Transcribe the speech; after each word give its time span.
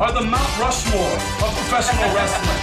are 0.00 0.12
the 0.12 0.20
Mount 0.20 0.58
Rushmore 0.60 1.02
of 1.02 1.56
professional 1.56 2.14
wrestling. 2.14 2.56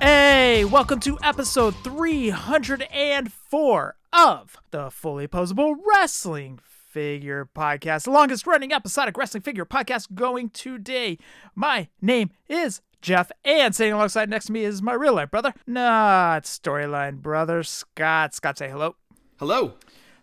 Hey, 0.00 0.64
welcome 0.64 1.00
to 1.00 1.18
episode 1.24 1.74
304 1.82 3.96
of 4.12 4.56
the 4.70 4.92
Fully 4.92 5.26
Posable 5.26 5.74
Wrestling 5.84 6.60
Figure 6.62 7.48
Podcast, 7.52 8.04
the 8.04 8.12
longest 8.12 8.46
running 8.46 8.72
episodic 8.72 9.18
wrestling 9.18 9.42
figure 9.42 9.64
podcast 9.64 10.14
going 10.14 10.50
today. 10.50 11.18
My 11.56 11.88
name 12.00 12.30
is 12.48 12.80
Jeff, 13.00 13.32
and 13.44 13.74
sitting 13.74 13.92
alongside 13.92 14.30
next 14.30 14.46
to 14.46 14.52
me 14.52 14.62
is 14.62 14.82
my 14.82 14.92
real 14.92 15.14
life 15.14 15.32
brother, 15.32 15.52
not 15.66 16.44
storyline 16.44 17.16
brother, 17.16 17.64
Scott. 17.64 18.34
Scott, 18.34 18.58
say 18.58 18.70
hello. 18.70 18.94
Hello. 19.40 19.74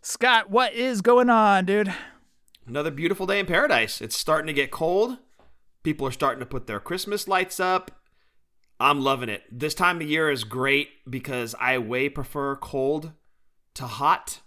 Scott, 0.02 0.50
what 0.50 0.74
is 0.74 1.02
going 1.02 1.30
on, 1.30 1.66
dude? 1.66 1.94
Another 2.66 2.92
beautiful 2.92 3.26
day 3.26 3.40
in 3.40 3.46
paradise. 3.46 4.00
It's 4.00 4.18
starting 4.18 4.48
to 4.48 4.54
get 4.54 4.72
cold. 4.72 5.18
People 5.84 6.08
are 6.08 6.12
starting 6.12 6.40
to 6.40 6.46
put 6.46 6.68
their 6.68 6.80
Christmas 6.80 7.28
lights 7.28 7.60
up. 7.60 7.92
I'm 8.80 9.02
loving 9.02 9.28
it. 9.28 9.44
This 9.52 9.74
time 9.74 9.98
of 9.98 10.08
year 10.08 10.30
is 10.30 10.46
great 10.46 10.90
because 11.10 11.54
I 11.60 11.78
way 11.80 12.08
prefer 12.08 12.56
cold 12.56 13.12
to 13.74 13.88
hot 13.88 14.40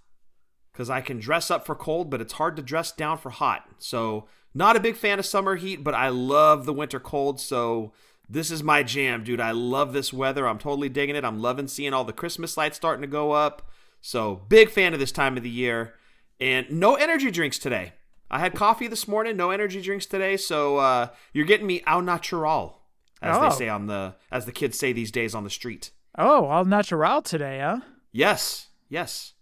because 0.73 0.89
I 0.89 1.03
can 1.03 1.19
dress 1.19 1.51
up 1.51 1.67
for 1.67 1.75
cold, 1.75 2.09
but 2.09 2.23
it's 2.23 2.35
hard 2.35 2.57
to 2.57 2.63
dress 2.63 2.91
down 2.91 3.19
for 3.19 3.29
hot. 3.29 3.69
So, 3.77 4.27
not 4.55 4.77
a 4.77 4.81
big 4.81 4.97
fan 4.97 5.19
of 5.19 5.27
summer 5.27 5.57
heat, 5.57 5.85
but 5.85 5.95
I 5.95 6.09
love 6.09 6.65
the 6.65 6.73
winter 6.73 6.99
cold. 6.99 7.41
So, 7.41 7.93
this 8.27 8.51
is 8.51 8.63
my 8.63 8.83
jam, 8.83 9.23
dude. 9.23 9.41
I 9.41 9.51
love 9.51 9.93
this 9.93 10.15
weather. 10.15 10.49
I'm 10.49 10.59
totally 10.59 10.89
digging 10.89 11.17
it. 11.17 11.27
I'm 11.27 11.41
loving 11.41 11.69
seeing 11.69 11.93
all 11.93 12.05
the 12.05 12.13
Christmas 12.15 12.57
lights 12.57 12.79
starting 12.79 13.03
to 13.03 13.07
go 13.07 13.33
up. 13.33 13.71
So, 14.03 14.35
big 14.49 14.69
fan 14.69 14.93
of 14.95 15.01
this 15.01 15.13
time 15.13 15.37
of 15.37 15.43
the 15.43 15.49
year. 15.51 15.95
And 16.41 16.69
no 16.71 16.97
energy 16.97 17.31
drinks 17.31 17.59
today. 17.59 17.93
I 18.31 18.41
had 18.41 18.55
coffee 18.55 18.89
this 18.89 19.07
morning, 19.07 19.37
no 19.37 19.51
energy 19.51 19.81
drinks 19.81 20.07
today. 20.07 20.37
So, 20.37 20.79
uh, 20.79 21.09
you're 21.33 21.47
getting 21.47 21.67
me 21.69 21.83
au 21.87 22.01
natural, 22.01 22.81
as 23.23 23.37
Oh. 23.39 23.43
they 23.49 23.55
say 23.55 23.69
on 23.69 23.87
the, 23.87 24.17
as 24.31 24.45
the 24.45 24.53
kids 24.53 24.77
say 24.79 24.93
these 24.93 25.13
days 25.13 25.35
on 25.35 25.45
the 25.45 25.51
street. 25.51 25.93
Oh, 26.19 26.47
all 26.47 26.65
natural 26.65 27.23
today, 27.23 27.61
huh? 27.63 27.81
Yes, 28.11 28.69
yes. 28.89 29.35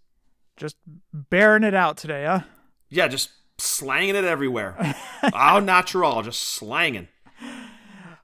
Just 0.57 0.77
bearing 1.13 1.65
it 1.65 1.75
out 1.75 1.97
today, 1.97 2.27
huh? 2.27 2.41
Yeah, 2.91 3.09
just 3.09 3.31
slanging 3.59 4.15
it 4.15 4.25
everywhere. 4.25 4.77
au 5.33 5.59
natural, 5.61 6.21
just 6.23 6.43
slanging. 6.43 7.09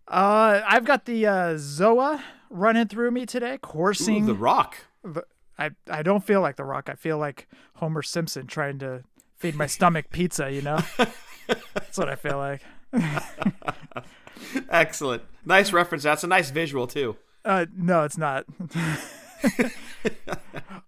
Uh, 0.09 0.61
I've 0.67 0.85
got 0.85 1.07
the 1.07 1.27
uh, 1.27 1.55
Zoa 1.55 2.21
running 2.51 2.87
through 2.89 3.11
me 3.11 3.27
today, 3.27 3.55
Ooh, 3.55 3.59
coursing. 3.59 4.27
the 4.27 4.35
rock. 4.35 4.77
the- 5.03 5.25
I 5.59 5.71
I 5.91 6.03
don't 6.03 6.25
feel 6.25 6.41
like 6.41 6.57
the 6.57 6.65
Rock. 6.65 6.89
I 6.89 6.95
feel 6.95 7.19
like 7.19 7.49
Homer 7.75 8.03
Simpson 8.03 8.47
trying 8.47 8.79
to 8.81 9.05
feed 9.37 9.55
my 9.55 9.67
stomach 9.67 10.11
pizza. 10.11 10.51
You 10.51 10.63
know, 10.63 10.81
that's 11.75 11.99
what 11.99 12.09
I 12.09 12.17
feel 12.17 12.39
like. 12.39 12.63
Excellent. 14.71 15.23
Nice 15.45 15.73
reference. 15.73 16.05
That's 16.05 16.25
a 16.25 16.29
nice 16.29 16.51
visual, 16.51 16.87
too. 16.87 17.17
Uh, 17.45 17.67
no, 17.75 18.05
it's 18.05 18.19
not. 18.19 18.45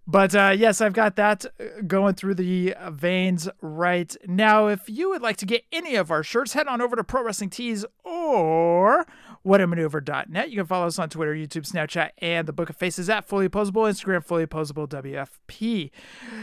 but 0.07 0.35
uh, 0.35 0.55
yes, 0.57 0.81
I've 0.81 0.93
got 0.93 1.17
that 1.17 1.45
uh, 1.45 1.65
going 1.87 2.15
through 2.15 2.35
the 2.35 2.75
veins 2.91 3.49
right 3.61 4.17
now. 4.27 4.67
If 4.67 4.89
you 4.89 5.11
would 5.11 5.23
like 5.23 5.37
to 5.39 5.47
get 5.47 5.65
any 5.73 5.95
of 5.95 6.11
our 6.11 6.23
shirts, 6.23 6.55
head 6.55 6.67
on 6.67 6.81
over 6.81 6.97
to 6.97 7.05
Pro 7.05 7.23
Wrestling 7.23 7.51
Tees 7.51 7.85
or 8.05 9.07
whatamaneuver.net. 9.49 10.51
You 10.51 10.57
can 10.57 10.67
follow 10.67 10.87
us 10.87 10.99
on 10.99 11.09
Twitter, 11.09 11.35
YouTube, 11.35 11.67
Snapchat, 11.67 12.11
and 12.19 12.47
the 12.47 12.53
Book 12.53 12.69
of 12.69 12.77
Faces 12.77 13.09
at 13.09 13.27
Fully 13.27 13.49
Posable, 13.49 13.89
Instagram, 13.89 14.23
Fully 14.23 14.47
Posable 14.47 14.87
WFP. 14.87 15.91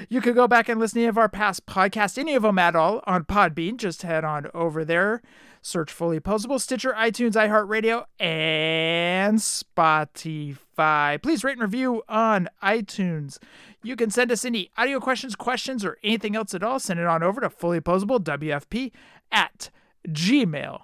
You 0.09 0.21
can 0.21 0.33
go 0.33 0.47
back 0.47 0.67
and 0.67 0.79
listen 0.79 0.95
to 0.95 1.01
any 1.01 1.09
of 1.09 1.17
our 1.17 1.29
past 1.29 1.67
podcasts, 1.67 2.17
any 2.17 2.33
of 2.33 2.41
them 2.41 2.57
at 2.57 2.75
all, 2.75 3.01
on 3.05 3.23
Podbean. 3.25 3.77
Just 3.77 4.01
head 4.01 4.23
on 4.23 4.47
over 4.55 4.83
there. 4.83 5.21
Search 5.61 5.91
Fully 5.91 6.19
Posable, 6.19 6.59
Stitcher, 6.59 6.93
iTunes, 6.93 7.33
iHeartRadio, 7.33 8.05
and 8.19 9.37
Spotify. 9.37 11.21
Please 11.21 11.43
rate 11.43 11.53
and 11.53 11.61
review 11.61 12.03
on 12.09 12.49
iTunes. 12.63 13.37
You 13.83 13.95
can 13.95 14.09
send 14.09 14.31
us 14.31 14.45
any 14.45 14.71
audio 14.77 14.99
questions, 14.99 15.35
questions, 15.35 15.85
or 15.85 15.97
anything 16.03 16.35
else 16.35 16.53
at 16.55 16.63
all. 16.63 16.79
Send 16.79 16.99
it 16.99 17.05
on 17.05 17.21
over 17.21 17.41
to 17.41 17.49
Fully 17.49 17.77
Opposable 17.77 18.19
WFP 18.19 18.91
at 19.31 19.69
gmail.com. 20.07 20.79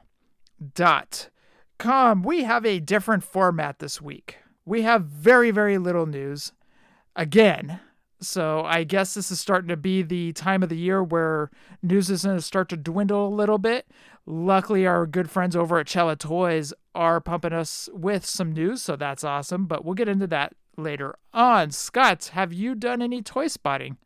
We 2.24 2.44
have 2.44 2.66
a 2.66 2.80
different 2.80 3.24
format 3.24 3.80
this 3.80 4.02
week. 4.02 4.38
We 4.66 4.84
have 4.84 5.06
very, 5.06 5.52
very 5.52 5.78
little 5.78 6.06
news 6.06 6.54
again. 7.16 7.80
So 8.22 8.64
I 8.64 8.84
guess 8.84 9.16
this 9.16 9.32
is 9.32 9.40
starting 9.40 9.70
to 9.70 9.78
be 9.78 10.04
the 10.04 10.32
time 10.34 10.62
of 10.62 10.70
the 10.70 10.78
year 10.78 11.04
where 11.04 11.50
news 11.82 12.12
is 12.12 12.24
going 12.24 12.38
to 12.38 12.42
start 12.42 12.70
to 12.70 12.78
dwindle 12.78 13.28
a 13.28 13.34
little 13.36 13.58
bit. 13.58 13.88
Luckily, 14.28 14.86
our 14.86 15.08
good 15.08 15.30
friends 15.30 15.56
over 15.56 15.80
at 15.80 15.90
Cella 15.90 16.16
Toys 16.16 16.72
are 16.94 17.20
pumping 17.20 17.54
us 17.54 17.90
with 17.92 18.24
some 18.24 18.52
news, 18.52 18.84
so 18.84 18.96
that's 18.96 19.24
awesome. 19.24 19.66
But 19.66 19.84
we'll 19.84 19.96
get 19.96 20.08
into 20.08 20.28
that 20.28 20.54
later 20.78 21.16
on. 21.34 21.72
Scott, 21.72 22.26
have 22.34 22.54
you 22.54 22.76
done 22.76 23.02
any 23.02 23.24
toy 23.24 23.48
spotting? 23.48 23.98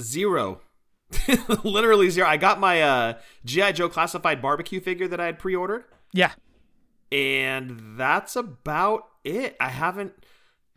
Zero. 0.00 0.62
Literally 1.62 2.08
zero. 2.08 2.26
I 2.26 2.38
got 2.38 2.58
my 2.58 2.80
uh, 2.80 3.14
G.I. 3.44 3.72
Joe 3.72 3.90
classified 3.90 4.40
barbecue 4.40 4.80
figure 4.80 5.06
that 5.06 5.20
I 5.20 5.26
had 5.26 5.38
pre 5.38 5.54
ordered. 5.54 5.84
Yeah. 6.14 6.32
And 7.14 7.96
that's 7.96 8.34
about 8.34 9.06
it. 9.22 9.56
I 9.60 9.68
haven't 9.68 10.14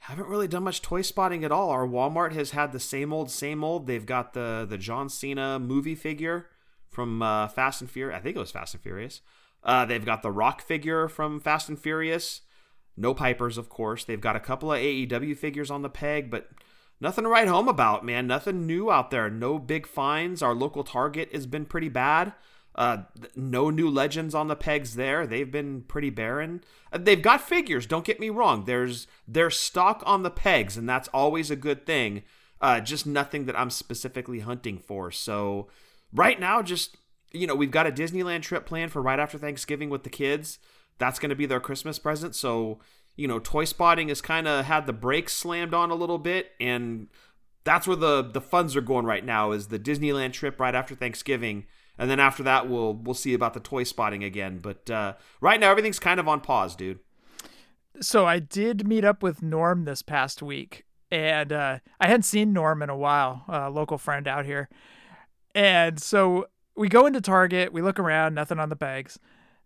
haven't 0.01 0.27
really 0.27 0.47
done 0.47 0.63
much 0.63 0.83
toy 0.83 1.01
spotting 1.01 1.43
at 1.43 1.51
all. 1.51 1.71
Our 1.71 1.87
Walmart 1.87 2.33
has 2.33 2.51
had 2.51 2.71
the 2.71 2.79
same 2.79 3.11
old, 3.11 3.31
same 3.31 3.63
old. 3.63 3.87
They've 3.87 4.05
got 4.05 4.33
the 4.33 4.67
the 4.69 4.77
John 4.77 5.09
Cena 5.09 5.57
movie 5.57 5.95
figure 5.95 6.45
from 6.89 7.23
uh, 7.23 7.47
Fast 7.47 7.81
and 7.81 7.89
Furious. 7.89 8.17
I 8.17 8.21
think 8.21 8.35
it 8.35 8.39
was 8.39 8.51
Fast 8.51 8.75
and 8.75 8.83
Furious. 8.83 9.21
Uh, 9.63 9.85
they've 9.85 10.05
got 10.05 10.21
the 10.21 10.31
Rock 10.31 10.61
figure 10.61 11.07
from 11.07 11.39
Fast 11.39 11.69
and 11.69 11.79
Furious. 11.79 12.41
No 12.95 13.15
Pipers, 13.15 13.57
of 13.57 13.67
course. 13.67 14.03
They've 14.03 14.21
got 14.21 14.35
a 14.35 14.39
couple 14.39 14.71
of 14.71 14.79
AEW 14.79 15.35
figures 15.35 15.71
on 15.71 15.81
the 15.81 15.89
peg, 15.89 16.29
but 16.29 16.49
nothing 17.01 17.23
to 17.23 17.29
write 17.29 17.47
home 17.47 17.67
about, 17.67 18.05
man. 18.05 18.27
Nothing 18.27 18.67
new 18.67 18.91
out 18.91 19.09
there. 19.09 19.29
No 19.29 19.57
big 19.57 19.87
finds. 19.87 20.43
Our 20.43 20.53
local 20.53 20.83
Target 20.83 21.33
has 21.33 21.47
been 21.47 21.65
pretty 21.65 21.89
bad. 21.89 22.33
Uh, 22.77 23.03
no 23.35 23.71
new 23.71 23.89
legends 23.89 24.35
on 24.35 24.47
the 24.47 24.55
pegs 24.55 24.95
there. 24.95 25.25
They've 25.25 25.51
been 25.51 25.81
pretty 25.81 26.11
barren. 26.11 26.63
Uh, 26.93 26.99
they've 26.99 27.21
got 27.21 27.41
figures. 27.41 27.87
Don't 27.87 28.05
get 28.05 28.19
me 28.19 28.29
wrong. 28.29 28.65
There's 28.65 29.07
there's 29.27 29.59
stock 29.59 30.03
on 30.05 30.21
the 30.21 30.29
pegs, 30.29 30.77
and 30.77 30.87
that's 30.87 31.07
always 31.09 31.49
a 31.49 31.55
good 31.55 31.87
thing. 31.87 32.21
Uh, 32.61 32.79
just 32.79 33.07
nothing 33.07 33.45
that 33.45 33.57
I'm 33.57 33.71
specifically 33.71 34.39
hunting 34.41 34.77
for. 34.77 35.09
So 35.09 35.69
right 36.13 36.39
now, 36.39 36.61
just 36.61 36.97
you 37.31 37.47
know, 37.47 37.55
we've 37.55 37.71
got 37.71 37.87
a 37.87 37.91
Disneyland 37.91 38.43
trip 38.43 38.67
planned 38.67 38.91
for 38.91 39.01
right 39.01 39.19
after 39.19 39.39
Thanksgiving 39.39 39.89
with 39.89 40.03
the 40.03 40.09
kids. 40.11 40.59
That's 40.99 41.19
going 41.19 41.29
to 41.31 41.35
be 41.35 41.45
their 41.47 41.59
Christmas 41.59 41.97
present. 41.97 42.35
So 42.35 42.79
you 43.15 43.27
know, 43.27 43.39
toy 43.39 43.65
spotting 43.65 44.09
has 44.09 44.21
kind 44.21 44.47
of 44.47 44.65
had 44.65 44.85
the 44.85 44.93
brakes 44.93 45.33
slammed 45.33 45.73
on 45.73 45.89
a 45.89 45.95
little 45.95 46.19
bit, 46.19 46.51
and 46.59 47.07
that's 47.63 47.87
where 47.87 47.97
the 47.97 48.21
the 48.21 48.39
funds 48.39 48.75
are 48.75 48.81
going 48.81 49.07
right 49.07 49.25
now. 49.25 49.51
Is 49.51 49.69
the 49.69 49.79
Disneyland 49.79 50.33
trip 50.33 50.59
right 50.59 50.75
after 50.75 50.93
Thanksgiving 50.93 51.65
and 51.97 52.09
then 52.09 52.19
after 52.19 52.43
that 52.43 52.69
we'll 52.69 52.93
we'll 52.93 53.13
see 53.13 53.33
about 53.33 53.53
the 53.53 53.59
toy 53.59 53.83
spotting 53.83 54.23
again 54.23 54.59
but 54.59 54.89
uh, 54.89 55.13
right 55.41 55.59
now 55.59 55.71
everything's 55.71 55.99
kind 55.99 56.19
of 56.19 56.27
on 56.27 56.39
pause 56.41 56.75
dude 56.75 56.99
So 57.99 58.27
I 58.27 58.37
did 58.39 58.87
meet 58.87 59.03
up 59.03 59.23
with 59.23 59.41
Norm 59.41 59.85
this 59.85 60.03
past 60.03 60.43
week, 60.43 60.85
and 61.09 61.51
uh, 61.51 61.79
I 61.99 62.05
hadn't 62.07 62.23
seen 62.23 62.53
Norm 62.53 62.83
in 62.83 62.91
a 62.91 62.95
while, 62.97 63.43
a 63.47 63.71
local 63.71 63.97
friend 63.97 64.27
out 64.27 64.45
here. 64.45 64.69
And 65.55 65.99
so 65.99 66.45
we 66.75 66.89
go 66.89 67.07
into 67.07 67.21
Target, 67.21 67.73
we 67.73 67.81
look 67.81 67.97
around, 67.97 68.35
nothing 68.35 68.59
on 68.59 68.69
the 68.69 68.75
bags, 68.75 69.17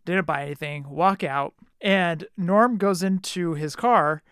didn't 0.06 0.26
buy 0.26 0.44
anything, 0.44 0.90
walk 0.90 1.26
out, 1.26 1.56
and 1.82 2.26
Norm 2.38 2.78
goes 2.78 3.04
into 3.04 3.54
his 3.56 3.76
car 3.76 4.24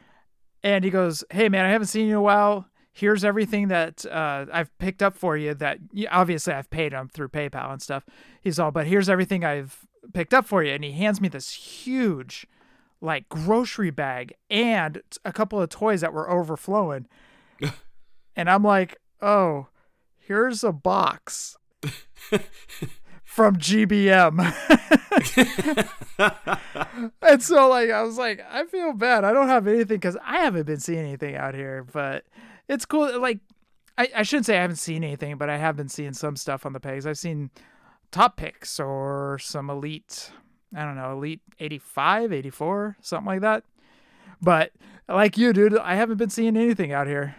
and 0.64 0.86
he 0.86 0.90
goes, 0.90 1.26
Hey 1.32 1.50
man, 1.50 1.66
I 1.66 1.70
haven't 1.72 1.88
seen 1.88 2.06
you 2.08 2.14
in 2.14 2.18
a 2.20 2.22
while. 2.22 2.69
Here's 2.92 3.24
everything 3.24 3.68
that 3.70 4.06
uh, 4.06 4.46
I've 4.52 4.76
picked 4.78 5.02
up 5.02 5.16
for 5.16 5.38
you 5.38 5.54
that 5.56 5.80
obviously 6.12 6.54
I've 6.54 6.70
paid 6.70 6.92
him 6.92 7.08
through 7.08 7.30
PayPal 7.30 7.72
and 7.72 7.82
stuff. 7.82 8.06
He's 8.42 8.60
all, 8.60 8.72
but 8.72 8.88
here's 8.88 9.10
everything 9.10 9.46
I've 9.46 9.86
picked 10.14 10.34
up 10.34 10.46
for 10.46 10.64
you. 10.64 10.74
And 10.74 10.84
he 10.84 10.92
hands 10.92 11.22
me 11.22 11.30
this 11.30 11.52
huge, 11.54 12.46
like, 13.00 13.30
grocery 13.30 13.92
bag 13.92 14.34
and 14.50 15.02
a 15.24 15.32
couple 15.32 15.62
of 15.62 15.70
toys 15.70 16.02
that 16.02 16.14
were 16.14 16.30
overflowing. 16.30 17.08
and 18.36 18.50
I'm 18.50 18.64
like, 18.64 18.98
oh, 19.22 19.68
here's 20.18 20.64
a 20.64 20.72
box 20.72 21.58
from 23.24 23.58
GBM. 23.58 24.40
and 27.22 27.44
so, 27.44 27.70
like, 27.70 27.90
I 27.90 28.02
was 28.04 28.18
like, 28.18 28.42
I 28.50 28.66
feel 28.66 28.94
bad. 28.94 29.24
I 29.24 29.32
don't 29.32 29.48
have 29.48 29.68
anything 29.68 29.98
because 29.98 30.18
I 30.24 30.40
haven't 30.40 30.66
been 30.66 30.80
seeing 30.80 31.00
anything 31.00 31.36
out 31.36 31.56
here, 31.56 31.86
but 31.94 32.26
it's 32.70 32.86
cool. 32.86 33.20
Like, 33.20 33.40
I, 33.98 34.10
I 34.16 34.24
shouldn't 34.24 34.46
say 34.46 34.58
I 34.58 34.62
haven't 34.62 34.78
seen 34.78 35.04
anything, 35.04 35.38
but 35.38 35.50
I 35.50 35.58
have 35.58 35.76
been 35.76 35.90
seeing 35.90 36.14
some 36.14 36.38
stuff 36.38 36.66
on 36.66 36.72
the 36.72 36.80
pegs. 36.80 37.06
I've 37.06 37.18
seen 37.18 37.50
top 38.12 38.38
picks 38.38 38.80
or 38.80 39.40
some 39.42 39.70
elite, 39.70 40.32
I 40.74 40.86
don't 40.86 40.96
know, 40.96 41.12
elite 41.12 41.42
85, 41.60 42.32
84, 42.32 42.98
something 43.02 43.26
like 43.26 43.42
that. 43.42 43.64
But 44.42 44.72
like 45.10 45.38
you, 45.38 45.52
dude, 45.52 45.78
I 45.78 45.96
haven't 45.96 46.18
been 46.18 46.30
seeing 46.30 46.56
anything 46.56 46.94
out 46.94 47.08
here. 47.08 47.36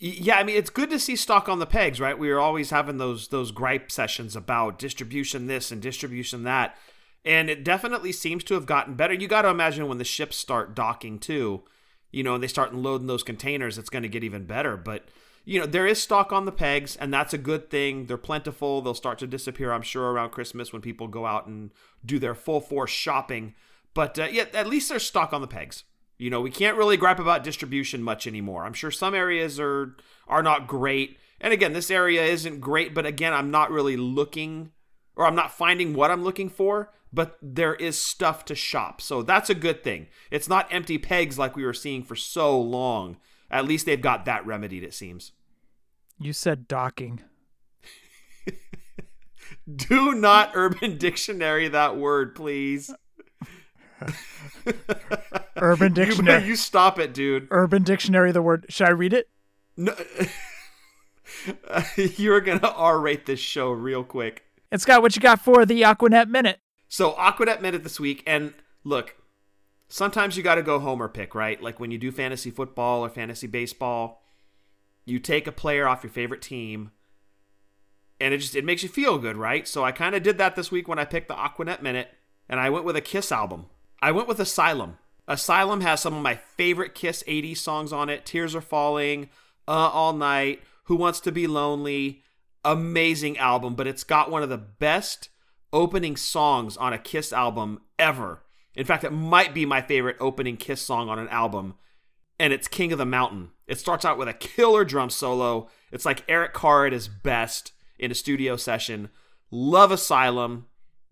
Yeah, 0.00 0.36
I 0.36 0.44
mean 0.44 0.56
it's 0.56 0.70
good 0.70 0.90
to 0.90 0.98
see 0.98 1.16
stock 1.16 1.48
on 1.48 1.58
the 1.58 1.66
pegs, 1.66 2.00
right? 2.00 2.16
We 2.16 2.30
are 2.30 2.38
always 2.38 2.70
having 2.70 2.98
those 2.98 3.28
those 3.28 3.50
gripe 3.50 3.90
sessions 3.90 4.36
about 4.36 4.78
distribution 4.78 5.46
this 5.46 5.72
and 5.72 5.82
distribution 5.82 6.44
that, 6.44 6.76
and 7.24 7.50
it 7.50 7.64
definitely 7.64 8.12
seems 8.12 8.44
to 8.44 8.54
have 8.54 8.64
gotten 8.64 8.94
better. 8.94 9.14
You 9.14 9.26
got 9.26 9.42
to 9.42 9.48
imagine 9.48 9.88
when 9.88 9.98
the 9.98 10.04
ships 10.04 10.36
start 10.36 10.76
docking 10.76 11.18
too, 11.18 11.64
you 12.10 12.22
know, 12.22 12.34
and 12.34 12.42
they 12.42 12.48
start 12.48 12.74
loading 12.74 13.06
those 13.06 13.22
containers, 13.22 13.78
it's 13.78 13.90
going 13.90 14.02
to 14.02 14.08
get 14.08 14.24
even 14.24 14.44
better. 14.44 14.76
But 14.76 15.08
you 15.44 15.58
know, 15.58 15.66
there 15.66 15.86
is 15.86 16.02
stock 16.02 16.30
on 16.30 16.44
the 16.44 16.52
pegs, 16.52 16.94
and 16.96 17.12
that's 17.12 17.32
a 17.32 17.38
good 17.38 17.70
thing. 17.70 18.04
They're 18.04 18.18
plentiful. 18.18 18.82
They'll 18.82 18.92
start 18.92 19.18
to 19.20 19.26
disappear, 19.26 19.72
I'm 19.72 19.82
sure, 19.82 20.12
around 20.12 20.30
Christmas 20.30 20.72
when 20.72 20.82
people 20.82 21.08
go 21.08 21.24
out 21.24 21.46
and 21.46 21.70
do 22.04 22.18
their 22.18 22.34
full 22.34 22.60
force 22.60 22.90
shopping. 22.90 23.54
But 23.94 24.18
uh, 24.18 24.28
yeah, 24.30 24.44
at 24.52 24.66
least 24.66 24.90
there's 24.90 25.06
stock 25.06 25.32
on 25.32 25.40
the 25.40 25.46
pegs. 25.46 25.84
You 26.18 26.30
know, 26.30 26.40
we 26.40 26.50
can't 26.50 26.76
really 26.76 26.96
gripe 26.96 27.18
about 27.18 27.44
distribution 27.44 28.02
much 28.02 28.26
anymore. 28.26 28.64
I'm 28.64 28.74
sure 28.74 28.90
some 28.90 29.14
areas 29.14 29.58
are 29.58 29.96
are 30.26 30.42
not 30.42 30.66
great. 30.66 31.16
And 31.40 31.52
again, 31.52 31.72
this 31.72 31.90
area 31.90 32.24
isn't 32.24 32.60
great, 32.60 32.94
but 32.94 33.06
again, 33.06 33.32
I'm 33.32 33.50
not 33.50 33.70
really 33.70 33.96
looking 33.96 34.72
or 35.18 35.26
I'm 35.26 35.34
not 35.34 35.52
finding 35.52 35.92
what 35.92 36.12
I'm 36.12 36.22
looking 36.22 36.48
for, 36.48 36.90
but 37.12 37.36
there 37.42 37.74
is 37.74 37.98
stuff 37.98 38.44
to 38.46 38.54
shop. 38.54 39.00
So 39.00 39.22
that's 39.22 39.50
a 39.50 39.54
good 39.54 39.82
thing. 39.82 40.06
It's 40.30 40.48
not 40.48 40.72
empty 40.72 40.96
pegs 40.96 41.38
like 41.38 41.56
we 41.56 41.64
were 41.64 41.74
seeing 41.74 42.04
for 42.04 42.14
so 42.14 42.58
long. 42.58 43.16
At 43.50 43.66
least 43.66 43.84
they've 43.84 44.00
got 44.00 44.24
that 44.26 44.46
remedied, 44.46 44.84
it 44.84 44.94
seems. 44.94 45.32
You 46.20 46.32
said 46.32 46.68
docking. 46.68 47.20
Do 49.76 50.14
not 50.14 50.52
Urban 50.54 50.98
Dictionary 50.98 51.66
that 51.68 51.96
word, 51.96 52.36
please. 52.36 52.94
Urban 55.56 55.94
Dictionary. 55.94 56.42
You, 56.42 56.50
you 56.50 56.56
stop 56.56 57.00
it, 57.00 57.12
dude. 57.12 57.48
Urban 57.50 57.82
Dictionary, 57.82 58.30
the 58.30 58.42
word. 58.42 58.66
Should 58.68 58.86
I 58.86 58.90
read 58.90 59.12
it? 59.12 59.28
No. 59.76 59.96
You're 61.96 62.40
going 62.40 62.60
to 62.60 62.72
R 62.72 63.00
rate 63.00 63.26
this 63.26 63.40
show 63.40 63.72
real 63.72 64.04
quick. 64.04 64.44
And 64.70 64.80
Scott, 64.80 65.02
what 65.02 65.16
you 65.16 65.22
got 65.22 65.40
for 65.40 65.64
the 65.64 65.82
Aquanet 65.82 66.28
Minute? 66.28 66.60
So, 66.88 67.12
Aquanet 67.12 67.60
Minute 67.60 67.84
this 67.84 67.98
week. 67.98 68.22
And 68.26 68.54
look, 68.84 69.16
sometimes 69.88 70.36
you 70.36 70.42
got 70.42 70.56
to 70.56 70.62
go 70.62 70.78
homer 70.78 71.08
pick, 71.08 71.34
right? 71.34 71.62
Like 71.62 71.80
when 71.80 71.90
you 71.90 71.98
do 71.98 72.12
fantasy 72.12 72.50
football 72.50 73.04
or 73.04 73.08
fantasy 73.08 73.46
baseball, 73.46 74.22
you 75.04 75.18
take 75.18 75.46
a 75.46 75.52
player 75.52 75.88
off 75.88 76.02
your 76.02 76.12
favorite 76.12 76.42
team 76.42 76.90
and 78.20 78.34
it 78.34 78.38
just 78.38 78.56
it 78.56 78.64
makes 78.64 78.82
you 78.82 78.88
feel 78.88 79.18
good, 79.18 79.36
right? 79.36 79.66
So 79.66 79.84
I 79.84 79.92
kind 79.92 80.14
of 80.14 80.22
did 80.22 80.38
that 80.38 80.56
this 80.56 80.70
week 80.70 80.88
when 80.88 80.98
I 80.98 81.04
picked 81.04 81.28
the 81.28 81.34
Aquanet 81.34 81.82
Minute 81.82 82.08
and 82.48 82.60
I 82.60 82.70
went 82.70 82.84
with 82.84 82.96
a 82.96 83.00
Kiss 83.00 83.30
album. 83.30 83.66
I 84.00 84.12
went 84.12 84.28
with 84.28 84.40
Asylum. 84.40 84.98
Asylum 85.26 85.82
has 85.82 86.00
some 86.00 86.14
of 86.14 86.22
my 86.22 86.34
favorite 86.34 86.94
Kiss 86.94 87.22
80s 87.26 87.58
songs 87.58 87.92
on 87.92 88.08
it. 88.08 88.24
Tears 88.24 88.54
Are 88.54 88.60
Falling, 88.60 89.28
uh, 89.66 89.90
All 89.92 90.12
Night, 90.12 90.62
Who 90.84 90.96
Wants 90.96 91.20
to 91.20 91.32
Be 91.32 91.46
Lonely. 91.46 92.22
Amazing 92.64 93.38
album, 93.38 93.74
but 93.74 93.86
it's 93.86 94.04
got 94.04 94.30
one 94.30 94.42
of 94.42 94.48
the 94.48 94.58
best 94.58 95.28
opening 95.72 96.16
songs 96.16 96.76
on 96.76 96.92
a 96.92 96.98
Kiss 96.98 97.32
album 97.32 97.80
ever. 97.98 98.44
In 98.74 98.84
fact, 98.84 99.04
it 99.04 99.12
might 99.12 99.54
be 99.54 99.66
my 99.66 99.82
favorite 99.82 100.16
opening 100.20 100.56
Kiss 100.56 100.80
song 100.80 101.08
on 101.08 101.18
an 101.18 101.28
album, 101.28 101.74
and 102.38 102.52
it's 102.52 102.68
King 102.68 102.92
of 102.92 102.98
the 102.98 103.04
Mountain. 103.04 103.50
It 103.66 103.78
starts 103.78 104.04
out 104.04 104.18
with 104.18 104.28
a 104.28 104.34
killer 104.34 104.84
drum 104.84 105.10
solo. 105.10 105.68
It's 105.92 106.04
like 106.04 106.24
Eric 106.28 106.52
Carr 106.52 106.86
at 106.86 106.92
his 106.92 107.08
best 107.08 107.72
in 107.98 108.10
a 108.10 108.14
studio 108.14 108.56
session. 108.56 109.08
Love 109.50 109.90
Asylum. 109.90 110.66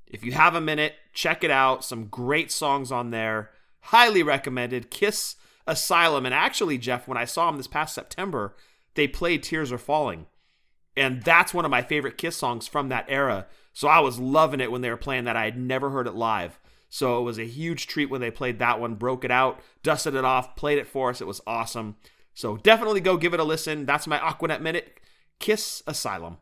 If 0.07 0.25
you 0.25 0.33
have 0.33 0.55
a 0.55 0.61
minute, 0.61 0.95
check 1.13 1.43
it 1.43 1.51
out. 1.51 1.85
Some 1.85 2.07
great 2.07 2.51
songs 2.53 2.93
on 2.93 3.11
there. 3.11 3.51
Highly 3.81 4.23
recommended. 4.23 4.91
Kiss 4.91 5.37
Asylum. 5.67 6.25
And 6.25 6.35
actually, 6.35 6.79
Jeff, 6.79 7.09
when 7.09 7.19
I 7.19 7.25
saw 7.25 7.47
them 7.47 7.57
this 7.57 7.67
past 7.67 7.95
September, 7.95 8.55
they 8.95 9.09
played 9.09 9.43
Tears 9.43 9.73
Are 9.73 9.79
Falling. 9.79 10.27
And 10.97 11.23
that's 11.23 11.53
one 11.53 11.65
of 11.65 11.71
my 11.71 11.83
favorite 11.83 12.19
Kiss 12.19 12.37
songs 12.37 12.67
from 12.67 12.89
that 12.89 13.07
era. 13.09 13.47
So 13.73 13.89
I 13.89 14.01
was 14.01 14.19
loving 14.19 14.61
it 14.61 14.73
when 14.73 14.81
they 14.81 14.91
were 14.91 14.97
playing 14.97 15.25
that. 15.25 15.37
I 15.37 15.45
had 15.45 15.59
never 15.59 15.91
heard 15.91 16.07
it 16.07 16.15
live. 16.15 16.59
So 16.89 17.19
it 17.19 17.23
was 17.23 17.39
a 17.39 17.45
huge 17.45 17.87
treat 17.87 18.09
when 18.09 18.21
they 18.21 18.31
played 18.31 18.59
that 18.59 18.81
one, 18.81 18.95
broke 18.95 19.25
it 19.25 19.31
out, 19.31 19.61
dusted 19.83 20.15
it 20.15 20.25
off, 20.25 20.57
played 20.57 20.79
it 20.79 20.87
for 20.87 21.11
us. 21.11 21.21
It 21.21 21.27
was 21.27 21.43
awesome. 21.47 21.97
So 22.33 22.57
definitely 22.57 23.01
go 23.01 23.17
give 23.17 23.35
it 23.35 23.41
a 23.41 23.45
listen. 23.45 23.85
That's 23.85 24.07
my 24.07 24.19
Aquanet 24.19 24.61
Minute. 24.61 25.01
Kiss 25.39 25.83
Asylum. 25.87 26.39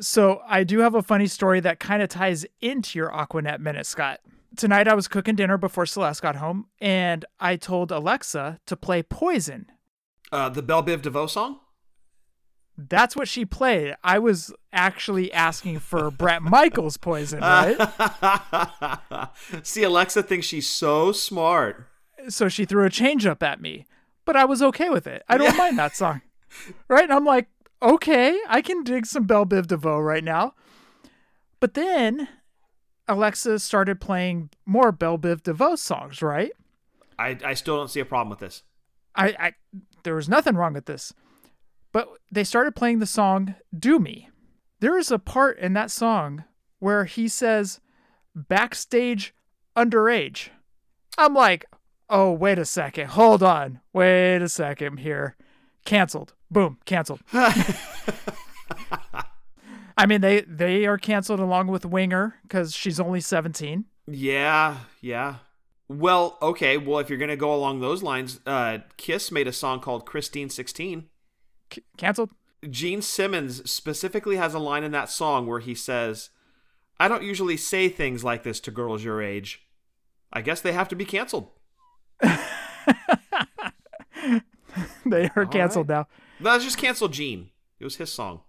So 0.00 0.42
I 0.46 0.64
do 0.64 0.78
have 0.78 0.94
a 0.94 1.02
funny 1.02 1.26
story 1.26 1.60
that 1.60 1.80
kind 1.80 2.02
of 2.02 2.08
ties 2.08 2.46
into 2.60 2.98
your 2.98 3.10
Aquanet 3.10 3.58
minute, 3.58 3.84
Scott. 3.84 4.20
Tonight 4.56 4.88
I 4.88 4.94
was 4.94 5.08
cooking 5.08 5.34
dinner 5.34 5.58
before 5.58 5.86
Celeste 5.86 6.22
got 6.22 6.36
home, 6.36 6.68
and 6.80 7.24
I 7.40 7.56
told 7.56 7.90
Alexa 7.90 8.60
to 8.64 8.76
play 8.76 9.02
Poison. 9.02 9.66
Uh, 10.30 10.48
the 10.48 10.62
Belle 10.62 10.84
Biv 10.84 11.02
DeVoe 11.02 11.26
song? 11.26 11.60
That's 12.78 13.16
what 13.16 13.26
she 13.26 13.44
played. 13.44 13.96
I 14.04 14.20
was 14.20 14.54
actually 14.72 15.32
asking 15.32 15.80
for 15.80 16.12
Bret 16.12 16.42
Michaels 16.42 16.96
Poison, 16.96 17.40
right? 17.40 17.76
See, 19.64 19.82
Alexa 19.82 20.22
thinks 20.22 20.46
she's 20.46 20.68
so 20.68 21.10
smart. 21.10 21.88
So 22.28 22.48
she 22.48 22.64
threw 22.64 22.84
a 22.84 22.90
change 22.90 23.26
up 23.26 23.42
at 23.42 23.60
me, 23.60 23.86
but 24.24 24.36
I 24.36 24.44
was 24.44 24.62
okay 24.62 24.90
with 24.90 25.08
it. 25.08 25.24
I 25.28 25.38
don't 25.38 25.56
mind 25.56 25.76
that 25.78 25.96
song. 25.96 26.22
Right? 26.86 27.02
And 27.02 27.12
I'm 27.12 27.24
like, 27.24 27.48
okay, 27.82 28.38
I 28.48 28.62
can 28.62 28.84
dig 28.84 29.06
some 29.06 29.24
Belle 29.24 29.44
Biv 29.44 29.66
DeVoe 29.66 29.98
right 29.98 30.24
now. 30.24 30.54
But 31.58 31.74
then 31.74 32.28
Alexa 33.08 33.58
started 33.58 34.00
playing 34.00 34.50
more 34.64 34.92
Belle 34.92 35.18
Biv 35.18 35.42
DeVoe 35.42 35.74
songs, 35.74 36.22
right? 36.22 36.52
I, 37.18 37.36
I 37.44 37.54
still 37.54 37.76
don't 37.76 37.90
see 37.90 38.00
a 38.00 38.04
problem 38.04 38.30
with 38.30 38.38
this. 38.38 38.62
I, 39.16 39.34
I 39.38 39.52
there 40.04 40.14
was 40.14 40.28
nothing 40.28 40.54
wrong 40.54 40.74
with 40.74 40.86
this. 40.86 41.12
But 41.92 42.08
they 42.30 42.44
started 42.44 42.76
playing 42.76 42.98
the 42.98 43.06
song 43.06 43.54
Do 43.76 43.98
Me. 43.98 44.28
There 44.80 44.98
is 44.98 45.10
a 45.10 45.18
part 45.18 45.58
in 45.58 45.72
that 45.72 45.90
song 45.90 46.44
where 46.78 47.04
he 47.04 47.28
says 47.28 47.80
backstage 48.34 49.34
underage. 49.76 50.48
I'm 51.16 51.34
like, 51.34 51.66
oh, 52.08 52.32
wait 52.32 52.58
a 52.58 52.64
second. 52.64 53.08
Hold 53.08 53.42
on. 53.42 53.80
Wait 53.92 54.40
a 54.42 54.48
second 54.48 54.98
here. 54.98 55.36
Canceled. 55.84 56.34
Boom, 56.50 56.78
canceled. 56.84 57.20
I 59.98 60.06
mean, 60.06 60.20
they 60.20 60.42
they 60.42 60.86
are 60.86 60.96
canceled 60.96 61.40
along 61.40 61.66
with 61.66 61.84
Winger 61.84 62.36
because 62.42 62.74
she's 62.74 63.00
only 63.00 63.20
17. 63.20 63.84
Yeah, 64.06 64.76
yeah. 65.00 65.36
Well, 65.88 66.38
okay. 66.40 66.76
Well, 66.76 67.00
if 67.00 67.10
you're 67.10 67.18
gonna 67.18 67.36
go 67.36 67.52
along 67.54 67.80
those 67.80 68.02
lines, 68.02 68.40
uh, 68.46 68.78
Kiss 68.96 69.32
made 69.32 69.48
a 69.48 69.52
song 69.52 69.80
called 69.80 70.06
Christine 70.06 70.50
16. 70.50 71.08
C- 71.72 71.84
canceled. 71.96 72.30
Gene 72.68 73.02
Simmons 73.02 73.70
specifically 73.70 74.36
has 74.36 74.54
a 74.54 74.58
line 74.58 74.84
in 74.84 74.92
that 74.92 75.10
song 75.10 75.46
where 75.46 75.60
he 75.60 75.74
says, 75.74 76.30
"I 76.98 77.08
don't 77.08 77.22
usually 77.22 77.56
say 77.56 77.88
things 77.88 78.24
like 78.24 78.42
this 78.42 78.60
to 78.60 78.70
girls 78.70 79.04
your 79.04 79.22
age. 79.22 79.66
I 80.32 80.42
guess 80.42 80.60
they 80.60 80.72
have 80.72 80.88
to 80.88 80.96
be 80.96 81.04
canceled." 81.04 81.50
they 85.06 85.30
are 85.36 85.46
canceled 85.46 85.88
right. 85.88 85.98
now. 85.98 86.08
Let's 86.40 86.64
just 86.64 86.78
cancel 86.78 87.08
Gene. 87.08 87.50
It 87.78 87.84
was 87.84 87.96
his 87.96 88.12
song. 88.12 88.40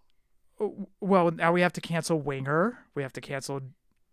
Well, 0.99 1.31
now 1.31 1.53
we 1.53 1.61
have 1.61 1.73
to 1.73 1.81
cancel 1.81 2.19
Winger. 2.19 2.79
We 2.93 3.03
have 3.03 3.13
to 3.13 3.21
cancel 3.21 3.61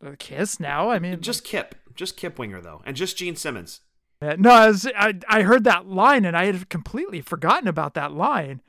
uh, 0.04 0.12
Kiss 0.18 0.60
now. 0.60 0.90
I 0.90 0.98
mean, 0.98 1.20
just 1.20 1.44
Kip, 1.44 1.74
just 1.94 2.16
Kip 2.16 2.38
Winger 2.38 2.60
though, 2.60 2.82
and 2.84 2.96
just 2.96 3.16
Gene 3.16 3.36
Simmons. 3.36 3.80
Uh, 4.22 4.36
no, 4.38 4.50
I, 4.50 4.68
was, 4.68 4.86
I 4.96 5.14
I 5.28 5.42
heard 5.42 5.64
that 5.64 5.86
line 5.86 6.24
and 6.24 6.36
I 6.36 6.46
had 6.46 6.68
completely 6.68 7.20
forgotten 7.20 7.68
about 7.68 7.94
that 7.94 8.12
line. 8.12 8.62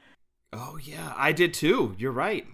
Oh 0.53 0.77
yeah, 0.81 1.13
I 1.15 1.31
did 1.31 1.53
too. 1.53 1.95
You're 1.97 2.11
right. 2.11 2.45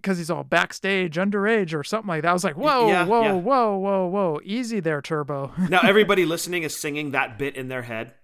Because 0.00 0.18
he's 0.18 0.30
all 0.30 0.44
backstage, 0.44 1.16
underage, 1.16 1.74
or 1.74 1.84
something 1.84 2.08
like 2.08 2.22
that. 2.22 2.30
I 2.30 2.32
was 2.32 2.44
like, 2.44 2.56
whoa, 2.56 2.88
yeah, 2.88 3.04
whoa, 3.04 3.22
yeah. 3.22 3.32
whoa, 3.32 3.76
whoa, 3.76 4.06
whoa, 4.06 4.40
easy 4.44 4.80
there, 4.80 5.02
Turbo. 5.02 5.52
now 5.68 5.80
everybody 5.80 6.24
listening 6.24 6.62
is 6.62 6.74
singing 6.74 7.10
that 7.10 7.38
bit 7.38 7.54
in 7.56 7.68
their 7.68 7.82
head. 7.82 8.14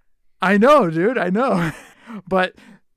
I 0.41 0.57
know, 0.59 0.91
dude. 0.91 1.19
I 1.19 1.31
know, 1.31 1.73
but 2.29 2.55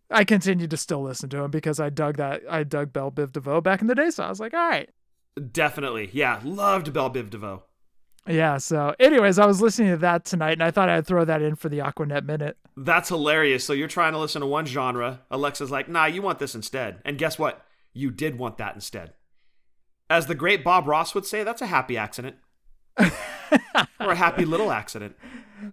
I 0.10 0.24
continued 0.24 0.72
to 0.72 0.78
still 0.78 1.02
listen 1.02 1.30
to 1.30 1.44
him 1.44 1.52
because 1.52 1.80
I 1.80 1.90
dug 1.90 2.18
that. 2.18 2.42
I 2.50 2.64
dug 2.64 2.94
Belle 2.94 3.12
Biv 3.12 3.34
DeVoe 3.34 3.62
back 3.62 3.82
in 3.82 3.88
the 3.88 3.96
day, 3.96 4.10
so 4.10 4.24
I 4.24 4.30
was 4.30 4.40
like, 4.40 4.54
all 4.54 4.68
right. 4.68 4.90
Definitely, 5.52 6.10
yeah, 6.12 6.40
loved 6.44 6.92
Belle 6.94 7.12
Biv 7.12 7.30
DeVoe. 7.30 7.64
Yeah. 8.28 8.58
So, 8.58 8.94
anyways, 9.00 9.40
I 9.40 9.46
was 9.46 9.62
listening 9.62 9.90
to 9.92 9.98
that 9.98 10.26
tonight, 10.26 10.54
and 10.54 10.64
I 10.64 10.72
thought 10.72 10.90
I'd 10.90 11.08
throw 11.08 11.26
that 11.26 11.42
in 11.42 11.56
for 11.56 11.70
the 11.70 11.80
Aquanet 11.80 12.26
minute. 12.26 12.58
That's 12.78 13.10
hilarious. 13.10 13.64
So 13.66 13.74
you're 13.74 13.88
trying 13.88 14.14
to 14.14 14.20
listen 14.20 14.42
to 14.42 14.48
one 14.48 14.66
genre. 14.66 15.22
Alexa's 15.32 15.72
like, 15.72 15.90
nah, 15.90 16.06
you 16.06 16.22
want 16.22 16.40
this 16.40 16.56
instead. 16.56 17.02
And 17.04 17.18
guess 17.18 17.38
what? 17.38 17.66
You 17.94 18.12
did 18.12 18.38
want 18.38 18.58
that 18.58 18.76
instead. 18.76 19.14
As 20.10 20.26
the 20.26 20.36
great 20.36 20.64
Bob 20.64 20.88
Ross 20.88 21.14
would 21.14 21.26
say, 21.26 21.44
that's 21.44 21.62
a 21.62 21.68
happy 21.68 21.98
accident. 21.98 22.36
or 22.98 24.12
a 24.12 24.16
happy 24.16 24.46
little 24.46 24.72
accident. 24.72 25.16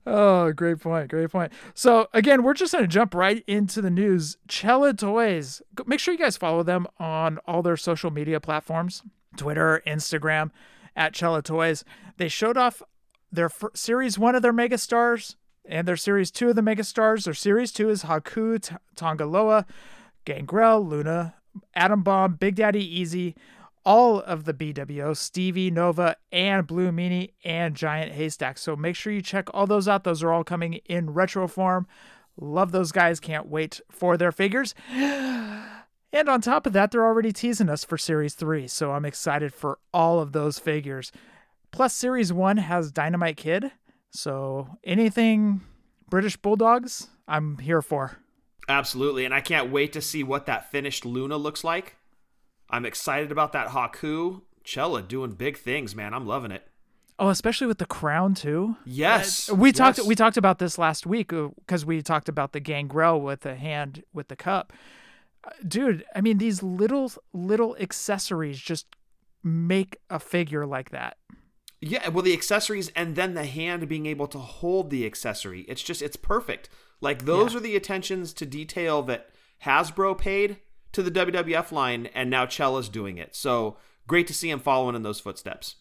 Oh, 0.06 0.52
great 0.52 0.80
point. 0.80 1.08
Great 1.08 1.30
point. 1.30 1.52
So, 1.74 2.08
again, 2.12 2.42
we're 2.42 2.54
just 2.54 2.72
going 2.72 2.84
to 2.84 2.88
jump 2.88 3.14
right 3.14 3.44
into 3.46 3.80
the 3.80 3.90
news. 3.90 4.36
Cella 4.48 4.92
Toys. 4.94 5.62
Make 5.86 6.00
sure 6.00 6.12
you 6.12 6.18
guys 6.18 6.36
follow 6.36 6.62
them 6.62 6.86
on 6.98 7.38
all 7.46 7.62
their 7.62 7.76
social 7.76 8.10
media 8.10 8.40
platforms 8.40 9.02
Twitter, 9.36 9.82
Instagram, 9.86 10.50
at 10.96 11.14
Cella 11.14 11.42
Toys. 11.42 11.84
They 12.16 12.28
showed 12.28 12.56
off 12.56 12.82
their 13.30 13.48
fir- 13.48 13.70
series 13.74 14.18
one 14.18 14.34
of 14.34 14.42
their 14.42 14.52
megastars 14.52 15.36
and 15.64 15.86
their 15.86 15.96
series 15.96 16.30
two 16.30 16.48
of 16.48 16.56
the 16.56 16.62
megastars. 16.62 17.24
Their 17.24 17.34
series 17.34 17.70
two 17.70 17.90
is 17.90 18.04
Haku, 18.04 18.60
T- 18.60 18.76
Tongaloa, 18.96 19.66
Gangrel, 20.24 20.84
Luna, 20.84 21.34
Atom 21.74 22.02
Bomb, 22.02 22.34
Big 22.34 22.56
Daddy 22.56 22.84
Easy, 22.84 23.36
all 23.84 24.20
of 24.20 24.44
the 24.44 24.54
BWO, 24.54 25.16
Stevie, 25.16 25.70
Nova, 25.70 26.16
and 26.32 26.66
Blue 26.66 26.90
Meanie, 26.90 27.30
and 27.44 27.76
Giant 27.76 28.12
Haystack. 28.12 28.58
So 28.58 28.74
make 28.74 28.96
sure 28.96 29.12
you 29.12 29.22
check 29.22 29.48
all 29.54 29.66
those 29.66 29.86
out. 29.86 30.02
Those 30.02 30.24
are 30.24 30.32
all 30.32 30.42
coming 30.42 30.74
in 30.86 31.10
retro 31.10 31.46
form. 31.46 31.86
Love 32.38 32.72
those 32.72 32.90
guys. 32.90 33.20
Can't 33.20 33.46
wait 33.46 33.80
for 33.90 34.16
their 34.16 34.32
figures. 34.32 34.74
And 36.12 36.28
on 36.28 36.40
top 36.40 36.66
of 36.66 36.72
that, 36.72 36.90
they're 36.90 37.04
already 37.04 37.32
teasing 37.32 37.68
us 37.68 37.84
for 37.84 37.98
Series 37.98 38.34
3. 38.34 38.68
So 38.68 38.92
I'm 38.92 39.04
excited 39.04 39.52
for 39.52 39.78
all 39.92 40.20
of 40.20 40.32
those 40.32 40.58
figures. 40.58 41.12
Plus, 41.72 41.94
Series 41.94 42.32
1 42.32 42.56
has 42.58 42.92
Dynamite 42.92 43.36
Kid. 43.36 43.72
So 44.10 44.78
anything 44.84 45.60
British 46.08 46.36
Bulldogs, 46.36 47.08
I'm 47.28 47.58
here 47.58 47.82
for. 47.82 48.18
Absolutely. 48.68 49.24
And 49.24 49.34
I 49.34 49.40
can't 49.40 49.70
wait 49.70 49.92
to 49.92 50.00
see 50.00 50.22
what 50.22 50.46
that 50.46 50.70
finished 50.70 51.04
Luna 51.04 51.36
looks 51.36 51.64
like. 51.64 51.96
I'm 52.70 52.84
excited 52.84 53.30
about 53.30 53.52
that 53.52 53.68
Haku. 53.68 54.42
Cella 54.64 55.02
doing 55.02 55.32
big 55.32 55.56
things, 55.56 55.94
man. 55.94 56.12
I'm 56.12 56.26
loving 56.26 56.50
it. 56.50 56.66
Oh, 57.18 57.28
especially 57.28 57.66
with 57.66 57.78
the 57.78 57.86
crown 57.86 58.34
too. 58.34 58.76
Yes. 58.84 59.50
Uh, 59.50 59.54
we 59.54 59.72
talked 59.72 59.98
yes. 59.98 60.06
we 60.06 60.14
talked 60.14 60.36
about 60.36 60.58
this 60.58 60.76
last 60.76 61.06
week 61.06 61.32
uh, 61.32 61.48
because 61.60 61.86
we 61.86 62.02
talked 62.02 62.28
about 62.28 62.52
the 62.52 62.60
gangrel 62.60 63.20
with 63.20 63.40
the 63.40 63.54
hand 63.54 64.02
with 64.12 64.28
the 64.28 64.36
cup. 64.36 64.72
Dude, 65.66 66.04
I 66.14 66.20
mean 66.20 66.38
these 66.38 66.62
little 66.62 67.12
little 67.32 67.76
accessories 67.78 68.58
just 68.58 68.86
make 69.42 69.96
a 70.10 70.18
figure 70.18 70.66
like 70.66 70.90
that. 70.90 71.16
Yeah, 71.80 72.08
well, 72.08 72.22
the 72.22 72.32
accessories 72.32 72.88
and 72.96 73.14
then 73.16 73.34
the 73.34 73.44
hand 73.44 73.86
being 73.88 74.06
able 74.06 74.26
to 74.28 74.38
hold 74.38 74.90
the 74.90 75.04
accessory. 75.06 75.60
It's 75.68 75.82
just, 75.82 76.00
it's 76.02 76.16
perfect. 76.16 76.68
Like, 77.02 77.26
those 77.26 77.52
Yeah. 77.52 77.58
are 77.58 77.62
the 77.62 77.76
attentions 77.76 78.32
to 78.32 78.46
detail 78.46 79.02
that 79.02 79.28
Hasbro 79.64 80.16
paid 80.18 80.56
to 80.92 81.02
the 81.02 81.10
WWF 81.10 81.70
line, 81.72 82.06
and 82.06 82.30
now 82.30 82.46
Cella's 82.48 82.88
doing 82.88 83.18
it. 83.18 83.36
So, 83.36 83.76
great 84.06 84.26
to 84.28 84.34
see 84.34 84.48
him 84.48 84.58
following 84.58 84.96
in 84.96 85.02
those 85.02 85.20
footsteps. 85.20 85.76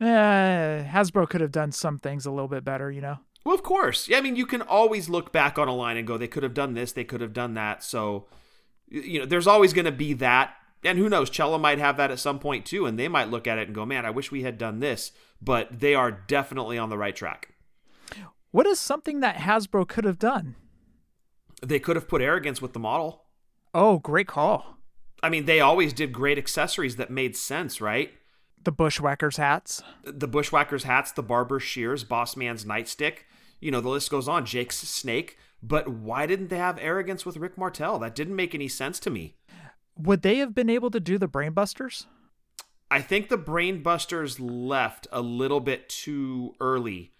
Uh, 0.00 0.84
Hasbro 0.84 1.28
could 1.28 1.40
have 1.40 1.50
done 1.50 1.72
some 1.72 1.98
things 1.98 2.26
a 2.26 2.30
little 2.30 2.48
bit 2.48 2.64
better, 2.64 2.90
you 2.92 3.00
know. 3.00 3.18
Well, 3.44 3.54
of 3.54 3.62
course. 3.62 4.06
Yeah, 4.08 4.18
I 4.18 4.20
mean, 4.20 4.36
you 4.36 4.46
can 4.46 4.60
always 4.62 5.08
look 5.08 5.32
back 5.32 5.58
on 5.58 5.66
a 5.66 5.74
line 5.74 5.96
and 5.96 6.06
go, 6.06 6.18
they 6.18 6.28
could 6.28 6.42
have 6.42 6.54
done 6.54 6.74
this, 6.74 6.92
they 6.92 7.04
could 7.04 7.22
have 7.22 7.32
done 7.32 7.54
that. 7.54 7.82
So, 7.82 8.26
you 8.90 9.20
know, 9.20 9.26
there's 9.26 9.46
always 9.46 9.72
going 9.72 9.84
to 9.84 9.92
be 9.92 10.12
that. 10.14 10.54
And 10.84 10.98
who 10.98 11.08
knows, 11.08 11.34
Cella 11.34 11.58
might 11.58 11.78
have 11.78 11.96
that 11.96 12.10
at 12.10 12.20
some 12.20 12.38
point 12.38 12.64
too, 12.64 12.86
and 12.86 12.98
they 12.98 13.08
might 13.08 13.30
look 13.30 13.46
at 13.46 13.58
it 13.58 13.66
and 13.66 13.74
go, 13.74 13.84
man, 13.84 14.06
I 14.06 14.10
wish 14.10 14.30
we 14.30 14.42
had 14.42 14.58
done 14.58 14.80
this. 14.80 15.12
But 15.42 15.80
they 15.80 15.94
are 15.94 16.10
definitely 16.10 16.78
on 16.78 16.88
the 16.88 16.98
right 16.98 17.14
track. 17.14 17.54
What 18.50 18.66
is 18.66 18.80
something 18.80 19.20
that 19.20 19.36
Hasbro 19.36 19.86
could 19.86 20.04
have 20.04 20.18
done? 20.18 20.56
They 21.62 21.78
could 21.78 21.96
have 21.96 22.08
put 22.08 22.22
arrogance 22.22 22.62
with 22.62 22.72
the 22.72 22.78
model. 22.78 23.24
Oh, 23.74 23.98
great 23.98 24.28
call. 24.28 24.78
I 25.22 25.28
mean, 25.28 25.44
they 25.44 25.60
always 25.60 25.92
did 25.92 26.12
great 26.12 26.38
accessories 26.38 26.96
that 26.96 27.10
made 27.10 27.36
sense, 27.36 27.80
right? 27.80 28.12
The 28.62 28.72
Bushwhackers 28.72 29.36
hats. 29.36 29.82
The 30.04 30.28
Bushwhackers 30.28 30.84
hats, 30.84 31.12
the 31.12 31.22
barber 31.22 31.60
shears, 31.60 32.04
Boss 32.04 32.36
Man's 32.36 32.64
nightstick. 32.64 33.18
You 33.60 33.70
know, 33.70 33.80
the 33.80 33.88
list 33.88 34.10
goes 34.10 34.28
on. 34.28 34.46
Jake's 34.46 34.78
snake. 34.78 35.36
But 35.62 35.88
why 35.88 36.26
didn't 36.26 36.48
they 36.48 36.58
have 36.58 36.78
arrogance 36.80 37.26
with 37.26 37.36
Rick 37.36 37.58
Martel? 37.58 37.98
That 37.98 38.14
didn't 38.14 38.36
make 38.36 38.54
any 38.54 38.68
sense 38.68 39.00
to 39.00 39.10
me. 39.10 39.36
Would 39.96 40.22
they 40.22 40.36
have 40.38 40.54
been 40.54 40.70
able 40.70 40.90
to 40.90 41.00
do 41.00 41.18
the 41.18 41.28
Brainbusters? 41.28 42.06
I 42.90 43.00
think 43.02 43.28
the 43.28 43.38
Brainbusters 43.38 44.38
left 44.40 45.06
a 45.10 45.20
little 45.20 45.60
bit 45.60 45.88
too 45.88 46.54
early. 46.60 47.12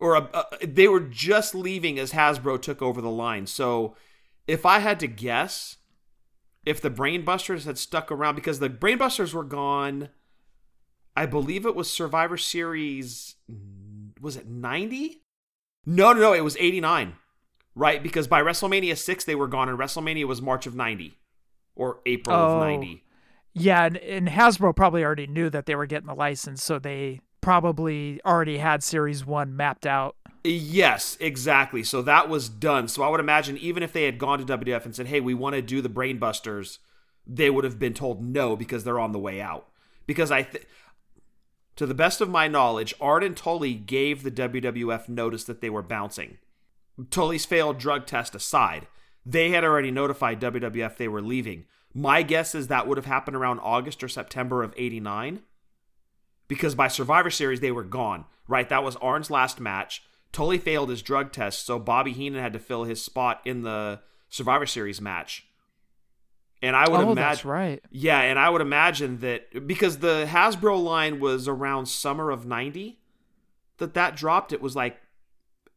Or 0.00 0.16
a, 0.16 0.46
a- 0.60 0.66
they 0.66 0.88
were 0.88 1.00
just 1.00 1.54
leaving 1.54 1.98
as 1.98 2.12
Hasbro 2.12 2.60
took 2.60 2.80
over 2.80 3.00
the 3.00 3.10
line. 3.10 3.46
So 3.46 3.94
if 4.46 4.64
I 4.66 4.78
had 4.78 4.98
to 5.00 5.06
guess, 5.06 5.76
if 6.64 6.80
the 6.80 6.90
Brainbusters 6.90 7.66
had 7.66 7.78
stuck 7.78 8.10
around, 8.10 8.34
because 8.34 8.58
the 8.58 8.70
Brainbusters 8.70 9.34
were 9.34 9.44
gone, 9.44 10.08
I 11.14 11.26
believe 11.26 11.66
it 11.66 11.76
was 11.76 11.90
Survivor 11.90 12.38
Series, 12.38 13.36
was 14.20 14.36
it 14.36 14.48
90? 14.48 15.20
No, 15.86 16.12
no, 16.14 16.20
no, 16.20 16.32
it 16.32 16.42
was 16.42 16.56
89. 16.56 17.14
Right? 17.74 18.02
Because 18.02 18.28
by 18.28 18.40
WrestleMania 18.40 18.96
6, 18.96 19.24
they 19.24 19.34
were 19.34 19.48
gone, 19.48 19.68
and 19.68 19.78
WrestleMania 19.78 20.26
was 20.26 20.40
March 20.40 20.66
of 20.66 20.74
90 20.74 21.18
or 21.74 21.98
April 22.06 22.36
Oh. 22.36 22.56
of 22.56 22.60
90. 22.60 23.02
Yeah, 23.52 23.84
and, 23.86 23.96
and 23.98 24.28
Hasbro 24.28 24.74
probably 24.76 25.04
already 25.04 25.26
knew 25.26 25.50
that 25.50 25.66
they 25.66 25.74
were 25.74 25.86
getting 25.86 26.06
the 26.08 26.14
license, 26.14 26.62
so 26.62 26.78
they 26.78 27.20
probably 27.40 28.20
already 28.24 28.58
had 28.58 28.82
Series 28.82 29.24
1 29.26 29.56
mapped 29.56 29.86
out. 29.86 30.16
Yes, 30.44 31.16
exactly. 31.20 31.82
So 31.82 32.02
that 32.02 32.28
was 32.28 32.48
done. 32.48 32.86
So 32.88 33.02
I 33.02 33.08
would 33.08 33.20
imagine 33.20 33.56
even 33.58 33.82
if 33.82 33.92
they 33.92 34.04
had 34.04 34.18
gone 34.18 34.38
to 34.38 34.44
WWF 34.44 34.84
and 34.84 34.94
said, 34.94 35.06
"Hey, 35.06 35.20
we 35.20 35.32
want 35.34 35.54
to 35.54 35.62
do 35.62 35.80
the 35.80 35.88
Brainbusters," 35.88 36.78
they 37.26 37.48
would 37.48 37.64
have 37.64 37.78
been 37.78 37.94
told 37.94 38.22
no 38.22 38.54
because 38.54 38.84
they're 38.84 38.98
on 39.00 39.12
the 39.12 39.18
way 39.18 39.40
out. 39.40 39.68
Because 40.06 40.30
I, 40.30 40.42
th- 40.42 40.66
to 41.76 41.86
the 41.86 41.94
best 41.94 42.20
of 42.20 42.28
my 42.28 42.46
knowledge, 42.46 42.92
Arn 43.00 43.22
and 43.22 43.34
Tully 43.34 43.72
gave 43.74 44.22
the 44.22 44.30
WWF 44.30 45.08
notice 45.08 45.44
that 45.44 45.62
they 45.62 45.70
were 45.70 45.80
bouncing. 45.82 46.36
Tully's 47.10 47.44
failed 47.44 47.78
drug 47.78 48.06
test 48.06 48.34
aside, 48.34 48.86
they 49.26 49.50
had 49.50 49.64
already 49.64 49.90
notified 49.90 50.40
WWF 50.40 50.96
they 50.96 51.08
were 51.08 51.22
leaving. 51.22 51.64
My 51.92 52.22
guess 52.22 52.54
is 52.54 52.68
that 52.68 52.86
would 52.86 52.98
have 52.98 53.06
happened 53.06 53.36
around 53.36 53.60
August 53.60 54.02
or 54.02 54.08
September 54.08 54.62
of 54.62 54.74
'89 54.76 55.42
because 56.48 56.74
by 56.74 56.88
Survivor 56.88 57.30
Series 57.30 57.60
they 57.60 57.72
were 57.72 57.84
gone. 57.84 58.24
Right, 58.46 58.68
that 58.68 58.84
was 58.84 58.96
Arn's 58.96 59.30
last 59.30 59.60
match. 59.60 60.02
Tully 60.32 60.58
failed 60.58 60.90
his 60.90 61.02
drug 61.02 61.32
test, 61.32 61.64
so 61.64 61.78
Bobby 61.78 62.12
Heenan 62.12 62.42
had 62.42 62.52
to 62.52 62.58
fill 62.58 62.84
his 62.84 63.02
spot 63.02 63.40
in 63.44 63.62
the 63.62 64.00
Survivor 64.28 64.66
Series 64.66 65.00
match. 65.00 65.46
And 66.60 66.74
I 66.74 66.88
would 66.88 67.00
oh, 67.00 67.12
imagine, 67.12 67.14
that's 67.14 67.44
right. 67.44 67.82
yeah, 67.90 68.20
and 68.20 68.38
I 68.38 68.50
would 68.50 68.60
imagine 68.60 69.20
that 69.20 69.66
because 69.66 69.98
the 69.98 70.26
Hasbro 70.28 70.82
line 70.82 71.20
was 71.20 71.46
around 71.46 71.86
summer 71.86 72.30
of 72.30 72.46
'90, 72.46 72.98
that 73.78 73.94
that 73.94 74.16
dropped. 74.16 74.52
It 74.52 74.60
was 74.60 74.74
like 74.74 74.98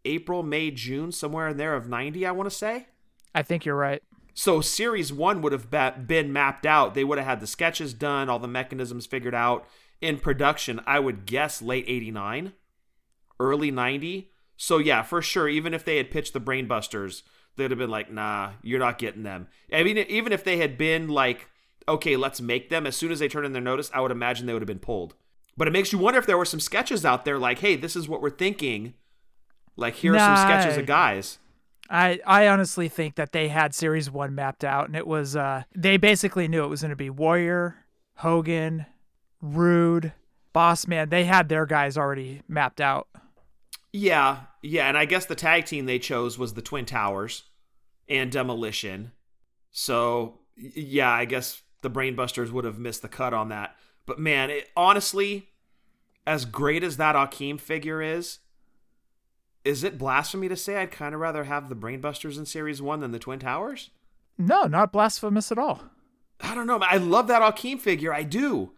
April, 0.08 0.42
May, 0.44 0.72
June, 0.72 1.12
somewhere 1.12 1.50
in 1.50 1.58
there 1.58 1.76
of 1.76 1.88
'90. 1.88 2.26
I 2.26 2.32
want 2.32 2.50
to 2.50 2.56
say. 2.56 2.88
I 3.36 3.44
think 3.44 3.66
you're 3.66 3.76
right. 3.76 4.02
So 4.34 4.62
series 4.62 5.12
one 5.12 5.42
would 5.42 5.52
have 5.52 5.70
been 6.08 6.32
mapped 6.32 6.66
out. 6.66 6.94
They 6.94 7.04
would 7.04 7.18
have 7.18 7.28
had 7.28 7.40
the 7.40 7.48
sketches 7.48 7.94
done, 7.94 8.30
all 8.30 8.40
the 8.40 8.48
mechanisms 8.48 9.06
figured 9.06 9.34
out 9.34 9.68
in 10.00 10.20
production. 10.20 10.80
I 10.86 11.00
would 11.00 11.26
guess 11.26 11.62
late 11.62 11.86
'89, 11.88 12.54
early 13.40 13.72
'90. 13.72 14.32
So 14.56 14.78
yeah, 14.78 15.04
for 15.04 15.22
sure. 15.22 15.48
Even 15.48 15.74
if 15.74 15.84
they 15.84 15.98
had 15.98 16.12
pitched 16.12 16.34
the 16.34 16.40
Brainbusters, 16.40 17.24
they'd 17.56 17.72
have 17.72 17.80
been 17.80 17.90
like, 17.90 18.12
"Nah, 18.12 18.52
you're 18.62 18.80
not 18.80 19.00
getting 19.00 19.24
them." 19.24 19.48
I 19.74 19.84
mean, 19.84 19.98
even 19.98 20.32
if 20.32 20.44
they 20.44 20.58
had 20.58 20.78
been 20.78 21.08
like, 21.08 21.50
"Okay, 21.88 22.16
let's 22.16 22.40
make 22.40 22.70
them," 22.70 22.86
as 22.88 22.96
soon 22.96 23.12
as 23.12 23.20
they 23.20 23.28
turned 23.28 23.46
in 23.46 23.54
their 23.54 23.62
notice, 23.62 23.92
I 23.94 24.02
would 24.02 24.12
imagine 24.12 24.46
they 24.46 24.54
would 24.54 24.62
have 24.62 24.68
been 24.68 24.80
pulled. 24.80 25.16
But 25.58 25.68
it 25.68 25.72
makes 25.72 25.92
you 25.92 25.98
wonder 25.98 26.20
if 26.20 26.28
there 26.28 26.38
were 26.38 26.46
some 26.46 26.60
sketches 26.60 27.04
out 27.06 27.26
there, 27.26 27.40
like, 27.40 27.60
"Hey, 27.60 27.76
this 27.76 27.96
is 27.96 28.08
what 28.08 28.22
we're 28.22 28.30
thinking." 28.30 28.94
Like, 29.78 29.96
here 29.96 30.16
are 30.16 30.20
some 30.20 30.48
sketches 30.48 30.78
of 30.78 30.86
guys. 30.86 31.40
I, 31.90 32.20
I 32.26 32.48
honestly 32.48 32.90
think 32.90 33.16
that 33.16 33.32
they 33.32 33.48
had 33.48 33.74
Series 33.74 34.12
1 34.12 34.36
mapped 34.36 34.66
out, 34.66 34.88
and 34.88 34.96
it 34.96 35.08
was, 35.08 35.36
uh, 35.36 35.64
they 35.74 35.96
basically 35.98 36.48
knew 36.48 36.64
it 36.64 36.70
was 36.70 36.82
going 36.82 36.90
to 36.90 36.98
be 36.98 37.10
Warrior, 37.10 37.78
Hogan, 38.16 38.86
Rude, 39.42 40.12
Boss 40.52 40.88
Man. 40.88 41.10
They 41.10 41.24
had 41.24 41.48
their 41.48 41.66
guys 41.66 41.98
already 41.98 42.42
mapped 42.48 42.82
out. 42.82 43.08
Yeah, 43.94 44.40
yeah, 44.62 44.88
and 44.88 44.98
I 44.98 45.06
guess 45.06 45.26
the 45.26 45.36
tag 45.36 45.66
team 45.66 45.86
they 45.86 46.00
chose 46.00 46.38
was 46.38 46.54
the 46.54 46.62
Twin 46.62 46.86
Towers 46.86 47.44
and 48.10 48.32
Demolition. 48.32 49.12
So, 49.72 50.40
yeah, 50.56 51.12
I 51.12 51.26
guess 51.26 51.62
the 51.82 51.90
Brainbusters 51.90 52.52
would 52.52 52.66
have 52.66 52.80
missed 52.80 53.02
the 53.02 53.08
cut 53.08 53.34
on 53.34 53.50
that. 53.50 53.76
But 54.06 54.20
man, 54.20 54.50
it, 54.50 54.70
honestly, 54.76 55.50
as 56.26 56.46
great 56.46 56.84
as 56.84 56.98
that 56.98 57.16
Akeem 57.16 57.60
figure 57.60 58.02
is, 58.02 58.40
is 59.68 59.84
it 59.84 59.98
blasphemy 59.98 60.48
to 60.50 60.56
say 60.56 60.78
I'd 60.78 60.92
kind 60.92 61.14
of 61.14 61.22
rather 61.22 61.44
have 61.44 61.70
the 61.70 61.76
Brainbusters 61.76 62.38
in 62.38 62.46
Series 62.46 62.82
1 62.82 63.00
than 63.02 63.12
the 63.12 63.20
Twin 63.20 63.40
Towers? 63.40 63.90
No, 64.38 64.64
not 64.64 64.92
blasphemous 64.94 65.52
at 65.52 65.58
all. 65.58 65.84
I 66.40 66.56
don't 66.56 66.68
know. 66.68 66.80
I 66.82 66.98
love 66.98 67.28
that 67.28 67.42
Akeem 67.42 67.80
figure. 67.80 68.14
I 68.14 68.24
do. 68.24 68.72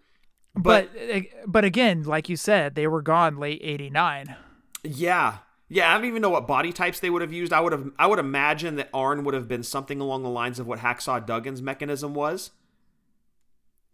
But 0.56 0.90
but, 0.94 1.24
but 1.46 1.64
again, 1.66 2.04
like 2.04 2.28
you 2.30 2.36
said, 2.36 2.76
they 2.76 2.88
were 2.88 3.02
gone 3.02 3.38
late 3.38 3.62
89. 3.64 4.36
Yeah. 4.84 5.38
Yeah, 5.72 5.92
I 5.92 5.96
don't 5.98 6.06
even 6.06 6.22
know 6.22 6.32
what 6.32 6.48
body 6.48 6.74
types 6.74 7.00
they 7.00 7.10
would 7.12 7.22
have 7.22 7.32
used. 7.34 7.54
I 7.54 7.60
would 7.62 7.74
have 7.74 7.92
I 8.00 8.08
would 8.08 8.18
imagine 8.20 8.76
that 8.78 8.90
Arn 8.94 9.24
would 9.24 9.36
have 9.36 9.48
been 9.48 9.62
something 9.64 10.02
along 10.02 10.24
the 10.24 10.30
lines 10.30 10.60
of 10.60 10.66
what 10.66 10.80
Hacksaw 10.80 11.26
Duggan's 11.28 11.62
mechanism 11.62 12.14
was. 12.16 12.52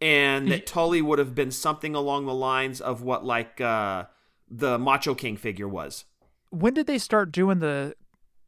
and 0.01 0.49
that 0.51 0.65
Tully 0.65 1.01
would 1.01 1.19
have 1.19 1.35
been 1.35 1.51
something 1.51 1.95
along 1.95 2.25
the 2.25 2.33
lines 2.33 2.79
of 2.81 3.01
what 3.01 3.25
like 3.25 3.59
uh, 3.59 4.05
the 4.49 4.77
Macho 4.77 5.15
King 5.15 5.35
figure 5.37 5.67
was. 5.67 6.05
When 6.49 6.73
did 6.73 6.87
they 6.87 6.97
start 6.97 7.31
doing 7.31 7.59
the 7.59 7.95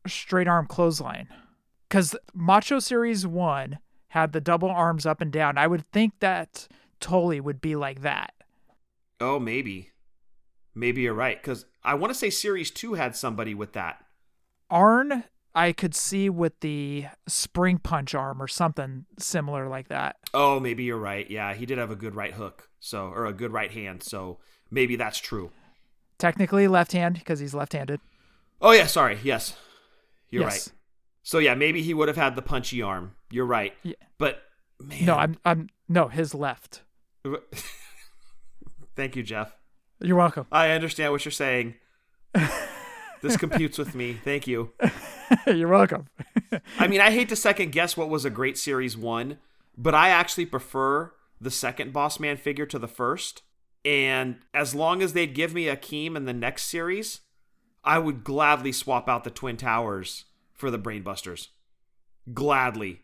straight 0.05 0.47
arm 0.47 0.67
clothesline? 0.67 1.27
Because 1.87 2.15
Macho 2.33 2.79
Series 2.79 3.25
1 3.25 3.79
had 4.09 4.33
the 4.33 4.41
double 4.41 4.69
arms 4.69 5.05
up 5.05 5.21
and 5.21 5.31
down. 5.31 5.57
I 5.57 5.67
would 5.67 5.89
think 5.91 6.13
that 6.19 6.67
Tully 6.99 7.39
would 7.39 7.61
be 7.61 7.75
like 7.75 8.01
that. 8.01 8.33
Oh, 9.19 9.39
maybe, 9.39 9.91
maybe 10.75 11.01
you're 11.01 11.13
right. 11.13 11.41
Because 11.41 11.65
I 11.83 11.95
want 11.95 12.11
to 12.11 12.19
say 12.19 12.29
Series 12.29 12.71
Two 12.71 12.93
had 12.93 13.15
somebody 13.15 13.53
with 13.53 13.73
that. 13.73 14.03
Arn, 14.69 15.23
I 15.55 15.71
could 15.71 15.95
see 15.95 16.29
with 16.29 16.59
the 16.59 17.05
spring 17.27 17.79
punch 17.79 18.13
arm 18.13 18.41
or 18.41 18.47
something 18.47 19.05
similar 19.17 19.67
like 19.67 19.87
that. 19.87 20.17
Oh, 20.33 20.59
maybe 20.59 20.83
you're 20.83 20.97
right. 20.97 21.29
Yeah, 21.29 21.53
he 21.53 21.65
did 21.65 21.77
have 21.77 21.91
a 21.91 21.95
good 21.95 22.15
right 22.15 22.33
hook, 22.33 22.69
so 22.79 23.07
or 23.07 23.25
a 23.25 23.33
good 23.33 23.51
right 23.51 23.71
hand. 23.71 24.03
So 24.03 24.39
maybe 24.69 24.95
that's 24.95 25.19
true. 25.19 25.51
Technically 26.19 26.67
left 26.67 26.91
hand 26.93 27.15
because 27.15 27.39
he's 27.39 27.53
left 27.53 27.73
handed. 27.73 27.99
Oh 28.61 28.71
yeah, 28.71 28.87
sorry. 28.87 29.19
Yes, 29.23 29.55
you're 30.29 30.43
Yes. 30.43 30.67
right. 30.67 30.73
So 31.23 31.39
yeah, 31.39 31.53
maybe 31.55 31.81
he 31.83 31.93
would 31.93 32.07
have 32.07 32.17
had 32.17 32.35
the 32.35 32.41
punchy 32.41 32.81
arm. 32.81 33.13
You're 33.29 33.45
right. 33.45 33.73
Yeah. 33.83 33.93
But 34.17 34.41
man, 34.81 35.05
No, 35.05 35.15
I'm 35.15 35.37
I'm 35.45 35.69
no, 35.87 36.07
his 36.07 36.33
left. 36.33 36.81
Thank 38.95 39.15
you, 39.15 39.23
Jeff. 39.23 39.55
You're 39.99 40.17
welcome. 40.17 40.47
I 40.51 40.71
understand 40.71 41.11
what 41.11 41.23
you're 41.25 41.31
saying. 41.31 41.75
this 43.21 43.37
computes 43.37 43.77
with 43.77 43.95
me. 43.95 44.13
Thank 44.23 44.47
you. 44.47 44.71
You're 45.47 45.67
welcome. 45.69 46.07
I 46.79 46.87
mean, 46.87 47.01
I 47.01 47.11
hate 47.11 47.29
to 47.29 47.35
second 47.35 47.71
guess 47.71 47.97
what 47.97 48.09
was 48.09 48.25
a 48.25 48.29
great 48.29 48.57
series 48.57 48.95
one, 48.95 49.37
but 49.77 49.95
I 49.95 50.09
actually 50.09 50.45
prefer 50.45 51.13
the 51.41 51.51
second 51.51 51.93
Boss 51.93 52.19
Man 52.19 52.37
figure 52.37 52.65
to 52.67 52.79
the 52.79 52.87
first. 52.87 53.41
And 53.87 54.39
as 54.53 54.75
long 54.75 55.01
as 55.01 55.13
they'd 55.13 55.33
give 55.33 55.53
me 55.53 55.67
Akeem 55.67 56.17
in 56.17 56.25
the 56.25 56.33
next 56.33 56.63
series, 56.63 57.21
I 57.85 57.99
would 57.99 58.25
gladly 58.25 58.73
swap 58.73 59.07
out 59.07 59.23
the 59.23 59.29
Twin 59.29 59.55
Towers 59.55 60.25
for 60.53 60.69
the 60.69 60.77
Brainbusters. 60.77 61.47
Gladly. 62.33 63.03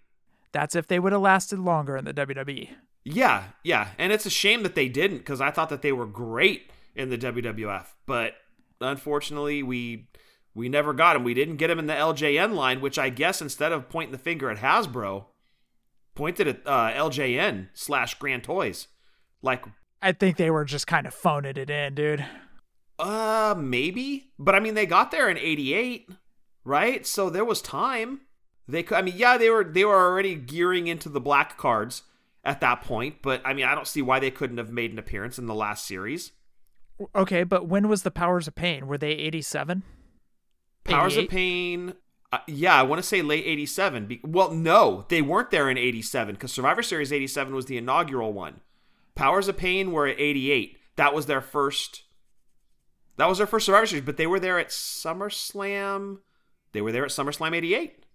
That's 0.51 0.75
if 0.75 0.85
they 0.87 0.99
would 0.99 1.13
have 1.13 1.21
lasted 1.21 1.59
longer 1.59 1.95
in 1.95 2.03
the. 2.03 2.13
WWE. 2.13 2.67
Yeah, 3.05 3.45
yeah. 3.63 3.91
And 3.97 4.11
it's 4.11 4.25
a 4.25 4.29
shame 4.29 4.63
that 4.63 4.75
they 4.75 4.89
didn't 4.89 5.19
because 5.19 5.39
I 5.39 5.51
thought 5.51 5.69
that 5.69 5.83
they 5.83 5.93
were 5.93 6.05
great 6.05 6.69
in 6.95 7.09
the 7.09 7.17
WWF. 7.17 7.85
But 8.05 8.33
unfortunately, 8.81 9.63
we 9.63 10.09
we 10.53 10.67
never 10.67 10.91
got 10.91 11.15
him. 11.15 11.23
We 11.23 11.33
didn't 11.33 11.57
get 11.57 11.69
him 11.69 11.79
in 11.79 11.87
the 11.87 11.93
LJN 11.93 12.55
line, 12.55 12.81
which 12.81 12.99
I 12.99 13.07
guess 13.07 13.41
instead 13.41 13.71
of 13.71 13.87
pointing 13.87 14.11
the 14.11 14.17
finger 14.17 14.49
at 14.51 14.57
Hasbro, 14.57 15.27
pointed 16.13 16.49
at 16.49 16.67
uh, 16.67 16.91
LJN 16.91 17.69
slash 17.73 18.15
Grand 18.15 18.43
Toys. 18.43 18.89
Like, 19.41 19.63
I 20.03 20.11
think 20.11 20.37
they 20.37 20.51
were 20.51 20.65
just 20.65 20.85
kind 20.85 21.07
of 21.07 21.13
phoning 21.13 21.55
it 21.57 21.69
in, 21.69 21.95
dude. 21.95 22.25
uh, 22.99 23.55
maybe. 23.57 24.31
But 24.37 24.53
I 24.53 24.59
mean, 24.59 24.73
they 24.75 24.85
got 24.85 25.11
there 25.11 25.29
in 25.29 25.37
'88, 25.37 26.09
right? 26.63 27.05
So 27.07 27.29
there 27.29 27.45
was 27.45 27.61
time. 27.61 28.21
They 28.67 28.83
could. 28.83 28.97
I 28.97 29.01
mean, 29.01 29.15
yeah, 29.17 29.37
they 29.37 29.49
were 29.49 29.63
they 29.63 29.85
were 29.85 29.95
already 29.95 30.35
gearing 30.35 30.87
into 30.87 31.09
the 31.09 31.21
black 31.21 31.57
cards 31.57 32.03
at 32.43 32.59
that 32.61 32.81
point. 32.81 33.21
But 33.21 33.41
I 33.45 33.53
mean, 33.53 33.65
I 33.65 33.73
don't 33.75 33.87
see 33.87 34.01
why 34.01 34.19
they 34.19 34.31
couldn't 34.31 34.57
have 34.57 34.71
made 34.71 34.91
an 34.91 34.99
appearance 34.99 35.39
in 35.39 35.45
the 35.47 35.55
last 35.55 35.85
series. 35.87 36.33
Okay, 37.15 37.43
but 37.43 37.67
when 37.67 37.87
was 37.87 38.03
the 38.03 38.11
Powers 38.11 38.47
of 38.47 38.55
Pain? 38.55 38.85
Were 38.87 38.97
they 38.99 39.11
87? 39.11 39.83
Powers 40.83 41.17
of 41.17 41.27
Pain. 41.29 41.93
Uh, 42.31 42.39
yeah, 42.47 42.75
I 42.75 42.83
want 42.83 43.01
to 43.01 43.07
say 43.07 43.21
late 43.21 43.45
87. 43.45 44.05
Be- 44.05 44.21
well, 44.23 44.51
no, 44.51 45.05
they 45.09 45.21
weren't 45.21 45.49
there 45.49 45.69
in 45.69 45.77
87 45.77 46.35
because 46.35 46.51
Survivor 46.51 46.83
Series 46.83 47.11
87 47.11 47.53
was 47.55 47.65
the 47.65 47.77
inaugural 47.77 48.31
one. 48.33 48.61
Powers 49.15 49.47
of 49.47 49.57
Pain 49.57 49.91
were 49.91 50.07
at 50.07 50.19
88. 50.19 50.77
That 50.95 51.13
was 51.13 51.25
their 51.25 51.41
first. 51.41 52.03
That 53.17 53.29
was 53.29 53.37
their 53.37 53.47
first 53.47 53.65
Survivor 53.67 53.85
Series, 53.85 54.05
but 54.05 54.17
they 54.17 54.27
were 54.27 54.39
there 54.39 54.59
at 54.59 54.69
SummerSlam. 54.69 56.19
They 56.71 56.81
were 56.81 56.91
there 56.91 57.05
at 57.05 57.11
SummerSlam 57.11 57.55
88. 57.55 58.05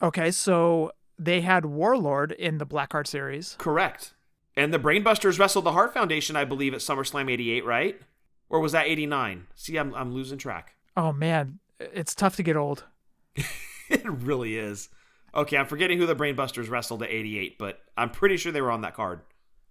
Okay, 0.00 0.30
so 0.30 0.92
they 1.18 1.40
had 1.40 1.64
Warlord 1.64 2.32
in 2.32 2.58
the 2.58 2.66
Black 2.66 2.90
Card 2.90 3.08
series. 3.08 3.56
Correct. 3.58 4.14
And 4.56 4.72
the 4.72 4.78
Brainbusters 4.78 5.38
wrestled 5.38 5.64
the 5.64 5.72
Heart 5.72 5.92
Foundation, 5.94 6.36
I 6.36 6.44
believe, 6.44 6.74
at 6.74 6.80
SummerSlam 6.80 7.30
88, 7.30 7.64
right? 7.64 8.00
Or 8.48 8.60
was 8.60 8.72
that 8.72 8.86
89? 8.86 9.48
See, 9.56 9.76
I'm, 9.76 9.92
I'm 9.94 10.12
losing 10.12 10.38
track. 10.38 10.76
Oh 10.96 11.12
man, 11.12 11.58
it's 11.80 12.14
tough 12.14 12.36
to 12.36 12.42
get 12.42 12.56
old. 12.56 12.84
It 13.90 14.04
really 14.04 14.56
is. 14.56 14.88
Okay, 15.34 15.56
I'm 15.58 15.66
forgetting 15.66 15.98
who 15.98 16.06
the 16.06 16.16
Brainbusters 16.16 16.70
wrestled 16.70 17.02
at 17.02 17.10
88, 17.10 17.58
but 17.58 17.80
I'm 17.96 18.10
pretty 18.10 18.36
sure 18.36 18.50
they 18.50 18.62
were 18.62 18.70
on 18.70 18.80
that 18.80 18.94
card. 18.94 19.20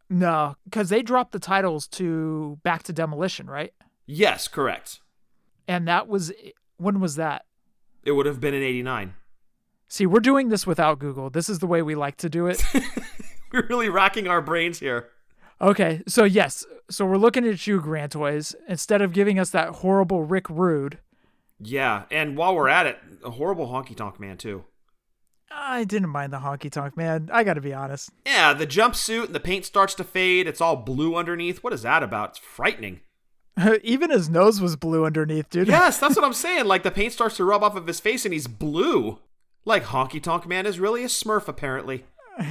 No, 0.10 0.56
because 0.66 0.90
they 0.90 1.02
dropped 1.02 1.32
the 1.32 1.40
titles 1.40 1.88
to 1.90 2.60
Back 2.64 2.84
to 2.84 2.94
Demolition, 2.94 3.48
right? 3.48 3.74
Yes, 4.06 4.48
correct. 4.48 5.00
And 5.68 5.88
that 5.88 6.08
was 6.08 6.32
when 6.78 7.00
was 7.00 7.16
that? 7.16 7.46
It 8.04 8.12
would 8.12 8.26
have 8.26 8.40
been 8.40 8.54
in 8.54 8.62
89. 8.64 9.14
See, 9.88 10.06
we're 10.06 10.20
doing 10.20 10.50
this 10.50 10.68
without 10.68 11.00
Google. 11.00 11.30
This 11.30 11.48
is 11.50 11.60
the 11.60 11.68
way 11.68 11.82
we 11.82 11.96
like 11.96 12.18
to 12.18 12.30
do 12.30 12.48
it. 12.48 12.62
We're 13.54 13.68
really 13.68 13.88
racking 13.90 14.28
our 14.28 14.42
brains 14.42 14.80
here. 14.80 15.10
okay, 15.62 16.02
so 16.08 16.24
yes, 16.24 16.66
so 16.90 17.06
we're 17.06 17.18
looking 17.18 17.46
at 17.48 17.68
you, 17.68 17.80
Grand 17.80 18.12
Toys. 18.12 18.56
Instead 18.68 19.04
of 19.04 19.14
giving 19.14 19.38
us 19.38 19.52
that 19.52 19.70
horrible 19.76 20.24
Rick 20.24 20.50
Rude, 20.50 20.98
Yeah, 21.60 22.06
and 22.10 22.36
while 22.36 22.56
we're 22.56 22.68
at 22.70 22.88
it, 22.88 22.98
a 23.24 23.30
horrible 23.30 23.68
honky 23.68 23.96
tonk 23.96 24.20
man, 24.20 24.38
too. 24.38 24.66
I 25.56 25.84
didn't 25.84 26.10
mind 26.10 26.34
the 26.34 26.40
honky 26.40 26.72
tonk 26.72 26.98
man. 26.98 27.30
I 27.32 27.44
got 27.44 27.54
to 27.54 27.62
be 27.62 27.74
honest. 27.74 28.10
Yeah, 28.26 28.54
the 28.54 28.68
jumpsuit 28.68 29.26
and 29.28 29.36
the 29.36 29.40
paint 29.40 29.66
starts 29.66 29.94
to 29.96 30.04
fade. 30.04 30.48
It's 30.48 30.62
all 30.62 30.76
blue 30.76 31.16
underneath. 31.16 31.64
What 31.64 31.74
is 31.74 31.84
that 31.84 32.04
about? 32.04 32.32
It's 32.32 32.40
frightening. 32.40 33.02
Even 33.84 34.10
his 34.10 34.30
nose 34.30 34.60
was 34.60 34.76
blue 34.76 35.06
underneath, 35.06 35.50
dude. 35.50 35.68
Yes, 35.68 36.00
that's 36.00 36.16
what 36.16 36.26
I'm 36.26 36.34
saying. 36.34 36.66
Like 36.66 36.84
the 36.84 36.92
paint 36.92 37.14
starts 37.14 37.38
to 37.38 37.46
rub 37.46 37.64
off 37.64 37.76
of 37.76 37.88
his 37.88 38.00
face 38.00 38.26
and 38.26 38.34
he's 38.34 38.48
blue. 38.48 39.20
Like 39.66 39.86
Honky 39.86 40.22
Tonk 40.22 40.46
Man 40.48 40.66
is 40.66 40.80
really 40.80 41.04
a 41.04 41.08
smurf, 41.08 41.48
apparently. 41.48 42.06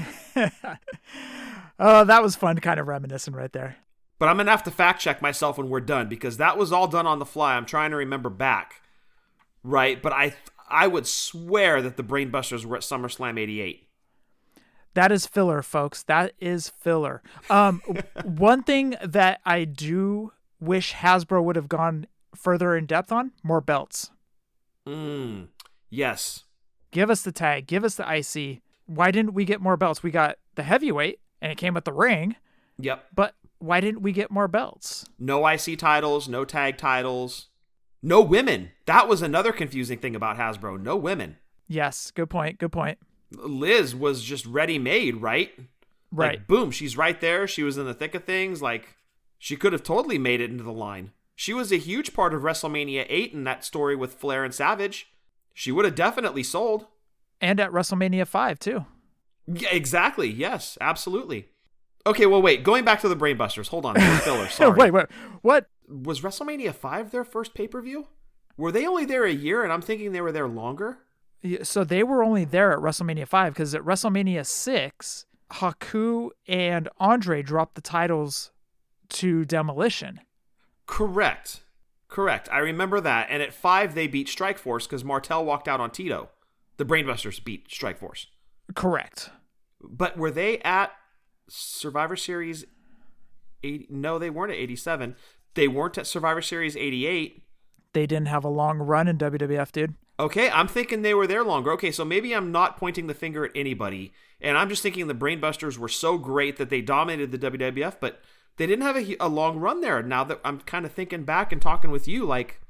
Oh, 1.79 2.05
that 2.05 2.23
was 2.23 2.37
fun, 2.37 2.59
kind 2.59 2.79
of 2.79 2.87
reminiscent 2.87 3.35
right 3.35 3.53
there. 3.53 3.77
But 4.21 4.29
I'm 4.29 4.37
gonna 4.37 4.53
have 4.53 4.63
to 4.65 4.71
fact 4.71 5.01
check 5.01 5.21
myself 5.21 5.59
when 5.59 5.69
we're 5.69 5.81
done 5.81 6.09
because 6.09 6.37
that 6.37 6.57
was 6.57 6.71
all 6.73 6.87
done 6.87 7.09
on 7.09 7.19
the 7.19 7.27
fly. 7.27 7.57
I'm 7.57 7.67
trying 7.67 7.91
to 7.91 7.97
remember 7.97 8.31
back, 8.31 8.83
right? 9.65 10.01
But 10.01 10.13
I 10.13 10.35
I 10.73 10.87
would 10.87 11.07
swear 11.07 11.81
that 11.83 11.97
the 11.97 12.03
Brainbusters 12.03 12.65
were 12.65 12.77
at 12.77 12.83
SummerSlam 12.83 13.39
'88. 13.39 13.89
That 14.95 15.13
is 15.13 15.27
filler, 15.27 15.63
folks. 15.63 16.03
That 16.03 16.33
is 16.39 16.69
filler. 16.69 17.23
Um, 17.49 17.81
one 18.25 18.63
thing 18.63 18.97
that 19.03 19.41
I 19.45 19.65
do 19.65 20.33
wish 20.61 20.95
Hasbro 20.95 21.43
would 21.45 21.57
have 21.57 21.69
gone 21.69 22.07
further 22.35 22.77
in 22.77 22.87
depth 22.87 23.13
on 23.13 23.33
more 23.43 23.61
belts. 23.61 24.11
Mm, 24.87 25.49
yes, 25.91 26.45
Give 26.93 27.09
us 27.09 27.23
the 27.23 27.33
tag. 27.33 27.67
Give 27.67 27.85
us 27.85 27.97
the 27.97 28.05
IC. 28.07 28.61
Why 28.87 29.11
didn't 29.11 29.33
we 29.33 29.45
get 29.45 29.61
more 29.61 29.77
belts? 29.79 30.03
We 30.03 30.11
got 30.11 30.37
the 30.55 30.63
heavyweight, 30.63 31.19
and 31.41 31.51
it 31.51 31.57
came 31.57 31.75
with 31.75 31.85
the 31.85 31.93
ring. 31.93 32.37
yep. 32.79 33.07
But 33.15 33.35
why 33.59 33.81
didn't 33.81 34.03
we 34.03 34.13
get 34.13 34.31
more 34.31 34.47
belts? 34.47 35.07
No 35.19 35.47
IC 35.47 35.79
titles, 35.79 36.29
no 36.29 36.45
tag 36.45 36.77
titles, 36.77 37.49
no 38.03 38.21
women. 38.21 38.71
That 38.87 39.09
was 39.09 39.23
another 39.23 39.53
confusing 39.53 39.99
thing 39.99 40.17
about 40.17 40.37
Hasbro. 40.37 40.81
No 40.81 40.97
women. 40.97 41.37
Yes, 41.69 42.11
good 42.11 42.29
point. 42.31 42.59
Good 42.59 42.73
point. 42.73 42.99
Liz 43.31 43.95
was 43.95 44.23
just 44.23 44.45
ready 44.47 44.79
made, 44.79 45.17
right? 45.17 45.53
Right. 46.11 46.39
Like, 46.39 46.47
boom, 46.47 46.71
she's 46.71 46.97
right 46.97 47.19
there. 47.21 47.47
She 47.47 47.63
was 47.63 47.79
in 47.79 47.87
the 47.87 47.95
thick 47.95 48.15
of 48.15 48.25
things. 48.25 48.61
Like, 48.61 48.97
she 49.39 49.57
could 49.57 49.73
have 49.73 49.83
totally 49.83 50.19
made 50.19 50.41
it 50.41 50.51
into 50.51 50.65
the 50.65 50.73
line. 50.73 51.13
She 51.35 51.55
was 51.55 51.73
a 51.73 51.77
huge 51.79 52.13
part 52.13 52.35
of 52.35 52.43
WrestleMania 52.43 53.07
8 53.09 53.33
in 53.33 53.45
that 53.45 53.65
story 53.65 53.97
with 53.97 54.15
Flair 54.15 54.45
and 54.45 54.53
Savage. 54.55 55.09
She 55.55 55.73
would 55.73 55.85
have 55.87 55.95
definitely 55.95 56.43
sold. 56.43 56.87
and 57.41 57.59
at 57.59 57.71
WrestleMania 57.71 58.27
5 58.27 58.59
too. 58.59 58.85
Yeah, 59.47 59.71
exactly. 59.73 60.31
Yes, 60.31 60.77
absolutely. 60.81 61.49
Okay, 62.07 62.27
well, 62.27 62.43
wait. 62.43 62.63
Going 62.65 62.85
back 62.85 63.01
to 63.01 63.09
the 63.09 63.17
Brainbusters. 63.17 63.69
Hold 63.69 63.87
on. 63.87 63.95
Filler. 64.21 64.49
Sorry. 64.51 64.77
wait, 64.77 64.91
wait. 64.93 65.07
What? 65.41 65.67
Was 65.93 66.21
WrestleMania 66.21 66.75
5 66.75 67.11
their 67.11 67.25
first 67.25 67.55
pay 67.55 67.69
per 67.69 67.81
view? 67.83 68.09
Were 68.57 68.73
they 68.73 68.87
only 68.87 69.05
there 69.05 69.25
a 69.25 69.33
year 69.33 69.63
and 69.63 69.73
I'm 69.73 69.83
thinking 69.83 70.13
they 70.13 70.21
were 70.21 70.33
there 70.33 70.49
longer? 70.49 70.99
Yeah, 71.43 71.65
So 71.65 71.85
they 71.85 72.03
were 72.03 72.23
only 72.23 72.45
there 72.45 72.73
at 72.73 72.79
WrestleMania 72.79 73.27
5 73.27 73.53
because 73.53 73.75
at 73.75 73.83
WrestleMania 73.83 74.47
6, 74.47 75.27
Haku 75.53 76.31
and 76.47 76.89
Andre 76.99 77.43
dropped 77.43 77.75
the 77.75 77.81
titles 77.81 78.53
to 79.11 79.45
Demolition. 79.45 80.21
Correct. 80.87 81.63
Correct. 82.09 82.49
I 82.53 82.59
remember 82.59 83.01
that. 83.01 83.29
And 83.31 83.43
at 83.43 83.53
5, 83.55 83.95
they 83.95 84.07
beat 84.07 84.29
Strike 84.29 84.59
Force 84.59 84.87
because 84.87 85.05
Martel 85.05 85.45
walked 85.45 85.67
out 85.69 85.81
on 85.81 85.91
Tito. 85.91 86.31
The 86.77 86.85
Brainbusters 86.85 87.43
beat 87.43 87.71
Strike 87.71 87.99
Force. 87.99 88.27
Correct. 88.75 89.31
But 89.83 90.17
were 90.17 90.31
they 90.31 90.59
at 90.59 90.93
Survivor 91.49 92.17
Series 92.17 92.65
80? 93.63 93.87
No, 93.91 94.19
they 94.19 94.31
weren't 94.31 94.53
at 94.53 94.59
87. 94.59 95.17
They 95.55 95.69
weren't 95.69 95.99
at 95.99 96.07
Survivor 96.07 96.43
Series 96.43 96.77
88. 96.77 97.43
They 97.93 98.07
didn't 98.07 98.29
have 98.29 98.45
a 98.45 98.49
long 98.49 98.79
run 98.79 99.09
in 99.09 99.19
WWF, 99.19 99.73
dude. 99.73 99.95
Okay, 100.19 100.51
I'm 100.51 100.69
thinking 100.69 101.03
they 101.03 101.15
were 101.15 101.27
there 101.27 101.45
longer. 101.45 101.73
Okay, 101.73 101.91
so 101.91 102.05
maybe 102.05 102.33
I'm 102.33 102.53
not 102.53 102.77
pointing 102.77 103.07
the 103.07 103.15
finger 103.15 103.45
at 103.45 103.51
anybody, 103.55 104.13
and 104.41 104.57
I'm 104.57 104.69
just 104.69 104.83
thinking 104.83 105.07
the 105.07 105.15
Brainbusters 105.15 105.79
were 105.79 105.89
so 105.89 106.17
great 106.19 106.57
that 106.59 106.71
they 106.71 106.81
dominated 106.81 107.33
the 107.33 107.51
WWF, 107.51 107.97
but 108.01 108.21
they 108.57 108.67
didn't 108.67 108.85
have 108.85 108.97
a, 108.97 109.17
a 109.19 109.29
long 109.29 109.59
run 109.59 109.81
there. 109.81 110.03
Now 110.03 110.25
that 110.25 110.41
I'm 110.45 110.61
kind 110.61 110.85
of 110.85 110.93
thinking 110.93 111.25
back 111.25 111.53
and 111.53 111.61
talking 111.61 111.91
with 111.91 112.07
you, 112.07 112.25
like, 112.25 112.61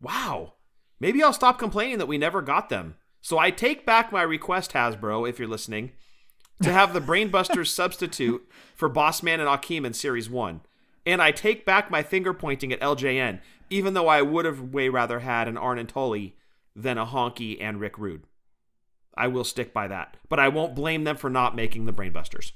wow, 0.00 0.54
maybe 0.98 1.22
I'll 1.22 1.32
stop 1.32 1.58
complaining 1.58 1.98
that 1.98 2.08
we 2.08 2.18
never 2.18 2.42
got 2.42 2.68
them. 2.68 2.96
So 3.20 3.38
I 3.38 3.50
take 3.50 3.86
back 3.86 4.12
my 4.12 4.22
request, 4.22 4.72
Hasbro, 4.72 5.28
if 5.28 5.38
you're 5.38 5.48
listening, 5.48 5.92
to 6.62 6.72
have 6.72 6.92
the 6.92 7.00
Brainbusters 7.00 7.68
substitute 7.68 8.46
for 8.74 8.90
Bossman 8.90 9.34
and 9.34 9.42
Akeem 9.42 9.84
in 9.84 9.92
Series 9.92 10.28
1. 10.28 10.62
And 11.06 11.22
I 11.22 11.32
take 11.32 11.64
back 11.64 11.90
my 11.90 12.02
finger 12.02 12.34
pointing 12.34 12.72
at 12.72 12.80
LJN, 12.80 13.40
even 13.70 13.94
though 13.94 14.08
I 14.08 14.22
would 14.22 14.44
have 14.44 14.60
way 14.60 14.88
rather 14.88 15.20
had 15.20 15.48
an 15.48 15.56
Arn 15.56 15.78
and 15.78 15.88
Tully 15.88 16.36
than 16.76 16.98
a 16.98 17.06
Honky 17.06 17.56
and 17.60 17.80
Rick 17.80 17.98
Rude. 17.98 18.24
I 19.16 19.28
will 19.28 19.44
stick 19.44 19.72
by 19.72 19.88
that. 19.88 20.16
But 20.28 20.40
I 20.40 20.48
won't 20.48 20.74
blame 20.74 21.04
them 21.04 21.16
for 21.16 21.30
not 21.30 21.56
making 21.56 21.86
the 21.86 21.92
Brainbusters. 21.92 22.52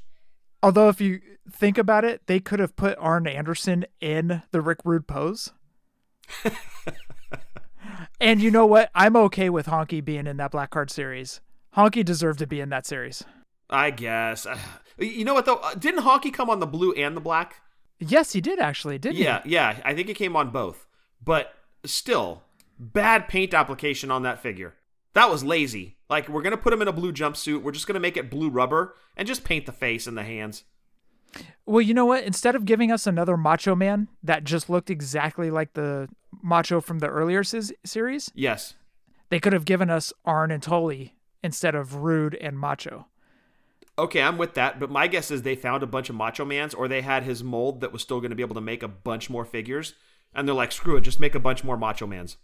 Although, 0.63 0.89
if 0.89 1.01
you 1.01 1.21
think 1.51 1.77
about 1.77 2.05
it, 2.05 2.23
they 2.27 2.41
could 2.41 2.61
have 2.61 2.77
put 2.77 2.97
Arn 2.99 3.27
Anderson 3.27 3.85
in 4.01 4.43
the 4.51 4.63
Rick 4.63 4.79
Rude 4.85 5.07
pose. 5.07 5.53
and 8.21 8.41
you 8.41 8.51
know 8.51 8.65
what? 8.65 8.91
I'm 8.95 9.17
okay 9.17 9.51
with 9.51 9.67
Honky 9.67 10.03
being 10.03 10.27
in 10.27 10.39
that 10.39 10.53
Black 10.53 10.71
Card 10.71 10.91
series. 10.91 11.41
Honky 11.77 12.05
deserved 12.05 12.39
to 12.39 12.47
be 12.47 12.61
in 12.61 12.71
that 12.71 12.87
series. 12.87 13.25
I 13.69 13.91
guess. 13.91 14.47
You 14.97 15.25
know 15.25 15.35
what 15.35 15.45
though? 15.45 15.57
Uh, 15.57 15.75
didn't 15.75 16.05
Honky 16.05 16.33
come 16.33 16.49
on 16.49 16.61
the 16.61 16.69
blue 16.69 16.93
and 16.93 17.17
the 17.17 17.21
black? 17.21 17.61
Yes, 17.99 18.33
he 18.33 18.41
did 18.41 18.59
actually, 18.59 18.99
didn't 18.99 19.17
yeah, 19.17 19.43
he? 19.43 19.51
Yeah, 19.51 19.81
I 19.85 19.95
think 19.95 20.09
it 20.09 20.15
came 20.15 20.37
on 20.37 20.51
both. 20.51 20.87
But 21.23 21.55
still, 21.85 22.43
bad 22.79 23.29
paint 23.29 23.55
application 23.55 24.11
on 24.11 24.23
that 24.23 24.41
figure. 24.41 24.75
That 25.15 25.31
was 25.31 25.45
lazy. 25.45 25.97
Like 26.11 26.29
we're 26.29 26.43
gonna 26.43 26.57
put 26.57 26.73
him 26.73 26.83
in 26.83 26.89
a 26.89 26.93
blue 26.93 27.13
jumpsuit. 27.13 27.63
We're 27.63 27.73
just 27.73 27.87
gonna 27.87 28.01
make 28.01 28.17
it 28.17 28.31
blue 28.31 28.51
rubber 28.51 28.97
and 29.17 29.29
just 29.29 29.45
paint 29.45 29.67
the 29.67 29.73
face 29.73 30.07
and 30.07 30.19
the 30.19 30.25
hands. 30.25 30.65
Well, 31.67 31.81
you 31.81 31.95
know 31.95 32.05
what? 32.05 32.25
Instead 32.25 32.55
of 32.55 32.65
giving 32.65 32.93
us 32.93 33.07
another 33.07 33.37
Macho 33.37 33.75
Man 33.75 34.09
that 34.23 34.45
just 34.45 34.71
looked 34.71 34.91
exactly 34.91 35.51
like 35.51 35.73
the 35.73 36.09
Macho 36.43 36.81
from 36.81 36.99
the 36.99 37.09
earlier 37.09 37.43
series, 37.43 38.31
yes, 38.35 38.75
they 39.31 39.41
could 39.41 39.53
have 39.53 39.65
given 39.65 39.91
us 39.91 40.13
Arn 40.25 40.51
and 40.51 40.63
Tully 40.63 41.15
instead 41.43 41.75
of 41.75 41.97
Rude 41.97 42.35
and 42.37 42.59
Macho. 42.59 43.07
Okay, 43.97 44.21
I'm 44.21 44.39
with 44.39 44.55
that, 44.55 44.81
but 44.81 44.91
my 44.91 45.07
guess 45.07 45.31
is 45.31 45.43
they 45.43 45.55
found 45.55 45.83
a 45.83 45.87
bunch 45.87 46.11
of 46.11 46.17
Macho 46.17 46.45
Mans 46.45 46.75
or 46.75 46.89
they 46.89 47.03
had 47.03 47.23
his 47.23 47.45
mold 47.45 47.81
that 47.81 47.93
was 47.93 48.03
still 48.03 48.21
going 48.21 48.31
to 48.31 48.37
be 48.37 48.43
able 48.43 48.57
to 48.57 48.61
make 48.61 48.83
a 48.83 48.89
bunch 48.89 49.31
more 49.31 49.45
figures. 49.45 49.95
And 50.35 50.49
they're 50.49 50.55
like, 50.55 50.73
screw 50.73 50.97
it, 50.97 51.03
just 51.03 51.21
make 51.21 51.37
a 51.37 51.41
bunch 51.41 51.63
more 51.63 51.77
Macho 51.77 52.07
Mans. 52.07 52.37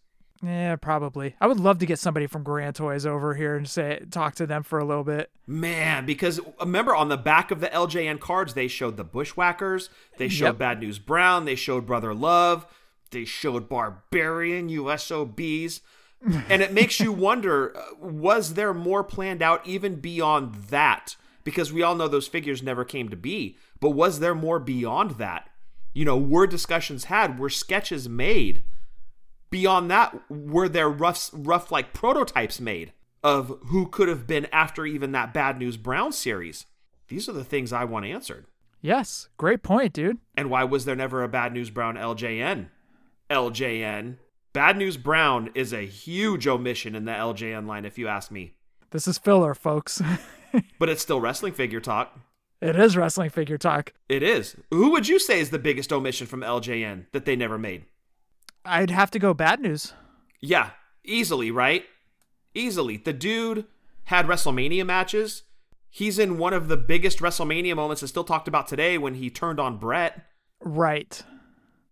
Yeah, 0.42 0.76
probably. 0.76 1.34
I 1.40 1.46
would 1.46 1.60
love 1.60 1.78
to 1.78 1.86
get 1.86 1.98
somebody 1.98 2.26
from 2.26 2.44
Grand 2.44 2.74
Toys 2.74 3.04
over 3.04 3.34
here 3.34 3.56
and 3.56 3.68
say 3.68 4.04
talk 4.10 4.36
to 4.36 4.46
them 4.46 4.62
for 4.62 4.78
a 4.78 4.84
little 4.84 5.04
bit. 5.04 5.30
Man, 5.46 6.06
because 6.06 6.40
remember 6.58 6.94
on 6.94 7.08
the 7.08 7.18
back 7.18 7.50
of 7.50 7.60
the 7.60 7.68
LJN 7.68 8.20
cards, 8.20 8.54
they 8.54 8.68
showed 8.68 8.96
the 8.96 9.04
Bushwhackers, 9.04 9.90
they 10.16 10.28
showed 10.28 10.46
yep. 10.46 10.58
Bad 10.58 10.80
News 10.80 10.98
Brown, 10.98 11.44
they 11.44 11.56
showed 11.56 11.84
Brother 11.84 12.14
Love, 12.14 12.66
they 13.10 13.24
showed 13.24 13.68
Barbarian, 13.68 14.70
USOBs. 14.70 15.80
and 16.50 16.62
it 16.62 16.72
makes 16.72 17.00
you 17.00 17.12
wonder 17.12 17.76
uh, 17.76 17.82
was 17.98 18.54
there 18.54 18.74
more 18.74 19.02
planned 19.02 19.42
out 19.42 19.66
even 19.66 19.96
beyond 19.96 20.54
that? 20.68 21.16
Because 21.44 21.72
we 21.72 21.82
all 21.82 21.94
know 21.94 22.08
those 22.08 22.28
figures 22.28 22.62
never 22.62 22.84
came 22.84 23.08
to 23.08 23.16
be. 23.16 23.56
But 23.80 23.90
was 23.90 24.20
there 24.20 24.34
more 24.34 24.58
beyond 24.58 25.12
that? 25.12 25.48
You 25.92 26.04
know, 26.04 26.16
were 26.16 26.46
discussions 26.46 27.04
had? 27.04 27.38
Were 27.38 27.50
sketches 27.50 28.08
made? 28.08 28.62
Beyond 29.50 29.90
that, 29.90 30.30
were 30.30 30.68
there 30.68 30.88
rough, 30.88 31.30
rough 31.32 31.72
like 31.72 31.92
prototypes 31.92 32.60
made 32.60 32.92
of 33.22 33.58
who 33.66 33.86
could 33.86 34.08
have 34.08 34.26
been 34.26 34.46
after 34.52 34.86
even 34.86 35.12
that 35.12 35.34
Bad 35.34 35.58
News 35.58 35.76
Brown 35.76 36.12
series? 36.12 36.66
These 37.08 37.28
are 37.28 37.32
the 37.32 37.44
things 37.44 37.72
I 37.72 37.84
want 37.84 38.06
answered. 38.06 38.46
Yes, 38.80 39.28
great 39.36 39.62
point, 39.62 39.92
dude. 39.92 40.18
And 40.36 40.48
why 40.48 40.64
was 40.64 40.84
there 40.84 40.96
never 40.96 41.22
a 41.22 41.28
Bad 41.28 41.52
News 41.52 41.70
Brown 41.70 41.96
LJN? 41.96 42.68
LJN. 43.28 44.16
Bad 44.52 44.76
News 44.76 44.96
Brown 44.96 45.50
is 45.54 45.72
a 45.72 45.86
huge 45.86 46.46
omission 46.46 46.94
in 46.94 47.04
the 47.04 47.12
LJN 47.12 47.66
line, 47.66 47.84
if 47.84 47.98
you 47.98 48.08
ask 48.08 48.30
me. 48.30 48.54
This 48.90 49.06
is 49.06 49.18
filler, 49.18 49.54
folks. 49.54 50.02
but 50.78 50.88
it's 50.88 51.02
still 51.02 51.20
wrestling 51.20 51.52
figure 51.52 51.80
talk. 51.80 52.18
It 52.60 52.76
is 52.76 52.96
wrestling 52.96 53.30
figure 53.30 53.58
talk. 53.58 53.92
It 54.08 54.22
is. 54.22 54.56
Who 54.70 54.90
would 54.90 55.08
you 55.08 55.18
say 55.18 55.40
is 55.40 55.50
the 55.50 55.58
biggest 55.58 55.92
omission 55.92 56.26
from 56.26 56.42
LJN 56.42 57.06
that 57.12 57.24
they 57.24 57.36
never 57.36 57.58
made? 57.58 57.84
I'd 58.64 58.90
have 58.90 59.10
to 59.12 59.18
go 59.18 59.32
bad 59.32 59.60
news. 59.60 59.94
Yeah, 60.40 60.70
easily, 61.04 61.50
right? 61.50 61.84
Easily. 62.54 62.98
The 62.98 63.12
dude 63.14 63.64
had 64.04 64.26
WrestleMania 64.26 64.84
matches. 64.84 65.44
He's 65.88 66.18
in 66.18 66.38
one 66.38 66.52
of 66.52 66.68
the 66.68 66.76
biggest 66.76 67.18
WrestleMania 67.20 67.74
moments 67.74 68.00
that's 68.00 68.10
still 68.10 68.24
talked 68.24 68.48
about 68.48 68.68
today 68.68 68.98
when 68.98 69.14
he 69.14 69.30
turned 69.30 69.58
on 69.58 69.78
Bret. 69.78 70.26
Right. 70.60 71.22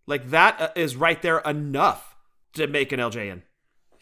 Like 0.07 0.31
that 0.31 0.61
uh, 0.77 0.89
right 0.97 1.21
there 1.23 1.39
enough 1.41 2.17
to 2.55 2.67
make 2.67 2.93
an 2.93 3.01
LJN. 3.01 3.43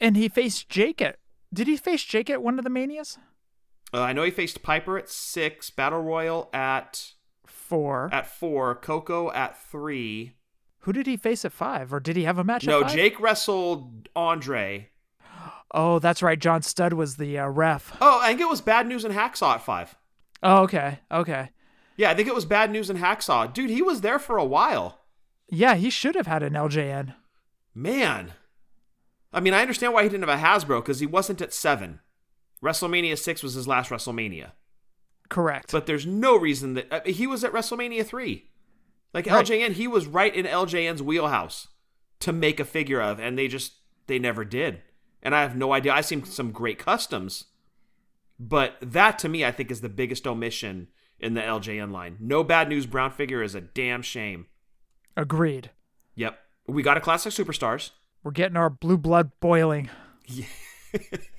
And 0.00 0.16
he 0.16 0.28
faced 0.28 0.68
Jake 0.68 1.00
at. 1.00 1.16
Did 1.52 1.68
he 1.68 1.76
face 1.76 2.04
Jake 2.04 2.28
at 2.28 2.42
one 2.42 2.58
of 2.58 2.64
the 2.64 2.70
manias? 2.70 3.18
Uh, 3.92 4.00
I 4.00 4.12
know 4.12 4.24
he 4.24 4.30
faced 4.30 4.62
Piper 4.62 4.98
at 4.98 5.08
six, 5.08 5.70
Battle 5.70 6.02
Royal 6.02 6.50
at 6.52 7.12
four, 7.46 8.10
at 8.12 8.26
four, 8.26 8.74
Koko 8.74 9.30
at 9.32 9.60
three. 9.62 10.34
Who 10.80 10.92
did 10.92 11.06
he 11.06 11.16
face 11.16 11.44
at 11.44 11.52
five, 11.52 11.92
or 11.92 12.00
did 12.00 12.16
he 12.16 12.24
have 12.24 12.38
a 12.38 12.44
match? 12.44 12.66
No, 12.66 12.84
Jake 12.84 13.18
wrestled 13.18 14.08
Andre. 14.14 14.90
Oh, 15.72 15.98
that's 15.98 16.22
right. 16.22 16.38
John 16.38 16.62
Studd 16.62 16.92
was 16.92 17.16
the 17.16 17.38
uh, 17.38 17.48
ref. 17.48 17.96
Oh, 18.00 18.20
I 18.22 18.28
think 18.28 18.40
it 18.40 18.48
was 18.48 18.60
Bad 18.60 18.86
News 18.86 19.04
and 19.04 19.14
Hacksaw 19.14 19.56
at 19.56 19.62
five. 19.62 19.96
Oh, 20.42 20.62
okay, 20.62 21.00
okay. 21.10 21.50
Yeah, 21.96 22.10
I 22.10 22.14
think 22.14 22.28
it 22.28 22.34
was 22.34 22.44
Bad 22.44 22.70
News 22.70 22.88
and 22.90 22.98
Hacksaw. 22.98 23.52
Dude, 23.52 23.70
he 23.70 23.82
was 23.82 24.00
there 24.02 24.18
for 24.18 24.36
a 24.36 24.44
while. 24.44 25.00
Yeah, 25.48 25.74
he 25.74 25.90
should 25.90 26.14
have 26.14 26.26
had 26.26 26.42
an 26.42 26.52
LJN. 26.52 27.14
Man. 27.74 28.32
I 29.32 29.40
mean, 29.40 29.54
I 29.54 29.60
understand 29.60 29.92
why 29.92 30.02
he 30.02 30.08
didn't 30.08 30.28
have 30.28 30.38
a 30.38 30.42
Hasbro 30.42 30.82
because 30.82 31.00
he 31.00 31.06
wasn't 31.06 31.42
at 31.42 31.52
seven. 31.52 32.00
WrestleMania 32.66 33.16
6 33.16 33.42
was 33.42 33.54
his 33.54 33.68
last 33.68 33.90
WrestleMania. 33.90 34.52
Correct. 35.28 35.72
But 35.72 35.86
there's 35.86 36.06
no 36.06 36.36
reason 36.36 36.74
that 36.74 36.92
uh, 36.92 37.00
he 37.04 37.26
was 37.26 37.44
at 37.44 37.52
WrestleMania 37.52 38.04
3. 38.04 38.44
Like 39.14 39.26
right. 39.26 39.46
LJN, 39.46 39.72
he 39.72 39.88
was 39.88 40.06
right 40.06 40.34
in 40.34 40.46
LJN's 40.46 41.02
wheelhouse 41.02 41.68
to 42.20 42.32
make 42.32 42.60
a 42.60 42.64
figure 42.64 43.00
of, 43.00 43.18
and 43.18 43.38
they 43.38 43.48
just 43.48 43.74
they 44.06 44.18
never 44.18 44.44
did. 44.44 44.82
And 45.22 45.34
I 45.34 45.42
have 45.42 45.56
no 45.56 45.72
idea. 45.72 45.92
I've 45.92 46.06
seen 46.06 46.24
some 46.24 46.52
great 46.52 46.78
customs, 46.78 47.44
but 48.38 48.76
that 48.80 49.18
to 49.20 49.28
me, 49.28 49.44
I 49.44 49.52
think 49.52 49.70
is 49.70 49.80
the 49.80 49.88
biggest 49.88 50.26
omission 50.26 50.88
in 51.18 51.34
the 51.34 51.40
LJN 51.40 51.92
line. 51.92 52.16
No 52.20 52.44
bad 52.44 52.68
news. 52.68 52.86
Brown 52.86 53.10
figure 53.10 53.42
is 53.42 53.54
a 53.54 53.60
damn 53.60 54.02
shame. 54.02 54.46
Agreed. 55.16 55.70
Yep. 56.14 56.38
We 56.66 56.82
got 56.82 56.96
a 56.96 57.00
classic 57.00 57.32
superstars. 57.32 57.90
We're 58.22 58.32
getting 58.32 58.56
our 58.56 58.70
blue 58.70 58.98
blood 58.98 59.30
boiling. 59.40 59.88
Yeah. 60.26 60.46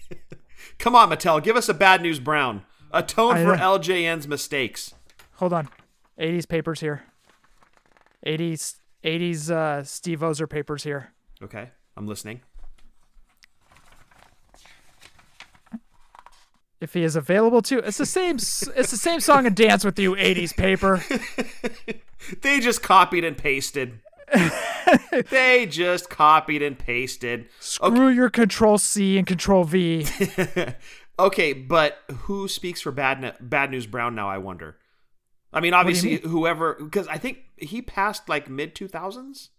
Come 0.79 0.95
on, 0.95 1.09
Mattel, 1.09 1.43
give 1.43 1.55
us 1.55 1.69
a 1.69 1.73
bad 1.73 2.01
news 2.01 2.19
Brown. 2.19 2.63
Atone 2.91 3.43
for 3.43 3.55
LJN's 3.55 4.27
mistakes. 4.27 4.93
Hold 5.35 5.53
on. 5.53 5.69
80s 6.19 6.47
papers 6.47 6.79
here. 6.79 7.03
80s 8.25 8.75
80s 9.03 9.49
uh, 9.49 9.83
Steve 9.83 10.23
Ozer 10.23 10.47
papers 10.47 10.83
here. 10.83 11.13
Okay, 11.41 11.69
I'm 11.95 12.07
listening. 12.07 12.41
If 16.79 16.93
he 16.93 17.03
is 17.03 17.15
available 17.15 17.61
to, 17.63 17.79
it's 17.79 17.97
the 17.97 18.05
same. 18.05 18.35
it's 18.35 18.91
the 18.91 18.97
same 18.97 19.19
song 19.19 19.47
and 19.47 19.55
dance 19.55 19.83
with 19.83 19.97
you. 19.97 20.15
80s 20.15 20.55
paper. 20.55 21.03
they 22.41 22.59
just 22.59 22.83
copied 22.83 23.23
and 23.23 23.37
pasted. 23.37 23.99
they 25.29 25.65
just 25.65 26.09
copied 26.09 26.61
and 26.61 26.77
pasted. 26.77 27.47
Screw 27.59 28.07
okay. 28.07 28.15
your 28.15 28.29
Control 28.29 28.77
C 28.77 29.17
and 29.17 29.25
Control 29.25 29.63
V. 29.63 30.05
okay, 31.19 31.53
but 31.53 31.99
who 32.11 32.47
speaks 32.47 32.81
for 32.81 32.91
Bad 32.91 33.35
Bad 33.39 33.71
News 33.71 33.87
Brown 33.87 34.15
now? 34.15 34.29
I 34.29 34.37
wonder. 34.37 34.77
I 35.53 35.61
mean, 35.61 35.73
obviously, 35.73 36.11
mean? 36.11 36.21
whoever 36.21 36.75
because 36.75 37.07
I 37.07 37.17
think 37.17 37.39
he 37.57 37.81
passed 37.81 38.27
like 38.27 38.49
mid 38.49 38.75
two 38.75 38.87
thousands. 38.87 39.51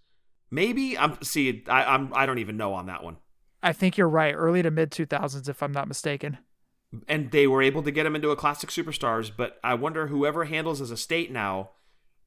Maybe 0.50 0.96
I'm 0.98 1.20
see. 1.22 1.64
I, 1.68 1.84
I'm 1.84 2.12
I 2.14 2.26
don't 2.26 2.38
even 2.38 2.56
know 2.56 2.74
on 2.74 2.86
that 2.86 3.02
one. 3.02 3.16
I 3.62 3.72
think 3.72 3.96
you're 3.96 4.08
right. 4.08 4.34
Early 4.34 4.62
to 4.62 4.70
mid 4.70 4.92
two 4.92 5.06
thousands, 5.06 5.48
if 5.48 5.62
I'm 5.62 5.72
not 5.72 5.88
mistaken. 5.88 6.38
And 7.06 7.30
they 7.30 7.46
were 7.46 7.62
able 7.62 7.82
to 7.82 7.90
get 7.90 8.06
him 8.06 8.14
into 8.14 8.30
a 8.30 8.36
classic 8.36 8.70
superstars, 8.70 9.30
but 9.34 9.58
I 9.62 9.74
wonder 9.74 10.06
whoever 10.06 10.44
handles 10.44 10.78
his 10.78 10.90
estate 10.90 11.30
now 11.30 11.70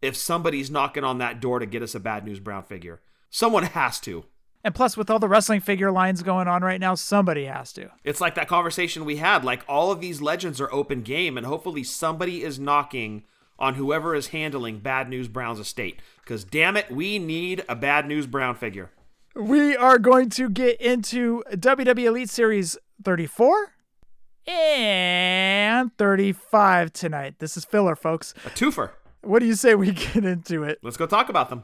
if 0.01 0.15
somebody's 0.15 0.71
knocking 0.71 1.03
on 1.03 1.17
that 1.19 1.39
door 1.39 1.59
to 1.59 1.65
get 1.65 1.83
us 1.83 1.95
a 1.95 1.99
bad 1.99 2.25
news 2.25 2.39
brown 2.39 2.63
figure. 2.63 3.01
Someone 3.29 3.63
has 3.63 3.99
to. 4.01 4.25
And 4.63 4.75
plus, 4.75 4.95
with 4.95 5.09
all 5.09 5.17
the 5.17 5.27
wrestling 5.27 5.59
figure 5.61 5.91
lines 5.91 6.21
going 6.21 6.47
on 6.47 6.61
right 6.61 6.79
now, 6.79 6.93
somebody 6.93 7.45
has 7.45 7.73
to. 7.73 7.89
It's 8.03 8.21
like 8.21 8.35
that 8.35 8.47
conversation 8.47 9.05
we 9.05 9.17
had. 9.17 9.43
Like, 9.43 9.63
all 9.67 9.91
of 9.91 10.01
these 10.01 10.21
legends 10.21 10.61
are 10.61 10.71
open 10.71 11.01
game, 11.01 11.35
and 11.35 11.47
hopefully, 11.47 11.83
somebody 11.83 12.43
is 12.43 12.59
knocking 12.59 13.23
on 13.57 13.73
whoever 13.73 14.13
is 14.13 14.27
handling 14.27 14.79
Bad 14.79 15.09
News 15.09 15.27
Brown's 15.27 15.59
estate. 15.59 15.99
Because, 16.23 16.43
damn 16.43 16.77
it, 16.77 16.91
we 16.91 17.17
need 17.17 17.63
a 17.67 17.75
Bad 17.75 18.07
News 18.07 18.27
Brown 18.27 18.53
figure. 18.53 18.91
we 19.35 19.75
are 19.75 19.97
going 19.97 20.29
to 20.29 20.47
get 20.49 20.79
into 20.79 21.43
WWE 21.51 22.05
Elite 22.05 22.29
Series 22.29 22.77
34 23.03 23.73
and 24.45 25.95
35 25.97 26.93
tonight. 26.93 27.35
This 27.39 27.57
is 27.57 27.65
filler, 27.65 27.95
folks. 27.95 28.33
A 28.45 28.49
twofer. 28.49 28.91
What 29.21 29.39
do 29.39 29.45
you 29.45 29.55
say 29.55 29.75
we 29.75 29.91
get 29.91 30.25
into 30.25 30.63
it? 30.63 30.79
Let's 30.81 30.97
go 30.97 31.05
talk 31.05 31.29
about 31.29 31.49
them. 31.49 31.63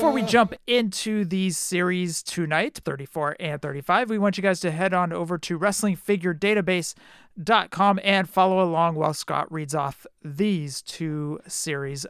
Before 0.00 0.12
we 0.12 0.22
jump 0.22 0.54
into 0.66 1.26
these 1.26 1.58
series 1.58 2.22
tonight, 2.22 2.80
34 2.86 3.36
and 3.38 3.60
35, 3.60 4.08
we 4.08 4.16
want 4.16 4.38
you 4.38 4.42
guys 4.42 4.58
to 4.60 4.70
head 4.70 4.94
on 4.94 5.12
over 5.12 5.36
to 5.36 5.58
WrestlingFigureDatabase.com 5.58 8.00
and 8.02 8.26
follow 8.26 8.62
along 8.62 8.94
while 8.94 9.12
Scott 9.12 9.52
reads 9.52 9.74
off 9.74 10.06
these 10.24 10.80
two 10.80 11.38
series. 11.46 12.06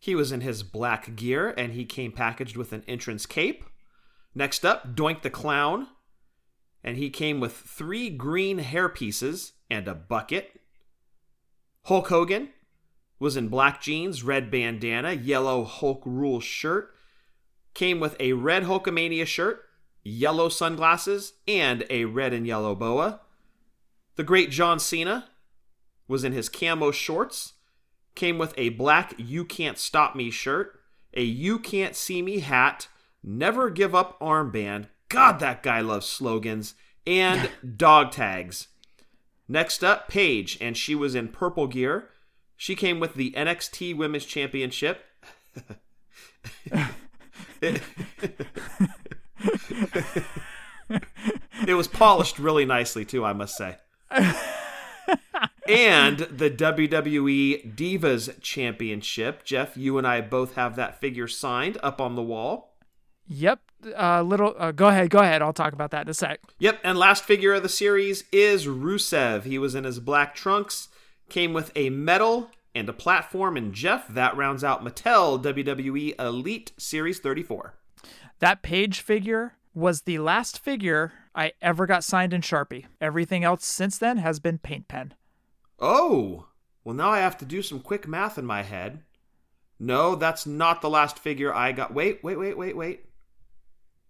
He 0.00 0.16
was 0.16 0.32
in 0.32 0.40
his 0.40 0.64
black 0.64 1.14
gear 1.14 1.54
and 1.56 1.72
he 1.72 1.84
came 1.84 2.10
packaged 2.10 2.56
with 2.56 2.72
an 2.72 2.82
entrance 2.88 3.24
cape. 3.24 3.64
Next 4.34 4.64
up, 4.64 4.96
Doink 4.96 5.22
the 5.22 5.30
Clown. 5.30 5.86
And 6.82 6.96
he 6.96 7.08
came 7.08 7.38
with 7.38 7.52
three 7.52 8.10
green 8.10 8.58
hair 8.58 8.88
pieces 8.88 9.52
and 9.70 9.86
a 9.86 9.94
bucket. 9.94 10.60
Hulk 11.84 12.08
Hogan 12.08 12.48
was 13.20 13.36
in 13.36 13.46
black 13.46 13.80
jeans, 13.80 14.24
red 14.24 14.50
bandana, 14.50 15.12
yellow 15.12 15.62
Hulk 15.62 16.02
Rule 16.04 16.40
shirt. 16.40 16.92
Came 17.74 18.00
with 18.00 18.16
a 18.18 18.32
red 18.32 18.64
Hulkamania 18.64 19.26
shirt, 19.26 19.62
yellow 20.02 20.48
sunglasses, 20.48 21.34
and 21.46 21.86
a 21.88 22.06
red 22.06 22.32
and 22.32 22.44
yellow 22.44 22.74
boa. 22.74 23.20
The 24.16 24.24
great 24.24 24.50
John 24.50 24.78
Cena 24.78 25.28
was 26.06 26.24
in 26.24 26.32
his 26.32 26.48
camo 26.48 26.90
shorts, 26.90 27.54
came 28.14 28.36
with 28.36 28.52
a 28.56 28.70
black 28.70 29.14
You 29.16 29.44
Can't 29.44 29.78
Stop 29.78 30.14
Me 30.14 30.30
shirt, 30.30 30.78
a 31.14 31.22
You 31.22 31.58
Can't 31.58 31.96
See 31.96 32.20
Me 32.20 32.40
hat, 32.40 32.88
Never 33.22 33.70
Give 33.70 33.94
Up 33.94 34.20
armband. 34.20 34.86
God, 35.08 35.40
that 35.40 35.62
guy 35.62 35.80
loves 35.80 36.06
slogans, 36.06 36.74
and 37.06 37.50
dog 37.76 38.12
tags. 38.12 38.68
Next 39.48 39.82
up, 39.82 40.08
Paige, 40.08 40.58
and 40.60 40.76
she 40.76 40.94
was 40.94 41.14
in 41.14 41.28
purple 41.28 41.66
gear. 41.66 42.10
She 42.56 42.74
came 42.74 43.00
with 43.00 43.14
the 43.14 43.32
NXT 43.32 43.96
Women's 43.96 44.24
Championship. 44.24 45.04
it 47.60 47.82
was 51.68 51.88
polished 51.88 52.38
really 52.38 52.64
nicely, 52.64 53.04
too, 53.04 53.24
I 53.24 53.32
must 53.32 53.56
say. 53.56 53.76
And 55.68 56.18
the 56.18 56.50
WWE 56.50 57.74
Divas 57.74 58.40
Championship. 58.40 59.44
Jeff, 59.44 59.76
you 59.76 59.96
and 59.96 60.06
I 60.06 60.20
both 60.20 60.54
have 60.54 60.76
that 60.76 61.00
figure 61.00 61.28
signed 61.28 61.78
up 61.82 62.00
on 62.00 62.16
the 62.16 62.22
wall. 62.22 62.74
Yep. 63.28 63.60
Uh, 63.96 64.22
little. 64.22 64.54
Uh, 64.58 64.72
go 64.72 64.88
ahead. 64.88 65.10
Go 65.10 65.20
ahead. 65.20 65.40
I'll 65.40 65.52
talk 65.52 65.72
about 65.72 65.92
that 65.92 66.02
in 66.02 66.10
a 66.10 66.14
sec. 66.14 66.40
Yep. 66.58 66.80
And 66.82 66.98
last 66.98 67.24
figure 67.24 67.54
of 67.54 67.62
the 67.62 67.68
series 67.68 68.24
is 68.32 68.66
Rusev. 68.66 69.44
He 69.44 69.58
was 69.58 69.74
in 69.74 69.84
his 69.84 70.00
black 70.00 70.34
trunks, 70.34 70.88
came 71.28 71.52
with 71.52 71.70
a 71.76 71.90
medal 71.90 72.50
and 72.74 72.88
a 72.88 72.92
platform. 72.92 73.56
And 73.56 73.72
Jeff, 73.72 74.08
that 74.08 74.36
rounds 74.36 74.64
out 74.64 74.84
Mattel 74.84 75.42
WWE 75.42 76.20
Elite 76.20 76.72
Series 76.76 77.20
34. 77.20 77.74
That 78.40 78.62
Paige 78.62 79.00
figure 79.00 79.54
was 79.74 80.02
the 80.02 80.18
last 80.18 80.58
figure 80.58 81.12
I 81.34 81.52
ever 81.62 81.86
got 81.86 82.04
signed 82.04 82.32
in 82.32 82.40
Sharpie. 82.40 82.86
Everything 83.00 83.44
else 83.44 83.64
since 83.64 83.98
then 83.98 84.18
has 84.18 84.38
been 84.38 84.58
paint 84.58 84.88
pen. 84.88 85.14
Oh, 85.78 86.46
well, 86.84 86.94
now 86.94 87.10
I 87.10 87.20
have 87.20 87.38
to 87.38 87.44
do 87.44 87.62
some 87.62 87.80
quick 87.80 88.06
math 88.06 88.38
in 88.38 88.44
my 88.44 88.62
head. 88.62 89.02
No, 89.78 90.14
that's 90.14 90.46
not 90.46 90.80
the 90.80 90.90
last 90.90 91.18
figure 91.18 91.52
I 91.52 91.72
got. 91.72 91.92
Wait, 91.92 92.22
wait, 92.22 92.38
wait, 92.38 92.56
wait, 92.56 92.76
wait. 92.76 93.04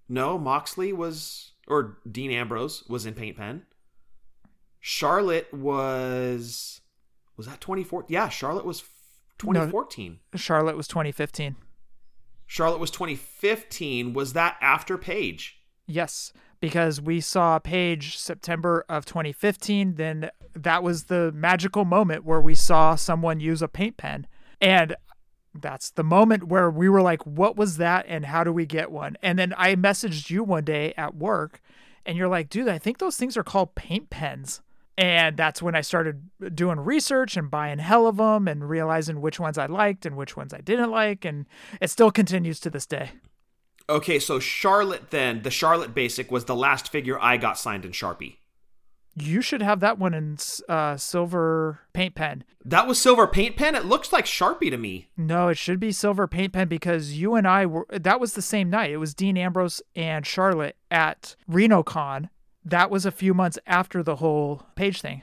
No, 0.08 0.38
Moxley 0.38 0.92
was, 0.92 1.52
or 1.66 1.98
Dean 2.10 2.30
Ambrose 2.30 2.84
was 2.88 3.06
in 3.06 3.14
paint 3.14 3.36
pen. 3.36 3.62
Charlotte 4.80 5.52
was, 5.54 6.80
was 7.36 7.46
that 7.46 7.60
2014? 7.60 8.12
Yeah, 8.12 8.28
Charlotte 8.28 8.66
was 8.66 8.80
2014. 9.38 10.18
No, 10.32 10.36
Charlotte 10.36 10.76
was 10.76 10.88
2015. 10.88 11.56
Charlotte 12.52 12.80
was 12.80 12.90
2015. 12.90 14.12
Was 14.12 14.34
that 14.34 14.58
after 14.60 14.98
Paige? 14.98 15.58
Yes, 15.86 16.34
because 16.60 17.00
we 17.00 17.18
saw 17.18 17.58
Paige 17.58 18.18
September 18.18 18.84
of 18.90 19.06
2015. 19.06 19.94
Then 19.94 20.28
that 20.54 20.82
was 20.82 21.04
the 21.04 21.32
magical 21.32 21.86
moment 21.86 22.26
where 22.26 22.42
we 22.42 22.54
saw 22.54 22.94
someone 22.94 23.40
use 23.40 23.62
a 23.62 23.68
paint 23.68 23.96
pen. 23.96 24.26
And 24.60 24.94
that's 25.54 25.88
the 25.92 26.04
moment 26.04 26.48
where 26.48 26.68
we 26.68 26.90
were 26.90 27.00
like, 27.00 27.22
what 27.26 27.56
was 27.56 27.78
that? 27.78 28.04
And 28.06 28.26
how 28.26 28.44
do 28.44 28.52
we 28.52 28.66
get 28.66 28.90
one? 28.90 29.16
And 29.22 29.38
then 29.38 29.54
I 29.56 29.74
messaged 29.74 30.28
you 30.28 30.44
one 30.44 30.64
day 30.64 30.92
at 30.98 31.16
work 31.16 31.62
and 32.04 32.18
you're 32.18 32.28
like, 32.28 32.50
dude, 32.50 32.68
I 32.68 32.76
think 32.76 32.98
those 32.98 33.16
things 33.16 33.34
are 33.38 33.42
called 33.42 33.74
paint 33.76 34.10
pens. 34.10 34.60
And 34.98 35.36
that's 35.36 35.62
when 35.62 35.74
I 35.74 35.80
started 35.80 36.30
doing 36.54 36.78
research 36.80 37.36
and 37.36 37.50
buying 37.50 37.78
hell 37.78 38.06
of 38.06 38.18
them 38.18 38.46
and 38.46 38.68
realizing 38.68 39.20
which 39.20 39.40
ones 39.40 39.56
I 39.56 39.66
liked 39.66 40.04
and 40.04 40.16
which 40.16 40.36
ones 40.36 40.52
I 40.52 40.60
didn't 40.60 40.90
like. 40.90 41.24
And 41.24 41.46
it 41.80 41.88
still 41.88 42.10
continues 42.10 42.60
to 42.60 42.70
this 42.70 42.86
day. 42.86 43.12
Okay, 43.88 44.18
so 44.18 44.38
Charlotte 44.38 45.10
then, 45.10 45.42
the 45.42 45.50
Charlotte 45.50 45.94
Basic 45.94 46.30
was 46.30 46.44
the 46.44 46.54
last 46.54 46.90
figure 46.90 47.18
I 47.20 47.36
got 47.36 47.58
signed 47.58 47.84
in 47.84 47.92
Sharpie. 47.92 48.36
You 49.14 49.42
should 49.42 49.60
have 49.60 49.80
that 49.80 49.98
one 49.98 50.14
in 50.14 50.38
uh, 50.68 50.96
silver 50.96 51.80
paint 51.92 52.14
pen. 52.14 52.44
That 52.64 52.86
was 52.86 52.98
silver 52.98 53.26
paint 53.26 53.56
pen? 53.56 53.74
It 53.74 53.84
looks 53.84 54.10
like 54.10 54.24
Sharpie 54.24 54.70
to 54.70 54.78
me. 54.78 55.08
No, 55.18 55.48
it 55.48 55.58
should 55.58 55.78
be 55.78 55.92
silver 55.92 56.26
paint 56.26 56.54
pen 56.54 56.68
because 56.68 57.18
you 57.18 57.34
and 57.34 57.46
I 57.46 57.66
were, 57.66 57.86
that 57.90 58.20
was 58.20 58.32
the 58.32 58.40
same 58.40 58.70
night. 58.70 58.90
It 58.90 58.96
was 58.96 59.14
Dean 59.14 59.36
Ambrose 59.36 59.82
and 59.94 60.24
Charlotte 60.24 60.76
at 60.90 61.36
RenoCon. 61.50 62.30
That 62.64 62.90
was 62.90 63.04
a 63.06 63.10
few 63.10 63.34
months 63.34 63.58
after 63.66 64.02
the 64.02 64.16
whole 64.16 64.62
Paige 64.76 65.00
thing. 65.00 65.22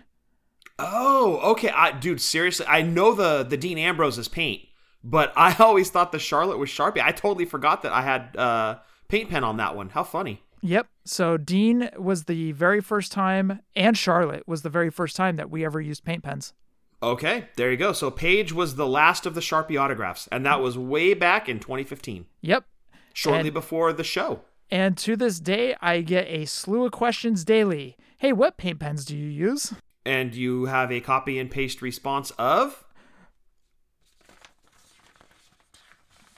Oh, 0.78 1.39
okay. 1.52 1.69
I, 1.69 1.91
dude, 1.91 2.21
seriously, 2.21 2.65
I 2.67 2.82
know 2.82 3.13
the, 3.13 3.43
the 3.43 3.58
Dean 3.58 3.78
Ambrose 3.78 4.17
is 4.17 4.28
paint, 4.28 4.62
but 5.04 5.34
I 5.38 5.56
always 5.60 5.89
thought 5.89 6.12
the 6.12 6.19
Charlotte 6.19 6.58
was 6.58 6.69
Sharpie. 6.69 7.02
I 7.04 7.12
totally 7.12 7.45
forgot 7.45 7.82
that 7.84 7.91
I 7.91 8.02
had 8.02 8.36
uh, 8.38 8.80
paint 9.08 9.30
pen 9.30 9.43
on 9.43 9.58
that 9.58 9.75
one. 9.75 9.89
How 9.89 10.04
funny. 10.04 10.43
Yep. 10.62 10.88
So 11.06 11.38
Dean 11.38 11.89
was 11.97 12.25
the 12.25 12.52
very 12.52 12.82
first 12.82 13.12
time, 13.12 13.62
and 13.75 13.97
Charlotte 13.97 14.43
was 14.47 14.62
the 14.62 14.69
very 14.69 14.89
first 14.89 15.15
time 15.15 15.38
that 15.38 15.49
we 15.49 15.63
ever 15.65 15.80
used 15.80 16.04
paint 16.04 16.23
pens. 16.23 16.54
Okay, 17.02 17.45
there 17.56 17.71
you 17.71 17.78
go. 17.78 17.93
So 17.93 18.12
Paige 18.12 18.52
was 18.52 18.75
the 18.75 18.86
last 18.88 19.25
of 19.25 19.34
the 19.34 19.39
Sharpie 19.39 19.80
autographs, 19.80 20.28
and 20.34 20.45
that 20.45 20.60
was 20.60 20.78
way 20.78 21.13
back 21.13 21.47
in 21.47 21.60
2015. 21.60 22.25
Yep. 22.41 22.65
Shortly 23.13 23.47
And- 23.47 23.54
before 23.54 23.93
the 23.93 24.04
show. 24.04 24.41
And 24.71 24.97
to 24.99 25.15
this 25.15 25.39
day, 25.39 25.75
I 25.82 26.01
get 26.01 26.27
a 26.27 26.45
slew 26.45 26.86
of 26.86 26.91
questions 26.91 27.43
daily. 27.43 27.97
Hey, 28.17 28.34
what 28.34 28.58
paint 28.58 28.79
pens 28.79 29.05
do 29.05 29.15
you 29.15 29.27
use? 29.27 29.73
And 30.05 30.36
you 30.36 30.65
have 30.65 30.91
a 30.91 31.01
copy 31.01 31.39
and 31.39 31.49
paste 31.49 31.82
response 31.82 32.32
of. 32.32 32.84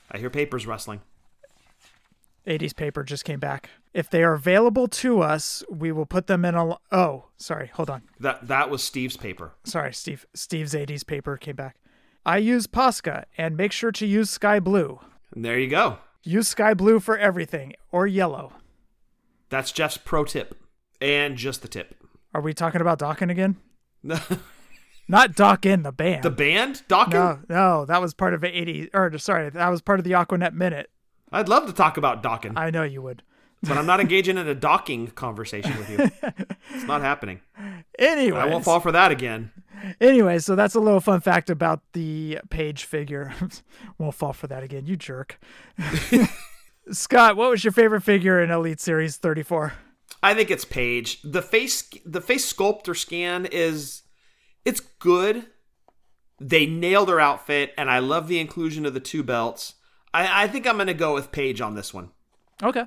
I 0.09 0.17
hear 0.17 0.29
papers 0.29 0.65
rustling. 0.67 1.01
80s 2.47 2.75
paper 2.75 3.03
just 3.03 3.23
came 3.23 3.39
back. 3.39 3.69
If 3.93 4.09
they 4.09 4.23
are 4.23 4.33
available 4.33 4.87
to 4.87 5.21
us, 5.21 5.63
we 5.69 5.91
will 5.91 6.05
put 6.05 6.27
them 6.27 6.43
in 6.43 6.55
a. 6.55 6.77
Oh, 6.91 7.25
sorry. 7.37 7.67
Hold 7.73 7.89
on. 7.89 8.03
That 8.19 8.47
that 8.47 8.69
was 8.69 8.81
Steve's 8.81 9.17
paper. 9.17 9.53
Sorry, 9.63 9.93
Steve. 9.93 10.25
Steve's 10.33 10.73
80s 10.73 11.05
paper 11.05 11.37
came 11.37 11.55
back. 11.55 11.75
I 12.25 12.37
use 12.37 12.67
Posca 12.67 13.25
and 13.37 13.57
make 13.57 13.71
sure 13.71 13.91
to 13.91 14.05
use 14.05 14.29
sky 14.29 14.59
blue. 14.59 14.99
And 15.35 15.45
there 15.45 15.59
you 15.59 15.69
go. 15.69 15.99
Use 16.23 16.47
sky 16.47 16.73
blue 16.73 16.99
for 16.99 17.17
everything 17.17 17.73
or 17.91 18.05
yellow. 18.05 18.53
That's 19.49 19.71
Jeff's 19.71 19.97
pro 19.97 20.23
tip. 20.23 20.55
And 20.99 21.35
just 21.35 21.61
the 21.61 21.67
tip. 21.67 21.95
Are 22.33 22.41
we 22.41 22.53
talking 22.53 22.79
about 22.81 22.99
Dokken 22.99 23.31
again? 23.31 23.57
No. 24.03 24.19
Not 25.07 25.31
Dokken, 25.33 25.83
the 25.83 25.91
band. 25.91 26.23
the 26.23 26.29
band? 26.29 26.83
Dawkins? 26.87 27.13
no, 27.13 27.39
no, 27.49 27.85
that 27.85 27.99
was 28.01 28.13
part 28.13 28.33
of 28.33 28.41
the 28.41 28.47
80s. 28.47 28.89
Or 28.93 29.17
sorry, 29.17 29.49
that 29.49 29.69
was 29.69 29.81
part 29.81 29.99
of 29.99 30.05
the 30.05 30.11
Aquanet 30.11 30.53
Minute. 30.53 30.89
I'd 31.31 31.49
love 31.49 31.65
to 31.67 31.73
talk 31.73 31.97
about 31.97 32.23
Dawkins. 32.23 32.53
I 32.55 32.69
know 32.69 32.83
you 32.83 33.01
would. 33.01 33.23
But 33.63 33.77
I'm 33.77 33.85
not 33.85 33.99
engaging 33.99 34.37
in 34.37 34.47
a 34.47 34.55
docking 34.55 35.07
conversation 35.07 35.77
with 35.77 35.89
you. 35.89 36.09
it's 36.73 36.85
not 36.85 37.01
happening. 37.01 37.41
Anyway, 37.99 38.39
I 38.39 38.45
won't 38.45 38.63
fall 38.63 38.79
for 38.79 38.91
that 38.93 39.11
again. 39.11 39.51
Anyway, 39.99 40.39
so 40.39 40.55
that's 40.55 40.75
a 40.75 40.79
little 40.79 40.99
fun 40.99 41.19
fact 41.19 41.49
about 41.49 41.81
the 41.93 42.39
Paige 42.49 42.85
figure. 42.85 43.33
won't 43.97 44.15
fall 44.15 44.33
for 44.33 44.47
that 44.47 44.63
again, 44.63 44.85
you 44.85 44.95
jerk. 44.95 45.39
Scott, 46.91 47.35
what 47.35 47.49
was 47.49 47.63
your 47.63 47.73
favorite 47.73 48.01
figure 48.01 48.41
in 48.41 48.49
Elite 48.49 48.79
Series 48.79 49.17
34? 49.17 49.73
I 50.23 50.33
think 50.33 50.49
it's 50.49 50.65
Paige. 50.65 51.21
The 51.23 51.41
face 51.41 51.89
the 52.05 52.21
face 52.21 52.45
sculptor 52.45 52.95
scan 52.95 53.45
is 53.45 54.03
it's 54.65 54.79
good. 54.79 55.47
They 56.39 56.65
nailed 56.65 57.09
her 57.09 57.19
outfit, 57.19 57.73
and 57.77 57.89
I 57.89 57.99
love 57.99 58.27
the 58.27 58.39
inclusion 58.39 58.85
of 58.85 58.93
the 58.93 58.99
two 58.99 59.23
belts. 59.23 59.75
I, 60.13 60.43
I 60.43 60.47
think 60.47 60.65
I'm 60.65 60.77
gonna 60.77 60.93
go 60.93 61.13
with 61.13 61.31
Paige 61.31 61.61
on 61.61 61.75
this 61.75 61.93
one. 61.93 62.11
Okay. 62.63 62.85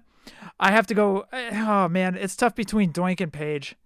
I 0.58 0.70
have 0.70 0.86
to 0.88 0.94
go. 0.94 1.26
Oh 1.32 1.88
man, 1.88 2.16
it's 2.16 2.36
tough 2.36 2.54
between 2.54 2.92
Doink 2.92 3.20
and 3.20 3.32
Paige. 3.32 3.76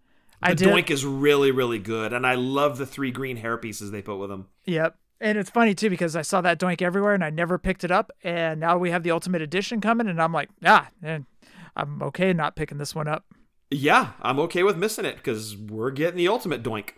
The 0.40 0.50
I 0.50 0.54
did. 0.54 0.68
doink 0.68 0.90
is 0.90 1.04
really, 1.04 1.50
really 1.50 1.78
good, 1.80 2.12
and 2.12 2.26
I 2.26 2.36
love 2.36 2.78
the 2.78 2.86
three 2.86 3.10
green 3.10 3.38
hair 3.38 3.56
pieces 3.58 3.90
they 3.90 4.02
put 4.02 4.18
with 4.18 4.30
them. 4.30 4.46
Yep. 4.66 4.96
And 5.20 5.36
it's 5.36 5.50
funny 5.50 5.74
too 5.74 5.90
because 5.90 6.14
I 6.14 6.22
saw 6.22 6.40
that 6.42 6.60
Doink 6.60 6.80
everywhere 6.80 7.12
and 7.12 7.24
I 7.24 7.30
never 7.30 7.58
picked 7.58 7.82
it 7.82 7.90
up. 7.90 8.12
And 8.22 8.60
now 8.60 8.78
we 8.78 8.92
have 8.92 9.02
the 9.02 9.10
Ultimate 9.10 9.42
Edition 9.42 9.80
coming, 9.80 10.06
and 10.06 10.22
I'm 10.22 10.32
like, 10.32 10.48
ah, 10.64 10.88
man, 11.02 11.26
I'm 11.74 12.02
okay 12.04 12.32
not 12.32 12.54
picking 12.56 12.78
this 12.78 12.94
one 12.94 13.08
up. 13.08 13.24
Yeah, 13.70 14.12
I'm 14.22 14.38
okay 14.40 14.62
with 14.62 14.76
missing 14.78 15.04
it 15.04 15.16
because 15.16 15.56
we're 15.56 15.90
getting 15.90 16.16
the 16.16 16.28
ultimate 16.28 16.62
doink. 16.62 16.90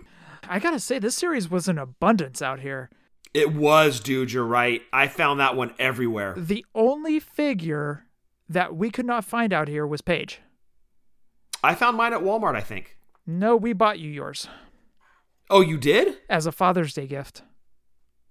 I 0.48 0.58
gotta 0.58 0.78
say, 0.78 0.98
this 0.98 1.16
series 1.16 1.50
was 1.50 1.66
an 1.66 1.78
abundance 1.78 2.40
out 2.40 2.60
here. 2.60 2.90
It 3.34 3.54
was, 3.54 4.00
dude. 4.00 4.32
You're 4.32 4.44
right. 4.44 4.82
I 4.92 5.08
found 5.08 5.40
that 5.40 5.56
one 5.56 5.74
everywhere. 5.78 6.34
The 6.36 6.64
only 6.74 7.20
figure 7.20 8.06
that 8.50 8.76
we 8.76 8.90
could 8.90 9.06
not 9.06 9.24
find 9.24 9.52
out 9.54 9.68
here 9.68 9.86
was 9.86 10.02
Paige. 10.02 10.40
I 11.64 11.74
found 11.74 11.96
mine 11.96 12.12
at 12.12 12.20
Walmart. 12.20 12.56
I 12.56 12.60
think. 12.60 12.96
No, 13.26 13.56
we 13.56 13.72
bought 13.72 13.98
you 13.98 14.10
yours 14.10 14.48
Oh, 15.48 15.60
you 15.62 15.78
did? 15.78 16.18
as 16.28 16.46
a 16.46 16.52
Father's 16.52 16.92
Day 16.94 17.06
gift. 17.06 17.42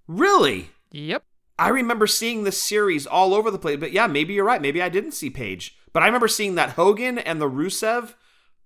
Really? 0.08 0.70
Yep. 0.92 1.24
I 1.58 1.70
remember 1.70 2.08
seeing 2.08 2.44
this 2.44 2.62
series 2.62 3.06
all 3.06 3.34
over 3.34 3.52
the 3.52 3.60
place. 3.60 3.78
But 3.80 3.92
yeah, 3.92 4.08
maybe 4.08 4.34
you're 4.34 4.46
right. 4.46 4.62
Maybe 4.62 4.82
I 4.82 4.90
didn't 4.90 5.12
see 5.12 5.30
Paige. 5.30 5.76
But 5.94 6.04
I 6.04 6.06
remember 6.06 6.28
seeing 6.28 6.56
that 6.56 6.72
Hogan 6.72 7.18
and 7.20 7.42
the 7.42 7.50
Rusev. 7.50 8.14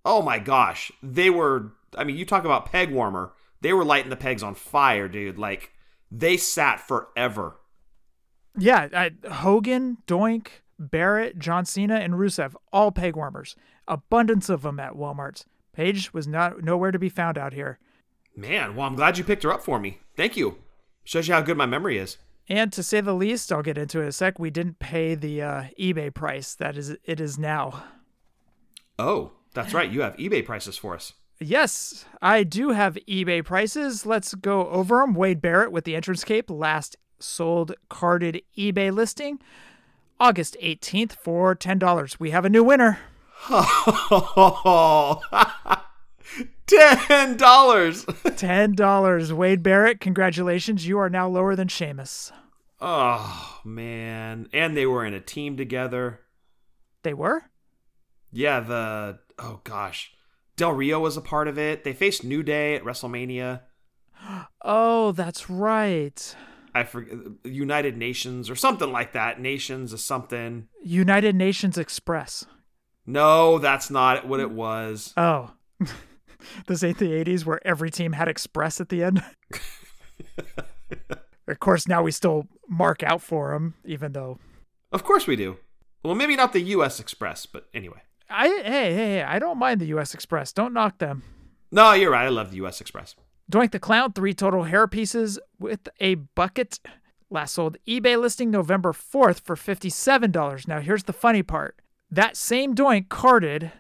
Oh 0.06 0.22
my 0.22 0.38
gosh. 0.40 0.92
They 1.02 1.30
were, 1.30 1.72
I 1.98 2.04
mean, 2.04 2.18
you 2.18 2.26
talk 2.26 2.46
about 2.46 2.66
peg 2.68 2.92
warmer. 2.92 3.34
They 3.62 3.74
were 3.74 3.86
lighting 3.86 4.10
the 4.10 4.16
pegs 4.16 4.44
on 4.44 4.56
fire, 4.56 5.08
dude. 5.08 5.38
Like, 5.40 5.72
they 6.12 6.38
sat 6.38 6.80
forever. 6.80 7.56
Yeah, 8.58 8.88
I, 8.94 9.12
Hogan, 9.32 9.98
Doink, 10.06 10.48
Barrett, 10.92 11.40
John 11.40 11.66
Cena, 11.66 11.96
and 11.96 12.14
Rusev, 12.14 12.54
all 12.72 12.92
peg 12.92 13.16
warmers. 13.16 13.56
Abundance 13.88 14.50
of 14.50 14.62
them 14.62 14.80
at 14.80 14.94
Walmart's. 14.94 15.46
Paige 15.74 16.14
was 16.14 16.28
not 16.28 16.64
nowhere 16.64 16.92
to 16.92 17.00
be 17.00 17.10
found 17.10 17.38
out 17.38 17.54
here. 17.54 17.80
Man, 18.36 18.76
well, 18.76 18.88
I'm 18.88 18.96
glad 18.96 19.18
you 19.18 19.24
picked 19.24 19.44
her 19.44 19.54
up 19.54 19.64
for 19.64 19.80
me. 19.80 20.00
Thank 20.16 20.38
you. 20.38 20.58
Shows 21.04 21.28
you 21.28 21.34
how 21.34 21.42
good 21.42 21.58
my 21.58 21.66
memory 21.66 21.98
is. 21.98 22.18
And 22.48 22.72
to 22.74 22.84
say 22.84 23.02
the 23.02 23.14
least, 23.14 23.52
I'll 23.52 23.62
get 23.62 23.78
into 23.78 24.00
it 24.00 24.04
in 24.04 24.08
a 24.10 24.12
sec. 24.12 24.38
We 24.38 24.50
didn't 24.50 24.80
pay 24.80 25.16
the 25.16 25.42
uh, 25.42 25.64
eBay 25.80 26.14
price 26.14 26.56
that 26.56 26.78
is 26.78 26.96
it 27.04 27.20
is 27.20 27.38
now. 27.38 27.84
Oh, 29.00 29.32
that's 29.54 29.74
right. 29.74 29.90
You 29.90 30.02
have 30.02 30.18
eBay 30.18 30.46
prices 30.46 30.78
for 30.78 30.96
us. 30.96 31.14
Yes, 31.40 32.06
I 32.22 32.44
do 32.44 32.70
have 32.70 32.98
eBay 33.08 33.44
prices. 33.44 34.06
Let's 34.06 34.34
go 34.34 34.70
over 34.70 35.00
them. 35.00 35.14
Wade 35.14 35.42
Barrett 35.42 35.72
with 35.72 35.84
the 35.84 35.96
entrance 35.96 36.24
cape, 36.24 36.50
last 36.50 36.96
sold 37.20 37.74
carded 37.90 38.42
eBay 38.58 38.94
listing, 38.94 39.40
August 40.24 40.56
18th 40.64 41.18
for 41.18 41.54
$10. 41.54 42.18
We 42.18 42.30
have 42.30 42.46
a 42.46 42.50
new 42.50 42.64
winner. 42.64 42.98
Ten 46.66 47.36
dollars. 47.36 48.06
$10. 48.06 49.32
Wade 49.34 49.62
Barrett, 49.62 50.00
congratulations. 50.00 50.88
You 50.88 50.98
are 51.00 51.10
now 51.10 51.28
lower 51.28 51.58
than 51.58 51.68
Sheamus. 51.68 52.32
Oh 52.80 53.60
man, 53.66 54.48
and 54.54 54.78
they 54.78 54.86
were 54.86 55.06
in 55.06 55.14
a 55.14 55.20
team 55.20 55.58
together. 55.58 56.22
They 57.02 57.14
were? 57.14 57.44
Yeah, 58.32 58.62
the 58.62 59.20
oh 59.38 59.60
gosh, 59.66 60.14
Del 60.56 60.72
Rio 60.72 61.02
was 61.02 61.18
a 61.18 61.22
part 61.22 61.50
of 61.50 61.60
it. 61.60 61.84
They 61.84 61.92
faced 61.92 62.24
New 62.24 62.44
Day 62.44 62.76
at 62.76 62.84
WrestleMania. 62.86 63.64
Oh, 64.66 65.12
that's 65.12 65.50
right. 65.50 66.34
I 66.76 66.84
forget 66.84 67.18
United 67.44 67.98
Nations 67.98 68.50
or 68.50 68.56
something 68.56 68.92
like 68.92 69.14
that. 69.14 69.40
Nations 69.40 69.94
or 69.94 69.98
something. 69.98 70.68
United 70.84 71.36
Nations 71.36 71.78
Express. 71.78 72.46
No, 73.06 73.60
that's 73.60 73.90
not 73.90 74.28
what 74.28 74.40
it 74.40 74.52
was. 74.52 75.14
Oh. 75.18 75.52
this 76.68 76.84
ain't 76.84 76.98
the 76.98 77.12
80s 77.12 77.46
where 77.46 77.66
every 77.66 77.92
team 77.92 78.14
had 78.14 78.28
Express 78.28 78.80
at 78.82 78.90
the 78.90 79.04
end. 79.04 79.24
of 81.48 81.60
course, 81.60 81.88
now 81.88 82.02
we 82.02 82.12
still 82.12 82.48
mark 82.68 83.04
out 83.04 83.22
for 83.22 83.52
them, 83.52 83.76
even 83.86 84.14
though 84.14 84.40
Of 84.92 85.04
course 85.04 85.28
we 85.28 85.36
do. 85.36 85.58
Well, 86.04 86.16
maybe 86.16 86.36
not 86.36 86.54
the 86.54 86.62
U.S. 86.62 87.00
Express, 87.00 87.46
but 87.46 87.68
anyway. 87.74 88.02
I 88.30 88.48
hey 88.48 88.64
hey 88.64 88.94
hey, 88.94 89.24
I 89.24 89.38
don't 89.38 89.60
mind 89.60 89.80
the 89.80 89.88
U.S. 89.88 90.14
Express. 90.14 90.52
Don't 90.52 90.74
knock 90.74 90.98
them. 90.98 91.24
No, 91.72 91.94
you're 91.94 92.12
right. 92.12 92.26
I 92.26 92.30
love 92.30 92.50
the 92.52 92.58
U.S. 92.58 92.82
Express. 92.82 93.16
Doink 93.52 93.72
the 93.72 93.80
Clown, 93.80 94.14
three 94.14 94.34
total 94.34 94.64
hair 94.64 94.88
pieces 94.88 95.40
with 95.60 95.90
a 96.00 96.16
bucket. 96.16 96.80
Last 97.30 97.54
sold 97.54 97.78
eBay 97.88 98.20
listing 98.20 98.52
November 98.52 98.94
4th 98.94 99.42
for 99.42 99.56
$57. 99.56 100.68
Now, 100.68 100.80
here's 100.80 101.04
the 101.04 101.14
funny 101.14 101.44
part 101.44 101.80
that 102.10 102.38
same 102.38 102.76
Doink 102.76 103.10
carded, 103.10 103.72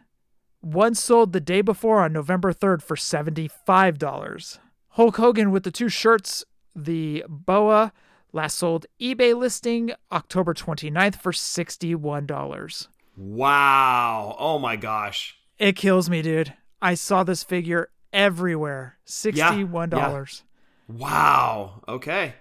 one 0.60 0.96
sold 0.96 1.34
the 1.34 1.40
day 1.40 1.62
before 1.62 2.02
on 2.02 2.14
November 2.14 2.52
3rd 2.52 2.82
for 2.82 2.96
$75. 2.96 4.60
Hulk 4.90 5.18
Hogan 5.18 5.52
with 5.52 5.64
the 5.64 5.72
two 5.72 5.90
shirts, 5.90 6.44
the 6.76 7.24
BOA, 7.28 7.92
last 8.32 8.58
sold 8.58 8.88
eBay 9.00 9.38
listing 9.38 9.92
October 10.12 10.54
29th 10.54 11.16
for 11.16 11.32
$61. 11.32 12.88
Wow. 13.16 14.36
Oh 14.40 14.58
my 14.58 14.76
gosh. 14.76 15.38
It 15.60 15.76
kills 15.76 16.10
me, 16.10 16.22
dude. 16.24 16.54
I 16.82 16.96
saw 16.96 17.24
this 17.24 17.44
figure 17.44 17.90
everywhere. 18.14 18.98
$61. 19.08 20.44
Wow. 20.88 21.82
Okay. 21.88 22.36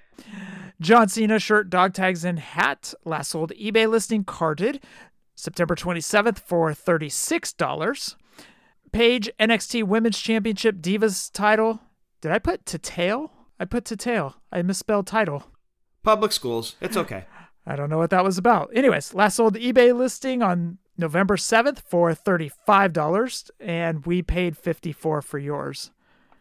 John 0.80 1.08
Cena 1.08 1.38
shirt, 1.38 1.70
dog 1.70 1.94
tags, 1.94 2.24
and 2.24 2.38
hat. 2.38 2.94
Last 3.04 3.30
sold 3.30 3.52
eBay 3.52 3.88
listing 3.88 4.24
carded 4.24 4.82
September 5.35 5.74
27th 5.74 6.38
for 6.38 6.70
$36. 6.72 8.14
Paige 8.92 9.30
NXT 9.40 9.85
Women's 9.85 10.18
Championship 10.18 10.76
Divas 10.76 11.32
title. 11.32 11.80
Did 12.20 12.30
I 12.30 12.38
put 12.38 12.66
to 12.66 12.78
tail? 12.78 13.32
I 13.58 13.64
put 13.64 13.85
to 13.87 13.96
tail. 13.96 14.37
I 14.52 14.62
misspelled 14.62 15.06
title. 15.06 15.44
Public 16.02 16.32
schools. 16.32 16.76
It's 16.80 16.96
okay. 16.96 17.24
I 17.66 17.76
don't 17.76 17.90
know 17.90 17.98
what 17.98 18.11
that 18.11 18.24
was 18.24 18.38
about. 18.38 18.70
Anyways, 18.74 19.14
last 19.14 19.37
sold 19.37 19.54
eBay 19.54 19.96
listing 19.96 20.42
on 20.42 20.78
November 20.96 21.37
7th 21.37 21.81
for 21.81 22.11
$35 22.11 23.50
and 23.61 24.07
we 24.07 24.22
paid 24.22 24.57
54 24.57 25.22
for 25.22 25.38
yours. 25.38 25.90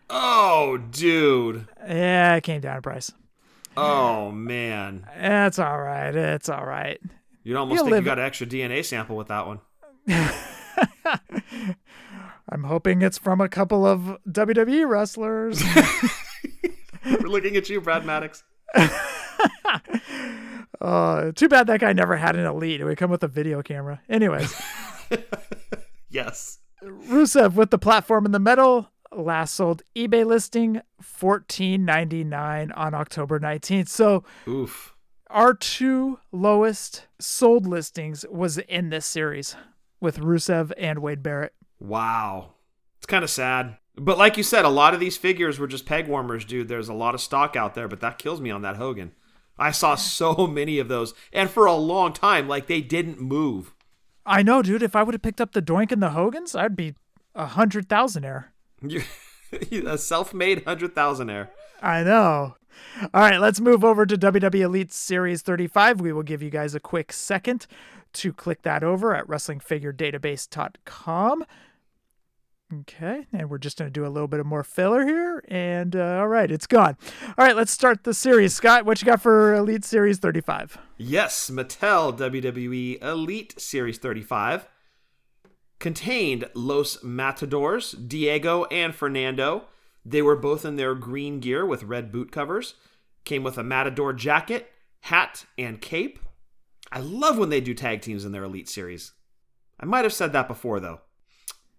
Oh, 0.10 0.78
dude. 0.78 1.68
Yeah, 1.88 2.36
it 2.36 2.44
came 2.44 2.62
down 2.62 2.78
in 2.78 2.82
price. 2.82 3.12
Oh 3.78 4.32
man. 4.32 5.08
It's 5.16 5.60
all 5.60 5.80
right. 5.80 6.14
It's 6.14 6.50
all 6.50 6.66
right. 6.66 7.00
You'd 7.44 7.56
almost 7.58 7.80
You'll 7.80 7.86
think 7.90 8.04
you 8.04 8.06
got 8.06 8.20
an 8.20 8.26
extra 8.26 8.46
DNA 8.46 8.84
sample 8.84 9.16
with 9.16 9.30
that 9.30 9.48
one. 9.48 9.60
I'm 12.50 12.64
hoping 12.66 13.02
it's 13.02 13.18
from 13.18 13.40
a 13.40 13.48
couple 13.48 13.86
of 13.86 14.18
WWE 14.28 14.88
wrestlers. 14.88 15.64
We're 17.06 17.30
looking 17.30 17.56
at 17.56 17.70
you, 17.70 17.80
Brad 17.82 18.06
Maddox. 18.06 18.44
uh, 20.82 21.32
too 21.34 21.48
bad 21.48 21.68
that 21.68 21.80
guy 21.80 21.94
never 21.94 22.18
had 22.18 22.36
an 22.36 22.46
elite. 22.46 22.82
It 22.82 22.86
would 22.86 22.98
come 22.98 23.12
with 23.12 23.24
a 23.24 23.28
video 23.28 23.62
camera. 23.62 24.02
Anyways, 24.10 24.54
Yes. 26.10 26.60
Rusev 26.84 27.54
with 27.54 27.70
the 27.70 27.78
platform 27.78 28.26
in 28.26 28.32
the 28.32 28.40
middle. 28.40 28.90
Last 29.14 29.54
sold 29.56 29.84
eBay 29.96 30.26
listing 30.26 30.82
fourteen 31.02 31.84
ninety 31.86 32.24
nine 32.24 32.72
on 32.72 32.94
October 32.94 33.40
nineteenth. 33.40 33.90
So 33.90 34.24
Oof. 34.48 34.96
our 35.30 35.54
two 35.54 36.20
lowest 36.32 37.08
sold 37.20 37.68
listings 37.68 38.26
was 38.32 38.58
in 38.58 38.90
this 38.90 39.06
series 39.06 39.56
with 40.00 40.18
Rusev 40.20 40.72
and 40.78 41.00
Wade 41.00 41.22
Barrett. 41.22 41.54
Wow. 41.80 42.54
It's 42.98 43.06
kind 43.06 43.24
of 43.24 43.30
sad. 43.30 43.78
But 43.96 44.18
like 44.18 44.38
you 44.38 44.44
said, 44.44 44.64
a 44.64 44.70
lot 44.70 44.94
of 44.94 45.02
these 45.02 45.18
figures 45.18 45.60
were 45.60 45.68
just 45.68 45.86
peg 45.86 46.08
warmers, 46.08 46.46
dude. 46.46 46.70
There's 46.70 46.88
a 46.90 46.94
lot 46.94 47.14
of 47.14 47.20
stock 47.22 47.56
out 47.58 47.76
there, 47.76 47.90
but 47.90 48.00
that 48.00 48.18
kills 48.18 48.40
me 48.40 48.50
on 48.50 48.62
that 48.62 48.78
Hogan. 48.78 49.12
I 49.58 49.72
saw 49.72 49.96
so 49.96 50.48
many 50.52 50.80
of 50.80 50.88
those, 50.88 51.14
and 51.32 51.50
for 51.50 51.66
a 51.66 51.76
long 51.76 52.14
time, 52.14 52.48
like 52.48 52.68
they 52.68 52.82
didn't 52.82 53.20
move. 53.20 53.74
I 54.26 54.44
know, 54.44 54.62
dude. 54.62 54.84
If 54.84 54.96
I 54.96 55.04
would 55.04 55.14
have 55.14 55.22
picked 55.22 55.42
up 55.42 55.54
the 55.54 55.62
Doink 55.62 55.92
and 55.92 56.02
the 56.02 56.12
Hogans, 56.12 56.56
I'd 56.56 56.76
be 56.76 56.96
a 57.36 57.48
hundred 57.48 57.90
thousandaire. 57.90 58.46
A 59.86 59.98
self-made 59.98 60.64
hundred 60.64 60.96
thousandaire. 60.96 61.50
I 61.82 62.04
know. 62.04 62.56
All 63.14 63.22
right, 63.22 63.40
let's 63.40 63.60
move 63.60 63.84
over 63.84 64.06
to 64.06 64.18
WWE 64.18 64.62
Elite 64.62 64.94
Series 64.94 65.42
35. 65.42 66.00
We 66.00 66.14
will 66.14 66.24
give 66.24 66.42
you 66.42 66.50
guys 66.50 66.74
a 66.74 66.80
quick 66.80 67.12
second 67.12 67.68
to 68.14 68.32
click 68.32 68.62
that 68.62 68.82
over 68.84 69.14
at 69.16 69.28
WrestlingFigureDatabase.com. 69.28 71.44
Okay, 72.74 73.28
and 73.34 73.50
we're 73.50 73.58
just 73.58 73.78
going 73.78 73.92
to 73.92 73.94
do 73.94 74.06
a 74.06 74.08
little 74.08 74.30
bit 74.30 74.40
of 74.40 74.46
more 74.46 74.64
filler 74.64 75.06
here. 75.06 75.44
And 75.50 75.96
uh, 75.96 76.20
all 76.20 76.28
right, 76.28 76.50
it's 76.50 76.68
gone. 76.68 76.98
All 77.38 77.46
right, 77.46 77.56
let's 77.56 77.72
start 77.72 78.04
the 78.06 78.14
series. 78.14 78.56
Scott, 78.56 78.86
what 78.86 79.02
you 79.02 79.06
got 79.06 79.22
for 79.22 79.54
Elite 79.54 79.84
Series 79.84 80.20
35? 80.20 80.78
Yes, 80.98 81.50
Mattel 81.50 82.18
WWE 82.18 83.04
Elite 83.04 83.60
Series 83.60 83.98
35 83.98 84.68
contained 85.82 86.48
Los 86.54 87.04
Matadors, 87.04 87.92
Diego 87.92 88.66
and 88.66 88.96
Fernando. 88.96 89.66
They 90.06 90.22
were 90.22 90.38
both 90.38 90.64
in 90.64 90.78
their 90.78 90.96
green 90.96 91.40
gear 91.42 91.66
with 91.66 91.84
red 91.84 92.12
boot 92.12 92.32
covers. 92.32 92.76
Came 93.26 93.44
with 93.44 93.58
a 93.58 93.64
Matador 93.64 94.14
jacket, 94.14 94.72
hat, 95.02 95.46
and 95.58 95.82
cape. 95.82 96.20
I 96.92 97.00
love 97.00 97.38
when 97.38 97.50
they 97.50 97.62
do 97.62 97.74
tag 97.74 98.02
teams 98.02 98.24
in 98.24 98.32
their 98.32 98.44
Elite 98.44 98.70
Series. 98.70 99.12
I 99.80 99.86
might 99.86 100.06
have 100.06 100.14
said 100.14 100.34
that 100.34 100.48
before, 100.48 100.80
though. 100.80 101.02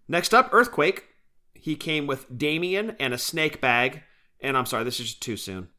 Next 0.07 0.33
up, 0.33 0.49
Earthquake. 0.51 1.05
He 1.53 1.75
came 1.75 2.07
with 2.07 2.37
Damien 2.37 2.95
and 2.99 3.13
a 3.13 3.17
snake 3.17 3.61
bag. 3.61 4.03
And 4.41 4.57
I'm 4.57 4.65
sorry, 4.65 4.83
this 4.83 4.99
is 4.99 5.13
too 5.13 5.37
soon. 5.37 5.69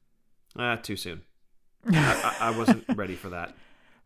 Uh, 0.58 0.76
too 0.76 0.96
soon. 0.96 1.22
I, 1.86 2.36
I, 2.40 2.48
I 2.48 2.58
wasn't 2.58 2.84
ready 2.96 3.14
for 3.14 3.28
that. 3.30 3.54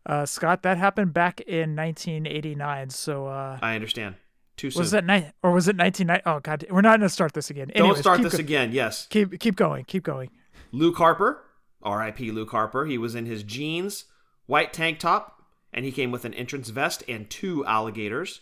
Uh, 0.05 0.25
Scott, 0.25 0.63
that 0.63 0.77
happened 0.77 1.13
back 1.13 1.39
in 1.41 1.75
1989. 1.75 2.89
So 2.89 3.27
uh, 3.27 3.59
I 3.61 3.75
understand. 3.75 4.15
Too 4.57 4.71
soon. 4.71 4.81
was 4.81 4.91
that 4.91 5.05
night 5.05 5.31
or 5.41 5.51
was 5.51 5.69
it 5.69 5.77
1990? 5.77 6.23
Oh 6.25 6.39
God, 6.41 6.65
we're 6.69 6.81
not 6.81 6.99
going 6.99 7.07
to 7.07 7.09
start 7.09 7.33
this 7.33 7.49
again. 7.49 7.71
Don't 7.73 7.97
start 7.97 8.21
this 8.21 8.33
go- 8.33 8.39
again. 8.39 8.73
Yes. 8.73 9.07
Keep 9.09 9.39
keep 9.39 9.55
going. 9.55 9.85
Keep 9.85 10.03
going. 10.03 10.31
Luke 10.73 10.97
Harper, 10.97 11.45
R.I.P. 11.81 12.31
Luke 12.31 12.51
Harper. 12.51 12.85
He 12.85 12.97
was 12.97 13.15
in 13.15 13.25
his 13.25 13.43
jeans, 13.43 14.05
white 14.47 14.73
tank 14.73 14.99
top, 14.99 15.43
and 15.71 15.85
he 15.85 15.91
came 15.93 16.11
with 16.11 16.25
an 16.25 16.33
entrance 16.33 16.69
vest 16.69 17.03
and 17.07 17.29
two 17.29 17.65
alligators. 17.65 18.41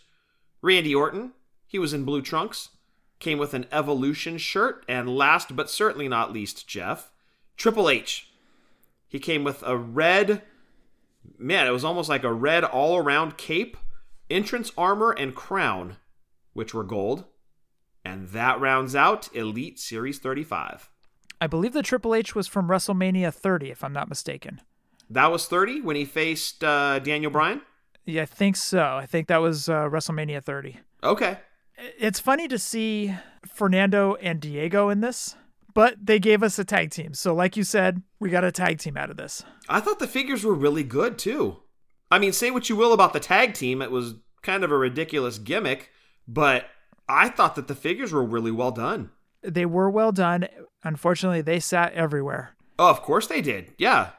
Randy 0.60 0.92
Orton, 0.92 1.32
he 1.68 1.78
was 1.78 1.92
in 1.92 2.04
blue 2.04 2.22
trunks, 2.22 2.70
came 3.20 3.38
with 3.38 3.54
an 3.54 3.66
Evolution 3.70 4.38
shirt, 4.38 4.84
and 4.88 5.16
last 5.16 5.54
but 5.54 5.70
certainly 5.70 6.08
not 6.08 6.32
least, 6.32 6.66
Jeff, 6.66 7.10
Triple 7.56 7.88
H. 7.88 8.30
He 9.06 9.18
came 9.18 9.44
with 9.44 9.62
a 9.64 9.76
red, 9.76 10.42
man, 11.38 11.66
it 11.66 11.70
was 11.70 11.84
almost 11.84 12.08
like 12.08 12.24
a 12.24 12.32
red 12.32 12.64
all 12.64 12.96
around 12.96 13.36
cape, 13.36 13.76
entrance 14.30 14.72
armor, 14.76 15.12
and 15.12 15.34
crown, 15.34 15.96
which 16.54 16.74
were 16.74 16.84
gold. 16.84 17.24
And 18.04 18.28
that 18.28 18.60
rounds 18.60 18.96
out 18.96 19.28
Elite 19.34 19.78
Series 19.78 20.18
35. 20.18 20.88
I 21.40 21.46
believe 21.46 21.72
the 21.72 21.82
Triple 21.82 22.14
H 22.14 22.34
was 22.34 22.48
from 22.48 22.68
WrestleMania 22.68 23.32
30, 23.32 23.70
if 23.70 23.84
I'm 23.84 23.92
not 23.92 24.08
mistaken. 24.08 24.60
That 25.10 25.30
was 25.30 25.46
30 25.46 25.82
when 25.82 25.96
he 25.96 26.04
faced 26.04 26.64
uh, 26.64 26.98
Daniel 26.98 27.30
Bryan? 27.30 27.62
Yeah, 28.04 28.22
I 28.22 28.26
think 28.26 28.56
so. 28.56 28.96
I 28.96 29.06
think 29.06 29.28
that 29.28 29.38
was 29.38 29.68
uh, 29.68 29.84
WrestleMania 29.84 30.42
30. 30.42 30.80
Okay. 31.02 31.38
It's 31.98 32.20
funny 32.20 32.48
to 32.48 32.58
see 32.58 33.14
Fernando 33.46 34.14
and 34.16 34.40
Diego 34.40 34.88
in 34.88 35.00
this, 35.00 35.36
but 35.74 35.94
they 36.02 36.18
gave 36.18 36.42
us 36.42 36.58
a 36.58 36.64
tag 36.64 36.90
team. 36.90 37.14
So, 37.14 37.34
like 37.34 37.56
you 37.56 37.64
said, 37.64 38.02
we 38.18 38.30
got 38.30 38.44
a 38.44 38.52
tag 38.52 38.78
team 38.78 38.96
out 38.96 39.10
of 39.10 39.16
this. 39.16 39.44
I 39.68 39.80
thought 39.80 39.98
the 39.98 40.08
figures 40.08 40.44
were 40.44 40.54
really 40.54 40.82
good 40.82 41.18
too. 41.18 41.58
I 42.10 42.18
mean, 42.18 42.32
say 42.32 42.50
what 42.50 42.68
you 42.68 42.76
will 42.76 42.92
about 42.92 43.12
the 43.12 43.20
tag 43.20 43.54
team, 43.54 43.82
it 43.82 43.90
was 43.90 44.14
kind 44.42 44.64
of 44.64 44.72
a 44.72 44.76
ridiculous 44.78 45.38
gimmick, 45.38 45.90
but 46.26 46.66
I 47.08 47.28
thought 47.28 47.54
that 47.56 47.68
the 47.68 47.74
figures 47.74 48.12
were 48.12 48.24
really 48.24 48.50
well 48.50 48.70
done. 48.70 49.10
They 49.42 49.66
were 49.66 49.90
well 49.90 50.12
done. 50.12 50.48
Unfortunately, 50.82 51.42
they 51.42 51.60
sat 51.60 51.92
everywhere. 51.92 52.56
Oh, 52.78 52.90
of 52.90 53.02
course 53.02 53.26
they 53.26 53.40
did. 53.40 53.74
Yeah. 53.78 54.10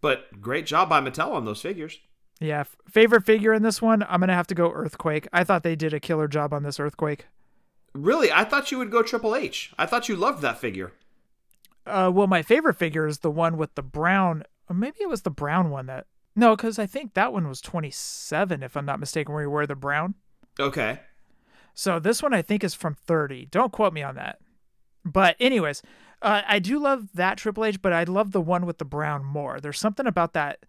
But 0.00 0.40
great 0.40 0.66
job 0.66 0.88
by 0.88 1.00
Mattel 1.00 1.32
on 1.32 1.44
those 1.44 1.60
figures. 1.60 1.98
Yeah, 2.40 2.60
f- 2.60 2.76
favorite 2.88 3.24
figure 3.24 3.52
in 3.52 3.62
this 3.62 3.82
one, 3.82 4.02
I'm 4.08 4.20
going 4.20 4.28
to 4.28 4.34
have 4.34 4.46
to 4.48 4.54
go 4.54 4.72
Earthquake. 4.72 5.28
I 5.32 5.44
thought 5.44 5.62
they 5.62 5.76
did 5.76 5.92
a 5.92 6.00
killer 6.00 6.26
job 6.26 6.52
on 6.54 6.62
this 6.62 6.80
Earthquake. 6.80 7.26
Really, 7.92 8.32
I 8.32 8.44
thought 8.44 8.72
you 8.72 8.78
would 8.78 8.90
go 8.90 9.02
Triple 9.02 9.34
H. 9.34 9.72
I 9.78 9.84
thought 9.84 10.08
you 10.08 10.16
loved 10.16 10.42
that 10.42 10.58
figure. 10.58 10.92
Uh, 11.86 12.10
well, 12.12 12.26
my 12.26 12.42
favorite 12.42 12.76
figure 12.76 13.06
is 13.06 13.18
the 13.18 13.30
one 13.30 13.56
with 13.56 13.74
the 13.74 13.82
brown. 13.82 14.44
Or 14.68 14.74
maybe 14.74 14.98
it 15.00 15.08
was 15.08 15.22
the 15.22 15.30
brown 15.30 15.70
one 15.70 15.86
that. 15.86 16.06
No, 16.34 16.56
because 16.56 16.78
I 16.78 16.86
think 16.86 17.14
that 17.14 17.32
one 17.32 17.48
was 17.48 17.60
27, 17.60 18.62
if 18.62 18.76
I'm 18.76 18.86
not 18.86 19.00
mistaken, 19.00 19.34
where 19.34 19.42
you 19.42 19.50
wear 19.50 19.66
the 19.66 19.74
brown. 19.74 20.14
Okay. 20.58 21.00
So 21.74 21.98
this 21.98 22.22
one 22.22 22.32
I 22.32 22.42
think 22.42 22.62
is 22.64 22.74
from 22.74 22.94
30. 22.94 23.46
Don't 23.46 23.72
quote 23.72 23.92
me 23.92 24.02
on 24.02 24.14
that. 24.14 24.38
But 25.04 25.36
anyways, 25.40 25.82
uh, 26.22 26.42
I 26.46 26.58
do 26.58 26.78
love 26.78 27.08
that 27.14 27.38
Triple 27.38 27.64
H, 27.64 27.82
but 27.82 27.92
I 27.92 28.04
love 28.04 28.32
the 28.32 28.40
one 28.40 28.64
with 28.64 28.78
the 28.78 28.84
brown 28.84 29.24
more. 29.24 29.60
There's 29.60 29.80
something 29.80 30.06
about 30.06 30.32
that 30.34 30.64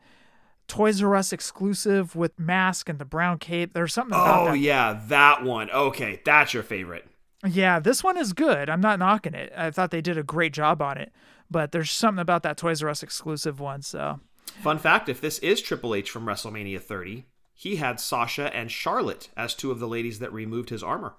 Toys 0.71 1.03
R 1.03 1.15
Us 1.17 1.33
exclusive 1.33 2.15
with 2.15 2.39
mask 2.39 2.87
and 2.87 2.97
the 2.97 3.03
brown 3.05 3.37
cape. 3.39 3.73
There's 3.73 3.93
something 3.93 4.13
about 4.17 4.47
Oh, 4.47 4.51
that. 4.51 4.57
yeah, 4.59 5.01
that 5.07 5.43
one. 5.43 5.69
Okay, 5.69 6.21
that's 6.23 6.53
your 6.53 6.63
favorite. 6.63 7.05
Yeah, 7.45 7.79
this 7.81 8.03
one 8.05 8.15
is 8.17 8.31
good. 8.31 8.69
I'm 8.69 8.79
not 8.79 8.97
knocking 8.97 9.33
it. 9.33 9.51
I 9.57 9.69
thought 9.71 9.91
they 9.91 9.99
did 9.99 10.17
a 10.17 10.23
great 10.23 10.53
job 10.53 10.81
on 10.81 10.97
it, 10.97 11.11
but 11.49 11.73
there's 11.73 11.91
something 11.91 12.21
about 12.21 12.43
that 12.43 12.55
Toys 12.55 12.81
R 12.81 12.87
Us 12.89 13.03
exclusive 13.03 13.59
one. 13.59 13.81
So 13.81 14.21
Fun 14.61 14.77
fact 14.79 15.09
if 15.09 15.19
this 15.19 15.39
is 15.39 15.61
Triple 15.61 15.93
H 15.93 16.09
from 16.09 16.25
WrestleMania 16.25 16.79
30, 16.81 17.25
he 17.53 17.75
had 17.75 17.99
Sasha 17.99 18.55
and 18.55 18.71
Charlotte 18.71 19.27
as 19.35 19.53
two 19.53 19.71
of 19.71 19.79
the 19.79 19.87
ladies 19.89 20.19
that 20.19 20.31
removed 20.31 20.69
his 20.69 20.81
armor. 20.83 21.15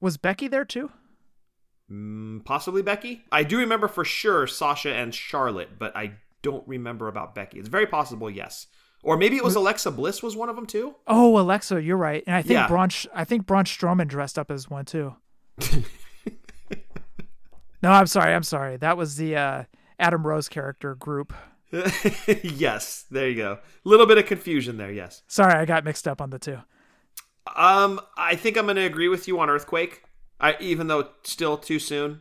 was 0.00 0.16
Becky 0.16 0.48
there 0.48 0.64
too? 0.64 0.90
Mm, 1.90 2.44
possibly 2.44 2.82
Becky? 2.82 3.22
I 3.30 3.44
do 3.44 3.58
remember 3.58 3.86
for 3.88 4.04
sure 4.04 4.46
Sasha 4.48 4.92
and 4.92 5.14
Charlotte, 5.14 5.78
but 5.78 5.96
I 5.96 6.14
don't 6.42 6.66
remember 6.68 7.08
about 7.08 7.34
Becky. 7.34 7.58
It's 7.58 7.68
very 7.68 7.86
possible, 7.86 8.30
yes. 8.30 8.66
Or 9.08 9.16
maybe 9.16 9.36
it 9.36 9.42
was 9.42 9.54
Alexa 9.54 9.90
Bliss 9.92 10.22
was 10.22 10.36
one 10.36 10.50
of 10.50 10.56
them 10.56 10.66
too? 10.66 10.94
Oh, 11.06 11.38
Alexa, 11.38 11.82
you're 11.82 11.96
right. 11.96 12.22
And 12.26 12.36
I 12.36 12.42
think 12.42 12.52
Yeah. 12.58 12.68
Braun, 12.68 12.90
I 13.14 13.24
think 13.24 13.46
Braun 13.46 13.64
Strowman 13.64 14.06
dressed 14.06 14.38
up 14.38 14.50
as 14.50 14.68
one 14.68 14.84
too. 14.84 15.16
no, 17.82 17.90
I'm 17.90 18.06
sorry. 18.06 18.34
I'm 18.34 18.42
sorry. 18.42 18.76
That 18.76 18.98
was 18.98 19.16
the 19.16 19.34
uh, 19.34 19.64
Adam 19.98 20.26
Rose 20.26 20.50
character 20.50 20.94
group. 20.94 21.32
yes, 22.42 23.06
there 23.10 23.30
you 23.30 23.36
go. 23.36 23.52
A 23.52 23.88
little 23.88 24.04
bit 24.04 24.18
of 24.18 24.26
confusion 24.26 24.76
there, 24.76 24.92
yes. 24.92 25.22
Sorry, 25.26 25.54
I 25.54 25.64
got 25.64 25.84
mixed 25.84 26.06
up 26.06 26.20
on 26.20 26.28
the 26.28 26.38
two. 26.38 26.58
Um, 27.56 28.02
I 28.18 28.36
think 28.36 28.58
I'm 28.58 28.66
going 28.66 28.76
to 28.76 28.84
agree 28.84 29.08
with 29.08 29.26
you 29.26 29.40
on 29.40 29.48
Earthquake. 29.48 30.02
I 30.38 30.54
even 30.60 30.88
though 30.88 31.08
still 31.22 31.56
too 31.56 31.78
soon. 31.78 32.20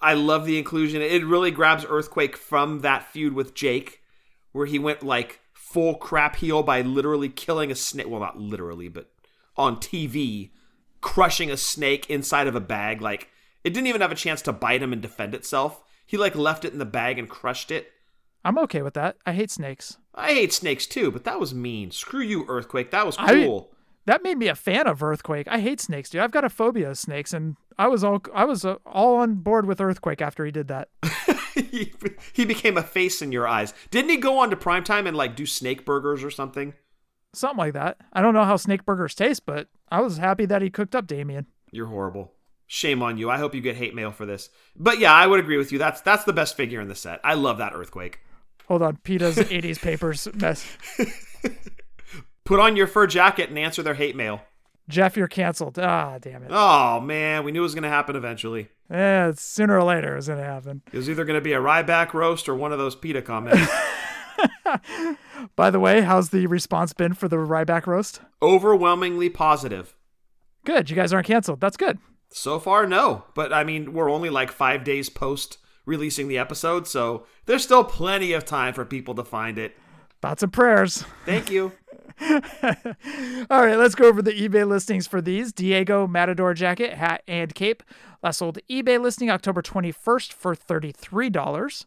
I 0.00 0.14
love 0.14 0.46
the 0.46 0.58
inclusion. 0.58 1.02
It 1.02 1.26
really 1.26 1.50
grabs 1.50 1.84
Earthquake 1.88 2.36
from 2.36 2.82
that 2.82 3.10
feud 3.10 3.32
with 3.32 3.52
Jake, 3.52 4.00
where 4.52 4.66
he 4.66 4.78
went 4.78 5.02
like 5.02 5.40
full 5.70 5.94
crap 5.94 6.36
heel 6.36 6.62
by 6.62 6.82
literally 6.82 7.28
killing 7.28 7.70
a 7.70 7.74
snake. 7.74 8.08
Well, 8.08 8.20
not 8.20 8.38
literally, 8.38 8.88
but 8.88 9.10
on 9.56 9.76
TV, 9.76 10.50
crushing 11.00 11.50
a 11.50 11.56
snake 11.56 12.08
inside 12.10 12.46
of 12.46 12.54
a 12.56 12.60
bag. 12.60 13.00
Like 13.00 13.28
it 13.64 13.70
didn't 13.70 13.86
even 13.86 14.00
have 14.00 14.12
a 14.12 14.16
chance 14.16 14.42
to 14.42 14.52
bite 14.52 14.82
him 14.82 14.92
and 14.92 15.00
defend 15.00 15.34
itself. 15.34 15.80
He 16.06 16.16
like 16.16 16.34
left 16.34 16.64
it 16.64 16.72
in 16.72 16.78
the 16.78 16.84
bag 16.84 17.18
and 17.18 17.28
crushed 17.28 17.70
it. 17.70 17.92
I'm 18.44 18.58
okay 18.58 18.82
with 18.82 18.94
that. 18.94 19.16
I 19.26 19.32
hate 19.32 19.50
snakes. 19.50 19.98
I 20.14 20.32
hate 20.32 20.52
snakes 20.52 20.86
too, 20.86 21.10
but 21.10 21.24
that 21.24 21.38
was 21.38 21.54
mean. 21.54 21.90
Screw 21.90 22.22
you, 22.22 22.44
Earthquake. 22.48 22.90
That 22.90 23.06
was 23.06 23.16
I- 23.18 23.44
cool. 23.44 23.70
That 24.06 24.22
made 24.22 24.38
me 24.38 24.48
a 24.48 24.54
fan 24.54 24.86
of 24.88 25.02
Earthquake. 25.02 25.46
I 25.48 25.60
hate 25.60 25.78
snakes, 25.78 26.08
dude. 26.10 26.22
I've 26.22 26.30
got 26.32 26.42
a 26.42 26.48
phobia 26.48 26.90
of 26.90 26.98
snakes, 26.98 27.32
and 27.34 27.56
I 27.78 27.86
was 27.86 28.02
all 28.02 28.20
I 28.34 28.44
was 28.44 28.64
uh, 28.64 28.76
all 28.86 29.16
on 29.16 29.34
board 29.36 29.66
with 29.66 29.80
Earthquake 29.80 30.22
after 30.22 30.44
he 30.44 30.50
did 30.50 30.68
that. 30.68 30.88
he, 31.54 31.92
he 32.32 32.44
became 32.44 32.76
a 32.76 32.82
face 32.82 33.22
in 33.22 33.32
your 33.32 33.46
eyes. 33.46 33.74
Didn't 33.90 34.10
he 34.10 34.16
go 34.16 34.38
on 34.38 34.50
to 34.50 34.56
primetime 34.56 35.06
and 35.06 35.16
like 35.16 35.36
do 35.36 35.46
snake 35.46 35.84
burgers 35.84 36.22
or 36.22 36.30
something? 36.30 36.74
Something 37.32 37.58
like 37.58 37.74
that. 37.74 37.98
I 38.12 38.22
don't 38.22 38.34
know 38.34 38.44
how 38.44 38.56
snake 38.56 38.84
burgers 38.84 39.14
taste, 39.14 39.46
but 39.46 39.68
I 39.90 40.00
was 40.00 40.18
happy 40.18 40.46
that 40.46 40.62
he 40.62 40.70
cooked 40.70 40.96
up 40.96 41.06
Damien. 41.06 41.46
You're 41.70 41.86
horrible. 41.86 42.32
Shame 42.66 43.02
on 43.02 43.18
you. 43.18 43.30
I 43.30 43.38
hope 43.38 43.54
you 43.54 43.60
get 43.60 43.76
hate 43.76 43.94
mail 43.94 44.12
for 44.12 44.26
this. 44.26 44.48
But 44.76 44.98
yeah, 44.98 45.12
I 45.12 45.26
would 45.26 45.40
agree 45.40 45.56
with 45.56 45.72
you. 45.72 45.78
That's 45.78 46.00
that's 46.00 46.24
the 46.24 46.32
best 46.32 46.56
figure 46.56 46.80
in 46.80 46.88
the 46.88 46.94
set. 46.94 47.20
I 47.24 47.34
love 47.34 47.58
that 47.58 47.72
earthquake. 47.74 48.20
Hold 48.68 48.82
on, 48.82 48.96
PETA's 49.04 49.36
80s 49.36 49.80
papers 49.80 50.28
mess. 50.34 50.64
Put 52.44 52.60
on 52.60 52.76
your 52.76 52.86
fur 52.86 53.06
jacket 53.06 53.48
and 53.48 53.58
answer 53.58 53.82
their 53.82 53.94
hate 53.94 54.16
mail. 54.16 54.42
Jeff, 54.88 55.16
you're 55.16 55.28
canceled. 55.28 55.78
Ah, 55.78 56.18
damn 56.20 56.42
it. 56.42 56.50
Oh 56.52 57.00
man, 57.00 57.44
we 57.44 57.52
knew 57.52 57.60
it 57.60 57.62
was 57.62 57.74
going 57.74 57.84
to 57.84 57.88
happen 57.88 58.16
eventually. 58.16 58.68
Yeah, 58.90 59.32
sooner 59.36 59.78
or 59.78 59.84
later 59.84 60.16
it's 60.16 60.28
gonna 60.28 60.42
happen. 60.42 60.82
It 60.92 60.96
was 60.96 61.08
either 61.08 61.24
going 61.24 61.36
to 61.36 61.40
be 61.40 61.52
a 61.52 61.60
Ryback 61.60 62.12
roast 62.12 62.48
or 62.48 62.54
one 62.54 62.72
of 62.72 62.78
those 62.78 62.96
PETA 62.96 63.22
comments. 63.22 63.70
By 65.56 65.70
the 65.70 65.80
way, 65.80 66.00
how's 66.00 66.30
the 66.30 66.46
response 66.46 66.92
been 66.92 67.14
for 67.14 67.28
the 67.28 67.36
Ryback 67.36 67.86
roast? 67.86 68.20
Overwhelmingly 68.42 69.28
positive. 69.30 69.94
Good. 70.64 70.90
You 70.90 70.96
guys 70.96 71.12
aren't 71.12 71.26
canceled. 71.26 71.60
That's 71.60 71.76
good. 71.76 71.98
So 72.30 72.58
far, 72.58 72.86
no. 72.86 73.24
But 73.34 73.52
I 73.52 73.64
mean, 73.64 73.92
we're 73.92 74.10
only 74.10 74.30
like 74.30 74.50
five 74.50 74.84
days 74.84 75.08
post 75.08 75.58
releasing 75.86 76.28
the 76.28 76.38
episode, 76.38 76.86
so 76.86 77.26
there's 77.46 77.64
still 77.64 77.82
plenty 77.84 78.32
of 78.32 78.44
time 78.44 78.74
for 78.74 78.84
people 78.84 79.14
to 79.14 79.24
find 79.24 79.58
it. 79.58 79.76
Thoughts 80.22 80.42
and 80.42 80.52
prayers. 80.52 81.04
Thank 81.24 81.50
you. 81.50 81.72
All 83.50 83.64
right, 83.64 83.76
let's 83.76 83.94
go 83.94 84.06
over 84.06 84.22
the 84.22 84.32
eBay 84.32 84.66
listings 84.66 85.06
for 85.06 85.20
these. 85.20 85.52
Diego 85.52 86.06
Matador 86.06 86.54
jacket, 86.54 86.94
hat, 86.94 87.22
and 87.26 87.54
cape. 87.54 87.82
Last 88.22 88.38
sold 88.38 88.58
eBay 88.68 89.00
listing 89.00 89.30
October 89.30 89.62
21st 89.62 90.32
for 90.32 90.54
$33. 90.54 91.86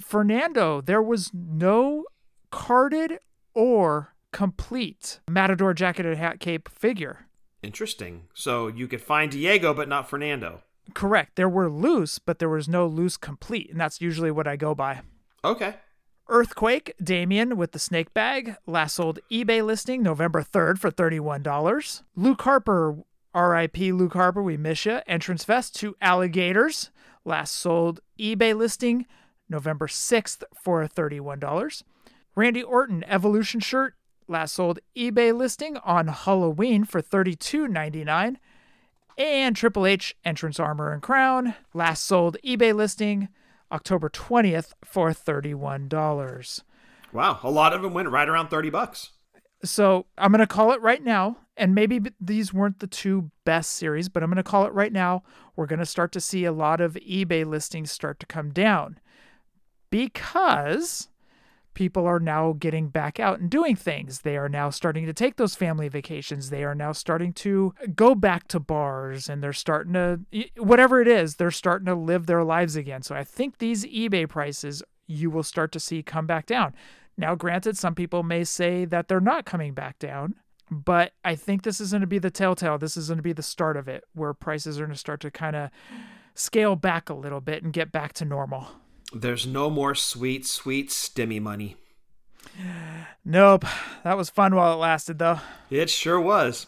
Fernando, 0.00 0.80
there 0.80 1.02
was 1.02 1.30
no 1.34 2.04
carded 2.50 3.18
or 3.54 4.14
complete 4.32 5.20
Matador 5.28 5.74
jacket 5.74 6.06
and 6.06 6.16
hat 6.16 6.40
cape 6.40 6.68
figure. 6.68 7.26
Interesting. 7.62 8.28
So 8.32 8.68
you 8.68 8.86
could 8.86 9.02
find 9.02 9.30
Diego, 9.30 9.74
but 9.74 9.88
not 9.88 10.08
Fernando. 10.08 10.62
Correct. 10.94 11.36
There 11.36 11.48
were 11.48 11.70
loose, 11.70 12.18
but 12.18 12.38
there 12.38 12.48
was 12.48 12.68
no 12.68 12.86
loose 12.86 13.16
complete, 13.16 13.70
and 13.70 13.80
that's 13.80 14.00
usually 14.00 14.30
what 14.30 14.48
I 14.48 14.56
go 14.56 14.74
by. 14.74 15.02
Okay. 15.44 15.76
Earthquake, 16.30 16.94
Damien 17.02 17.56
with 17.56 17.72
the 17.72 17.80
snake 17.80 18.14
bag, 18.14 18.56
last 18.64 18.94
sold 18.94 19.18
eBay 19.32 19.66
listing 19.66 20.00
November 20.00 20.44
3rd 20.44 20.78
for 20.78 20.88
$31. 20.88 22.02
Luke 22.14 22.42
Harper, 22.42 22.98
RIP 23.34 23.78
Luke 23.78 24.12
Harper, 24.12 24.40
we 24.40 24.56
miss 24.56 24.86
you. 24.86 25.00
Entrance 25.08 25.44
vest, 25.44 25.74
to 25.80 25.96
alligators, 26.00 26.92
last 27.24 27.56
sold 27.56 27.98
eBay 28.16 28.56
listing 28.56 29.06
November 29.48 29.88
6th 29.88 30.44
for 30.54 30.86
$31. 30.86 31.82
Randy 32.36 32.62
Orton 32.62 33.02
Evolution 33.08 33.58
shirt, 33.58 33.94
last 34.28 34.54
sold 34.54 34.78
eBay 34.96 35.36
listing 35.36 35.78
on 35.78 36.06
Halloween 36.06 36.84
for 36.84 37.02
$32.99. 37.02 38.36
And 39.18 39.56
Triple 39.56 39.84
H 39.84 40.16
entrance 40.24 40.60
armor 40.60 40.92
and 40.92 41.02
crown, 41.02 41.56
last 41.74 42.06
sold 42.06 42.36
eBay 42.44 42.72
listing 42.72 43.28
October 43.72 44.08
20th 44.08 44.72
for 44.84 45.10
$31. 45.10 46.62
Wow, 47.12 47.40
a 47.42 47.50
lot 47.50 47.72
of 47.72 47.82
them 47.82 47.94
went 47.94 48.08
right 48.08 48.28
around 48.28 48.48
30 48.48 48.70
bucks. 48.70 49.10
So 49.62 50.06
I'm 50.16 50.32
going 50.32 50.40
to 50.40 50.46
call 50.46 50.72
it 50.72 50.80
right 50.80 51.02
now. 51.02 51.38
And 51.56 51.74
maybe 51.74 52.00
these 52.18 52.54
weren't 52.54 52.78
the 52.78 52.86
two 52.86 53.30
best 53.44 53.72
series, 53.72 54.08
but 54.08 54.22
I'm 54.22 54.30
going 54.30 54.36
to 54.36 54.42
call 54.42 54.64
it 54.64 54.72
right 54.72 54.92
now. 54.92 55.22
We're 55.56 55.66
going 55.66 55.80
to 55.80 55.86
start 55.86 56.12
to 56.12 56.20
see 56.20 56.44
a 56.44 56.52
lot 56.52 56.80
of 56.80 56.94
eBay 56.94 57.44
listings 57.44 57.90
start 57.90 58.18
to 58.20 58.26
come 58.26 58.50
down 58.50 58.98
because 59.90 61.08
people 61.74 62.06
are 62.06 62.20
now 62.20 62.54
getting 62.58 62.88
back 62.88 63.20
out 63.20 63.40
and 63.40 63.50
doing 63.50 63.76
things. 63.76 64.20
They 64.20 64.36
are 64.36 64.48
now 64.48 64.70
starting 64.70 65.06
to 65.06 65.12
take 65.12 65.36
those 65.36 65.54
family 65.54 65.88
vacations. 65.88 66.50
They 66.50 66.64
are 66.64 66.74
now 66.74 66.92
starting 66.92 67.32
to 67.34 67.74
go 67.94 68.14
back 68.14 68.48
to 68.48 68.60
bars 68.60 69.28
and 69.28 69.42
they're 69.42 69.52
starting 69.52 69.92
to, 69.94 70.20
whatever 70.56 71.00
it 71.00 71.08
is, 71.08 71.36
they're 71.36 71.50
starting 71.50 71.86
to 71.86 71.94
live 71.94 72.26
their 72.26 72.44
lives 72.44 72.76
again. 72.76 73.02
So 73.02 73.14
I 73.14 73.24
think 73.24 73.58
these 73.58 73.84
eBay 73.84 74.28
prices 74.28 74.82
you 75.06 75.30
will 75.30 75.42
start 75.42 75.72
to 75.72 75.80
see 75.80 76.02
come 76.02 76.26
back 76.26 76.46
down. 76.46 76.74
Now, 77.16 77.34
granted, 77.34 77.76
some 77.76 77.94
people 77.94 78.22
may 78.22 78.44
say 78.44 78.84
that 78.84 79.08
they're 79.08 79.20
not 79.20 79.44
coming 79.44 79.74
back 79.74 79.98
down, 79.98 80.36
but 80.70 81.12
I 81.24 81.34
think 81.34 81.62
this 81.62 81.80
is 81.80 81.90
going 81.90 82.00
to 82.02 82.06
be 82.06 82.18
the 82.18 82.30
telltale. 82.30 82.78
This 82.78 82.96
is 82.96 83.08
going 83.08 83.18
to 83.18 83.22
be 83.22 83.32
the 83.32 83.42
start 83.42 83.76
of 83.76 83.88
it 83.88 84.04
where 84.14 84.32
prices 84.32 84.78
are 84.78 84.84
going 84.84 84.94
to 84.94 84.98
start 84.98 85.20
to 85.20 85.30
kind 85.30 85.56
of 85.56 85.70
scale 86.34 86.76
back 86.76 87.10
a 87.10 87.14
little 87.14 87.40
bit 87.40 87.62
and 87.62 87.72
get 87.72 87.90
back 87.92 88.12
to 88.14 88.24
normal. 88.24 88.68
There's 89.12 89.46
no 89.46 89.70
more 89.70 89.94
sweet, 89.94 90.46
sweet 90.46 90.90
stimmy 90.90 91.40
money. 91.40 91.76
Nope. 93.24 93.64
That 94.04 94.16
was 94.16 94.30
fun 94.30 94.54
while 94.54 94.72
it 94.72 94.76
lasted, 94.76 95.18
though. 95.18 95.40
It 95.70 95.90
sure 95.90 96.20
was. 96.20 96.66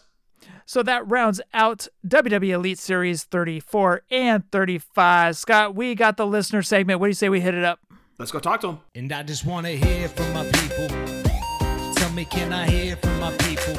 So 0.66 0.82
that 0.82 1.08
rounds 1.08 1.40
out 1.52 1.88
WWE 2.06 2.50
Elite 2.50 2.78
Series 2.78 3.24
34 3.24 4.02
and 4.10 4.50
35. 4.50 5.36
Scott, 5.36 5.74
we 5.74 5.94
got 5.94 6.16
the 6.16 6.26
listener 6.26 6.62
segment. 6.62 6.98
What 7.00 7.06
do 7.06 7.10
you 7.10 7.14
say 7.14 7.28
we 7.28 7.40
hit 7.40 7.54
it 7.54 7.64
up? 7.64 7.80
Let's 8.18 8.32
go 8.32 8.38
talk 8.38 8.60
to 8.62 8.68
him. 8.68 8.80
And 8.94 9.12
I 9.12 9.22
just 9.22 9.44
want 9.44 9.66
to 9.66 9.76
hear 9.76 10.08
from 10.08 10.32
my 10.32 10.44
people. 10.44 10.88
Tell 11.94 12.10
me, 12.12 12.24
can 12.24 12.52
I 12.52 12.68
hear 12.68 12.96
from 12.96 13.18
my 13.20 13.32
people? 13.38 13.74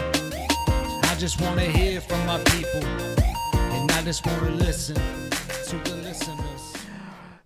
I 1.04 1.16
just 1.18 1.40
want 1.42 1.60
to 1.60 1.66
hear 1.66 2.02
from 2.02 2.26
my 2.26 2.40
people. 2.46 2.84
And 2.84 3.92
I 3.92 4.02
just 4.04 4.26
want 4.26 4.40
to 4.44 4.52
listen 4.52 4.96
to 4.96 5.02
the 5.02 5.08
listeners. 5.08 5.33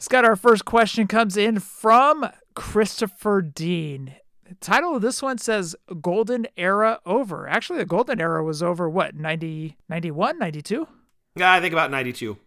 Scott, 0.08 0.24
our 0.24 0.38
first 0.38 0.64
question 0.64 1.06
comes 1.06 1.36
in 1.36 1.60
from 1.60 2.30
Christopher 2.56 3.42
Dean. 3.42 4.16
The 4.48 4.56
title 4.56 4.96
of 4.96 5.02
this 5.02 5.22
one 5.22 5.38
says 5.38 5.76
Golden 6.00 6.48
Era 6.56 7.02
Over. 7.06 7.46
Actually, 7.46 7.80
the 7.80 7.86
Golden 7.88 8.22
Era 8.22 8.42
was 8.42 8.64
over, 8.64 8.90
what, 8.90 9.16
90, 9.16 9.76
91, 9.90 10.40
92? 10.40 10.88
Yeah, 11.36 11.52
I 11.52 11.60
think 11.60 11.74
about 11.74 11.92
92. 11.92 12.38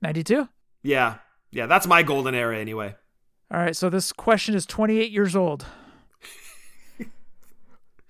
92? 0.00 0.48
Yeah. 0.82 1.16
Yeah, 1.50 1.66
that's 1.66 1.86
my 1.86 2.02
golden 2.02 2.34
era 2.34 2.58
anyway. 2.58 2.94
All 3.52 3.60
right, 3.60 3.76
so 3.76 3.90
this 3.90 4.12
question 4.14 4.54
is 4.54 4.64
28 4.64 5.10
years 5.10 5.36
old. 5.36 5.66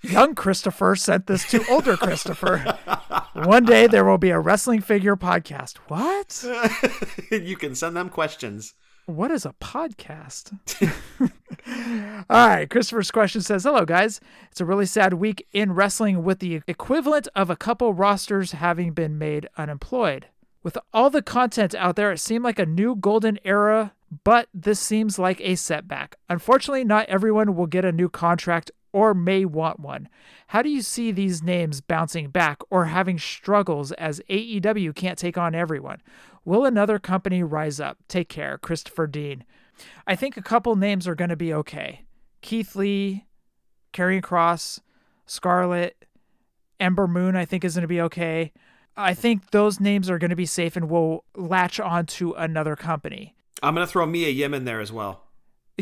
Young 0.03 0.37
Christopher 0.37 0.95
sent 0.95 1.27
this 1.27 1.51
to 1.51 1.67
older 1.69 1.97
Christopher. 1.97 2.79
One 3.35 3.65
day 3.65 3.89
there 3.89 4.05
will 4.05 4.19
be 4.19 4.31
a 4.31 4.39
wrestling 4.39 4.83
figure 4.83 5.17
podcast. 5.17 5.79
What? 5.89 6.45
you 7.33 7.57
can 7.57 7.75
send 7.75 7.97
them 7.97 8.09
questions. 8.09 8.75
What 9.11 9.33
is 9.33 9.45
a 9.45 9.55
podcast? 9.61 10.57
All 12.31 12.49
right, 12.49 12.71
Christopher's 12.71 13.11
question 13.11 13.41
says 13.41 13.65
Hello, 13.65 13.85
guys. 13.85 14.21
It's 14.53 14.61
a 14.61 14.65
really 14.65 14.87
sad 14.87 15.15
week 15.15 15.49
in 15.53 15.73
wrestling 15.73 16.23
with 16.23 16.39
the 16.39 16.63
equivalent 16.69 17.27
of 17.35 17.51
a 17.51 17.57
couple 17.57 17.93
rosters 17.93 18.53
having 18.53 18.93
been 18.93 19.19
made 19.19 19.49
unemployed. 19.57 20.27
With 20.63 20.79
all 20.95 21.11
the 21.11 21.23
content 21.23 21.75
out 21.75 21.97
there, 21.97 22.13
it 22.13 22.19
seemed 22.19 22.45
like 22.45 22.61
a 22.61 22.67
new 22.67 22.95
golden 22.95 23.41
era, 23.45 23.95
but 24.23 24.49
this 24.55 24.79
seems 24.79 25.19
like 25.19 25.41
a 25.41 25.57
setback. 25.57 26.15
Unfortunately, 26.29 26.85
not 26.85 27.09
everyone 27.09 27.57
will 27.57 27.67
get 27.67 27.85
a 27.85 27.91
new 27.91 28.09
contract 28.09 28.71
or 28.93 29.15
may 29.15 29.45
want 29.45 29.81
one. 29.81 30.09
How 30.49 30.63
do 30.63 30.69
you 30.69 30.83
see 30.83 31.13
these 31.13 31.43
names 31.43 31.81
bouncing 31.81 32.29
back 32.29 32.63
or 32.71 32.87
having 32.87 33.19
struggles 33.19 33.93
as 33.93 34.21
AEW 34.29 34.95
can't 34.95 35.19
take 35.19 35.39
on 35.39 35.55
everyone? 35.55 36.03
Will 36.45 36.65
another 36.65 36.99
company 36.99 37.43
rise 37.43 37.81
up? 37.81 37.99
Take 38.09 38.29
care, 38.29 38.59
Christopher 38.59 39.07
Dean. 39.07 39.45
I 40.07 40.17
think 40.17 40.37
a 40.37 40.43
couple 40.43 40.75
names 40.77 41.07
are 41.07 41.15
going 41.15 41.31
to 41.31 41.37
be 41.37 41.55
okay. 41.55 42.05
Keith 42.43 42.75
Lee, 42.75 43.27
Karrion 43.93 44.23
Cross, 44.23 44.81
Scarlett, 45.27 46.05
Ember 46.79 47.07
Moon, 47.07 47.37
I 47.37 47.45
think 47.45 47.65
is 47.65 47.75
going 47.75 47.83
to 47.83 47.89
be 47.89 48.01
okay. 48.01 48.53
I 48.97 49.15
think 49.15 49.51
those 49.51 49.81
names 49.81 50.11
are 50.11 50.19
going 50.19 50.31
to 50.31 50.37
be 50.37 50.47
safe 50.47 50.77
and 50.77 50.91
will 50.91 51.25
latch 51.37 51.79
onto 51.79 52.33
another 52.33 52.77
company. 52.77 53.35
I'm 53.63 53.75
going 53.75 53.87
to 53.87 53.91
throw 53.91 54.07
Mia 54.07 54.29
Yim 54.29 54.55
in 54.55 54.65
there 54.65 54.81
as 54.81 54.93
well. 54.93 55.23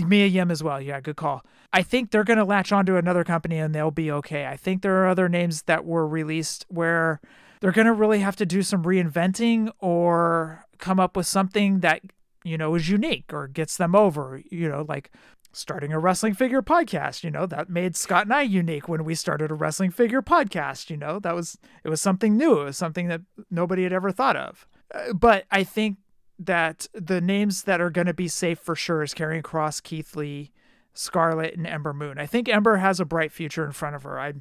Mia 0.07 0.27
Yim 0.27 0.51
as 0.51 0.63
well. 0.63 0.81
Yeah, 0.81 1.01
good 1.01 1.17
call. 1.17 1.45
I 1.73 1.83
think 1.83 2.11
they're 2.11 2.25
going 2.25 2.39
to 2.39 2.45
latch 2.45 2.73
onto 2.73 2.97
another 2.97 3.25
company 3.25 3.59
and 3.59 3.75
they'll 3.75 3.91
be 3.91 4.11
okay. 4.11 4.47
I 4.47 4.57
think 4.57 4.83
there 4.83 5.03
are 5.03 5.09
other 5.09 5.29
names 5.29 5.63
that 5.63 5.85
were 5.85 6.07
released 6.07 6.65
where 6.69 7.21
they're 7.61 7.73
going 7.73 7.87
to 7.87 7.93
really 7.93 8.21
have 8.21 8.37
to 8.37 8.47
do 8.47 8.63
some 8.63 8.85
reinventing 8.85 9.71
or 9.81 10.65
come 10.79 11.01
up 11.01 11.17
with 11.17 11.27
something 11.27 11.81
that, 11.81 12.03
you 12.45 12.57
know, 12.57 12.75
is 12.75 12.89
unique 12.89 13.33
or 13.33 13.49
gets 13.49 13.77
them 13.77 13.95
over, 13.95 14.43
you 14.51 14.69
know, 14.69 14.85
like 14.89 15.11
starting 15.53 15.93
a 15.93 15.99
wrestling 15.99 16.35
figure 16.35 16.63
podcast, 16.63 17.25
you 17.25 17.31
know, 17.31 17.47
that 17.47 17.69
made 17.69 17.97
Scott 17.97 18.25
and 18.25 18.35
I 18.35 18.43
unique 18.43 18.89
when 18.89 19.05
we 19.05 19.15
started 19.15 19.51
a 19.51 19.55
wrestling 19.55 19.91
figure 19.91 20.23
podcast, 20.23 20.89
you 20.89 20.97
know, 20.97 21.19
that 21.21 21.35
was, 21.35 21.59
it 21.85 21.89
was 21.89 22.01
something 22.01 22.37
new. 22.37 22.61
It 22.61 22.65
was 22.65 22.79
something 22.79 23.09
that 23.09 23.23
nobody 23.51 23.83
had 23.83 23.93
ever 23.93 24.13
thought 24.13 24.37
of. 24.37 24.67
Uh, 24.95 25.13
but 25.13 25.45
I 25.51 25.65
think 25.65 25.99
that 26.39 26.87
the 26.93 27.21
names 27.21 27.65
that 27.65 27.81
are 27.81 27.91
going 27.91 28.07
to 28.07 28.15
be 28.15 28.29
safe 28.29 28.59
for 28.59 28.77
sure 28.77 29.03
is 29.03 29.15
Karrion 29.15 29.43
Cross, 29.43 29.81
Keith 29.81 30.15
Lee, 30.15 30.53
Scarlett, 30.95 31.57
and 31.57 31.67
Ember 31.67 31.93
Moon. 31.93 32.19
I 32.19 32.27
think 32.27 32.49
Ember 32.49 32.77
has 32.77 33.01
a 33.01 33.05
bright 33.05 33.33
future 33.33 33.65
in 33.65 33.73
front 33.73 33.97
of 33.97 34.03
her. 34.05 34.19
I, 34.19 34.35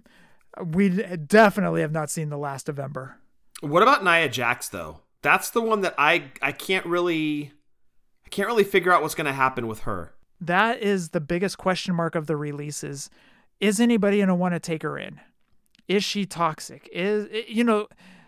we 0.63 0.89
definitely 0.89 1.81
have 1.81 1.91
not 1.91 2.09
seen 2.09 2.29
the 2.29 2.37
last 2.37 2.69
of 2.69 2.79
Ember. 2.79 3.17
What 3.61 3.83
about 3.83 4.03
Nia 4.03 4.29
Jax 4.29 4.69
though? 4.69 5.01
That's 5.21 5.49
the 5.49 5.61
one 5.61 5.81
that 5.81 5.95
I 5.97 6.31
I 6.41 6.51
can't 6.51 6.85
really 6.85 7.53
I 8.25 8.29
can't 8.29 8.47
really 8.47 8.63
figure 8.63 8.91
out 8.91 9.01
what's 9.01 9.15
going 9.15 9.25
to 9.25 9.33
happen 9.33 9.67
with 9.67 9.79
her. 9.81 10.13
That 10.39 10.81
is 10.81 11.09
the 11.09 11.19
biggest 11.21 11.57
question 11.57 11.95
mark 11.95 12.13
of 12.13 12.27
the 12.27 12.37
releases. 12.37 13.09
Is 13.59 13.79
anybody 13.79 14.17
going 14.17 14.27
to 14.27 14.35
want 14.35 14.53
to 14.53 14.59
take 14.59 14.83
her 14.83 14.97
in? 14.97 15.19
Is 15.87 16.03
she 16.03 16.25
toxic? 16.25 16.87
Is 16.91 17.27
you 17.47 17.63
know, 17.63 17.87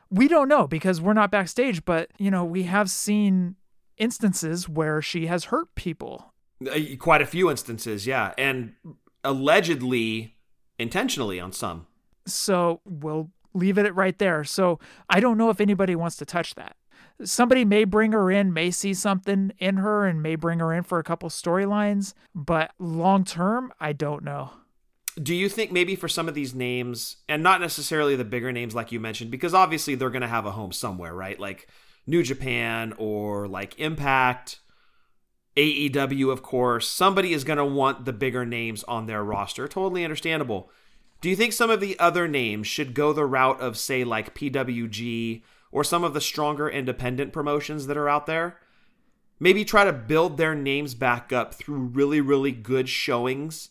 we 0.09 0.27
don't 0.27 0.47
know 0.47 0.67
because 0.67 0.99
we're 0.99 1.13
not 1.13 1.29
backstage, 1.29 1.85
but 1.85 2.09
you 2.17 2.31
know, 2.31 2.43
we 2.43 2.63
have 2.63 2.89
seen 2.89 3.55
instances 3.99 4.67
where 4.67 5.01
she 5.01 5.27
has 5.27 5.45
hurt 5.45 5.75
people. 5.75 6.33
Uh, 6.65 6.79
Quite 6.97 7.21
a 7.21 7.25
few 7.25 7.49
instances, 7.49 8.07
yeah, 8.07 8.33
and 8.37 8.73
allegedly 9.23 10.37
intentionally 10.77 11.39
on 11.39 11.51
some. 11.51 11.85
So 12.25 12.81
we'll 12.85 13.31
leave 13.53 13.77
it 13.77 13.85
at 13.85 13.95
right 13.95 14.17
there. 14.17 14.43
So 14.43 14.79
I 15.09 15.19
don't 15.19 15.37
know 15.37 15.49
if 15.49 15.61
anybody 15.61 15.95
wants 15.95 16.15
to 16.17 16.25
touch 16.25 16.55
that. 16.55 16.75
Somebody 17.23 17.65
may 17.65 17.83
bring 17.83 18.13
her 18.13 18.31
in, 18.31 18.53
may 18.53 18.71
see 18.71 18.93
something 18.93 19.51
in 19.59 19.77
her, 19.77 20.05
and 20.05 20.21
may 20.21 20.35
bring 20.35 20.59
her 20.59 20.73
in 20.73 20.83
for 20.83 20.99
a 20.99 21.03
couple 21.03 21.29
storylines, 21.29 22.13
but 22.33 22.71
long 22.79 23.25
term, 23.25 23.73
I 23.79 23.91
don't 23.93 24.23
know. 24.23 24.51
Do 25.21 25.35
you 25.35 25.49
think 25.49 25.71
maybe 25.71 25.95
for 25.95 26.07
some 26.07 26.29
of 26.29 26.33
these 26.33 26.55
names, 26.55 27.17
and 27.27 27.43
not 27.43 27.59
necessarily 27.59 28.15
the 28.15 28.23
bigger 28.23 28.53
names 28.53 28.73
like 28.73 28.93
you 28.93 29.01
mentioned, 29.01 29.31
because 29.31 29.53
obviously 29.53 29.95
they're 29.95 30.09
going 30.09 30.21
to 30.21 30.29
have 30.29 30.45
a 30.45 30.51
home 30.51 30.71
somewhere, 30.71 31.13
right? 31.13 31.37
Like 31.37 31.67
New 32.09 32.23
Japan 32.23 32.93
or 32.97 33.47
like 33.47 33.79
Impact, 33.79 34.59
AEW, 35.55 36.31
of 36.31 36.41
course. 36.41 36.89
Somebody 36.89 37.33
is 37.33 37.43
going 37.43 37.57
to 37.57 37.65
want 37.65 38.05
the 38.05 38.13
bigger 38.13 38.45
names 38.45 38.83
on 38.83 39.05
their 39.05 39.23
roster. 39.23 39.67
Totally 39.67 40.03
understandable. 40.03 40.71
Do 41.21 41.29
you 41.29 41.35
think 41.35 41.53
some 41.53 41.69
of 41.69 41.81
the 41.81 41.99
other 41.99 42.27
names 42.27 42.67
should 42.67 42.93
go 42.93 43.13
the 43.13 43.25
route 43.25 43.59
of, 43.59 43.77
say, 43.77 44.03
like 44.03 44.35
PWG 44.35 45.43
or 45.71 45.83
some 45.83 46.03
of 46.03 46.13
the 46.13 46.21
stronger 46.21 46.69
independent 46.69 47.33
promotions 47.33 47.87
that 47.87 47.97
are 47.97 48.09
out 48.09 48.25
there? 48.25 48.59
maybe 49.39 49.63
try 49.65 49.83
to 49.85 49.93
build 49.93 50.37
their 50.37 50.53
names 50.53 50.93
back 50.93 51.31
up 51.31 51.53
through 51.53 51.77
really, 51.77 52.21
really 52.21 52.51
good 52.51 52.89
showings 52.89 53.69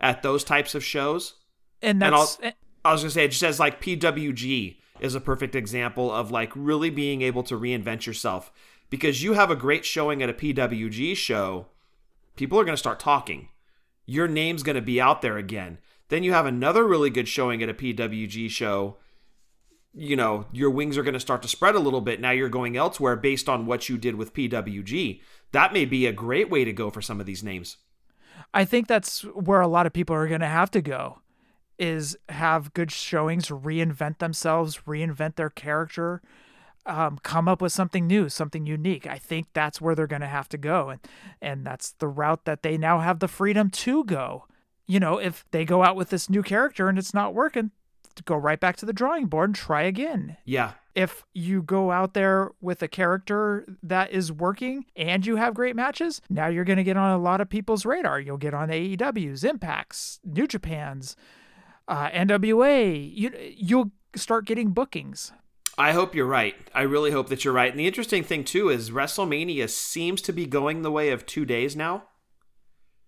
at 0.00 0.22
those 0.22 0.44
types 0.44 0.74
of 0.74 0.84
shows. 0.84 1.34
And 1.80 2.02
And 2.02 2.14
that's 2.14 2.38
eh, 2.42 2.52
I 2.84 2.92
was 2.92 3.02
gonna 3.02 3.10
say 3.10 3.24
it 3.24 3.28
just 3.28 3.40
says 3.40 3.60
like 3.60 3.80
PWG 3.80 4.76
is 5.00 5.14
a 5.14 5.20
perfect 5.20 5.54
example 5.54 6.12
of 6.12 6.30
like 6.30 6.52
really 6.54 6.90
being 6.90 7.22
able 7.22 7.42
to 7.44 7.58
reinvent 7.58 8.06
yourself 8.06 8.52
because 8.90 9.22
you 9.22 9.34
have 9.34 9.50
a 9.50 9.56
great 9.56 9.84
showing 9.84 10.22
at 10.22 10.30
a 10.30 10.34
PWG 10.34 11.16
show, 11.16 11.66
people 12.36 12.58
are 12.58 12.64
gonna 12.64 12.76
start 12.76 13.00
talking. 13.00 13.48
Your 14.06 14.28
name's 14.28 14.62
gonna 14.62 14.80
be 14.80 15.00
out 15.00 15.22
there 15.22 15.36
again. 15.36 15.78
Then 16.08 16.22
you 16.22 16.32
have 16.32 16.46
another 16.46 16.86
really 16.86 17.10
good 17.10 17.28
showing 17.28 17.62
at 17.62 17.68
a 17.68 17.74
PWG 17.74 18.50
show. 18.50 18.96
You 19.94 20.16
know, 20.16 20.46
your 20.52 20.70
wings 20.70 20.96
are 20.96 21.02
going 21.02 21.14
to 21.14 21.20
start 21.20 21.42
to 21.42 21.48
spread 21.48 21.74
a 21.74 21.80
little 21.80 22.00
bit. 22.00 22.20
Now 22.20 22.30
you're 22.30 22.48
going 22.48 22.76
elsewhere 22.76 23.16
based 23.16 23.48
on 23.48 23.66
what 23.66 23.88
you 23.88 23.98
did 23.98 24.14
with 24.14 24.34
PWG. 24.34 25.20
That 25.52 25.72
may 25.72 25.84
be 25.84 26.06
a 26.06 26.12
great 26.12 26.50
way 26.50 26.64
to 26.64 26.72
go 26.72 26.90
for 26.90 27.02
some 27.02 27.20
of 27.20 27.26
these 27.26 27.42
names. 27.42 27.78
I 28.54 28.64
think 28.64 28.86
that's 28.86 29.22
where 29.22 29.60
a 29.60 29.68
lot 29.68 29.86
of 29.86 29.92
people 29.92 30.14
are 30.14 30.28
going 30.28 30.40
to 30.40 30.46
have 30.46 30.70
to 30.72 30.80
go 30.80 31.18
is 31.78 32.16
have 32.28 32.72
good 32.74 32.90
showings, 32.90 33.48
reinvent 33.48 34.18
themselves, 34.18 34.80
reinvent 34.86 35.36
their 35.36 35.50
character, 35.50 36.20
um, 36.86 37.18
come 37.22 37.48
up 37.48 37.60
with 37.60 37.72
something 37.72 38.06
new, 38.06 38.28
something 38.28 38.66
unique. 38.66 39.06
I 39.06 39.18
think 39.18 39.48
that's 39.52 39.80
where 39.80 39.94
they're 39.94 40.06
going 40.06 40.22
to 40.22 40.26
have 40.26 40.48
to 40.50 40.58
go, 40.58 40.88
and 40.90 41.00
and 41.42 41.66
that's 41.66 41.92
the 41.92 42.08
route 42.08 42.44
that 42.44 42.62
they 42.62 42.76
now 42.78 43.00
have 43.00 43.18
the 43.20 43.28
freedom 43.28 43.70
to 43.70 44.04
go. 44.04 44.46
You 44.86 44.98
know, 45.00 45.18
if 45.18 45.44
they 45.50 45.64
go 45.66 45.82
out 45.82 45.96
with 45.96 46.08
this 46.10 46.30
new 46.30 46.42
character 46.42 46.88
and 46.88 46.98
it's 46.98 47.12
not 47.12 47.34
working, 47.34 47.72
go 48.24 48.34
right 48.36 48.58
back 48.58 48.76
to 48.76 48.86
the 48.86 48.92
drawing 48.92 49.26
board 49.26 49.50
and 49.50 49.54
try 49.54 49.82
again 49.82 50.36
Yeah. 50.44 50.72
if 50.94 51.24
you 51.34 51.62
go 51.62 51.92
out 51.92 52.14
there 52.14 52.50
with 52.60 52.82
a 52.82 52.88
character 52.88 53.64
that 53.82 54.10
is 54.10 54.32
working 54.32 54.86
and 54.96 55.24
you 55.24 55.36
have 55.36 55.54
great 55.54 55.76
matches, 55.76 56.20
now 56.28 56.48
you're 56.48 56.64
going 56.64 56.78
to 56.78 56.82
get 56.84 56.96
on 56.96 57.12
a 57.12 57.18
lot 57.22 57.40
of 57.40 57.48
people's 57.48 57.84
radar. 57.86 58.18
You'll 58.18 58.36
get 58.38 58.54
on 58.54 58.70
AEW's, 58.70 59.44
Impacts, 59.44 60.18
New 60.24 60.48
Japan's, 60.48 61.14
uh, 61.88 62.10
NWA. 62.10 63.10
You 63.14 63.32
you'll 63.56 63.90
start 64.14 64.46
getting 64.46 64.70
bookings. 64.70 65.32
I 65.76 65.92
hope 65.92 66.14
you're 66.14 66.26
right. 66.26 66.56
I 66.74 66.82
really 66.82 67.12
hope 67.12 67.28
that 67.28 67.44
you're 67.44 67.54
right. 67.54 67.70
And 67.70 67.78
the 67.78 67.86
interesting 67.86 68.24
thing 68.24 68.44
too 68.44 68.68
is 68.68 68.90
WrestleMania 68.90 69.68
seems 69.70 70.20
to 70.22 70.32
be 70.32 70.46
going 70.46 70.82
the 70.82 70.90
way 70.90 71.10
of 71.10 71.24
two 71.24 71.44
days 71.44 71.76
now. 71.76 72.04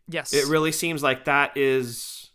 Yes, 0.09 0.33
It 0.33 0.47
really 0.47 0.73
seems 0.73 1.03
like 1.03 1.25
that 1.25 1.57
is 1.57 2.31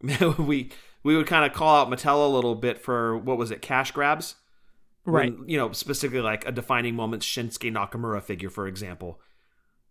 we 0.38 0.70
we 1.02 1.16
would 1.16 1.26
kind 1.26 1.44
of 1.44 1.56
call 1.56 1.80
out 1.80 1.88
Mattel 1.88 2.26
a 2.26 2.32
little 2.32 2.54
bit 2.54 2.82
for 2.82 3.16
what 3.16 3.38
was 3.38 3.50
it, 3.50 3.62
cash 3.62 3.92
grabs? 3.92 4.36
right. 5.04 5.36
When, 5.36 5.48
you 5.48 5.56
know, 5.56 5.72
specifically 5.72 6.20
like 6.20 6.46
a 6.46 6.52
defining 6.52 6.94
moment 6.94 7.22
Shinsuke 7.22 7.72
Nakamura 7.72 8.22
figure, 8.22 8.50
for 8.50 8.66
example. 8.66 9.20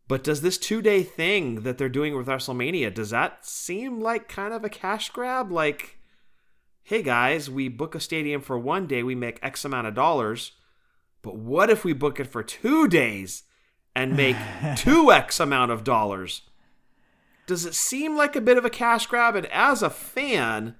But 0.08 0.24
does 0.24 0.42
this 0.42 0.58
two 0.58 0.82
day 0.82 1.04
thing 1.04 1.64
that 1.64 1.78
they're 1.78 1.90
doing 1.90 2.16
with 2.16 2.28
WrestleMania, 2.28 2.94
does 2.94 3.10
that 3.10 3.46
seem 3.46 4.02
like 4.02 4.30
kind 4.30 4.54
of 4.54 4.64
a 4.64 4.70
cash 4.70 5.10
grab? 5.10 5.52
Like, 5.52 5.98
hey 6.84 7.02
guys, 7.02 7.50
we 7.50 7.70
book 7.70 7.96
a 7.96 8.00
stadium 8.00 8.42
for 8.42 8.60
one 8.60 8.86
day, 8.86 9.02
we 9.02 9.16
make 9.16 9.40
X 9.42 9.66
amount 9.66 9.88
of 9.88 9.96
dollars. 9.96 10.52
But 11.24 11.38
what 11.38 11.72
if 11.72 11.84
we 11.84 11.94
book 11.94 12.20
it 12.20 12.28
for 12.28 12.44
two 12.44 12.88
days 12.88 13.44
and 13.96 14.16
make 14.16 14.36
two 14.78 15.12
X 15.12 15.40
amount 15.40 15.72
of 15.72 15.84
dollars? 15.84 16.44
Does 17.48 17.66
it 17.66 17.74
seem 17.74 18.16
like 18.16 18.36
a 18.36 18.42
bit 18.42 18.58
of 18.58 18.66
a 18.66 18.70
cash 18.70 19.08
grab? 19.08 19.36
And 19.36 19.48
as 19.48 19.82
a 19.82 19.90
fan, 19.90 20.76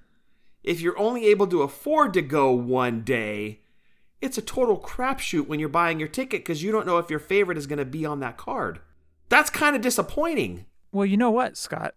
if 0.62 0.80
you're 0.80 0.98
only 0.98 1.26
able 1.26 1.48
to 1.48 1.62
afford 1.62 2.14
to 2.14 2.22
go 2.22 2.52
one 2.52 3.02
day, 3.02 3.60
it's 4.20 4.38
a 4.38 4.42
total 4.42 4.78
crapshoot 4.78 5.48
when 5.48 5.58
you're 5.58 5.68
buying 5.68 5.98
your 5.98 6.08
ticket 6.08 6.42
because 6.42 6.62
you 6.62 6.70
don't 6.70 6.86
know 6.86 6.98
if 6.98 7.10
your 7.10 7.18
favorite 7.18 7.58
is 7.58 7.66
going 7.66 7.78
to 7.78 7.84
be 7.84 8.04
on 8.04 8.20
that 8.20 8.36
card. 8.36 8.80
That's 9.28 9.50
kind 9.50 9.74
of 9.76 9.82
disappointing. 9.82 10.66
Well, 10.92 11.06
you 11.06 11.16
know 11.16 11.30
what, 11.30 11.56
Scott? 11.56 11.94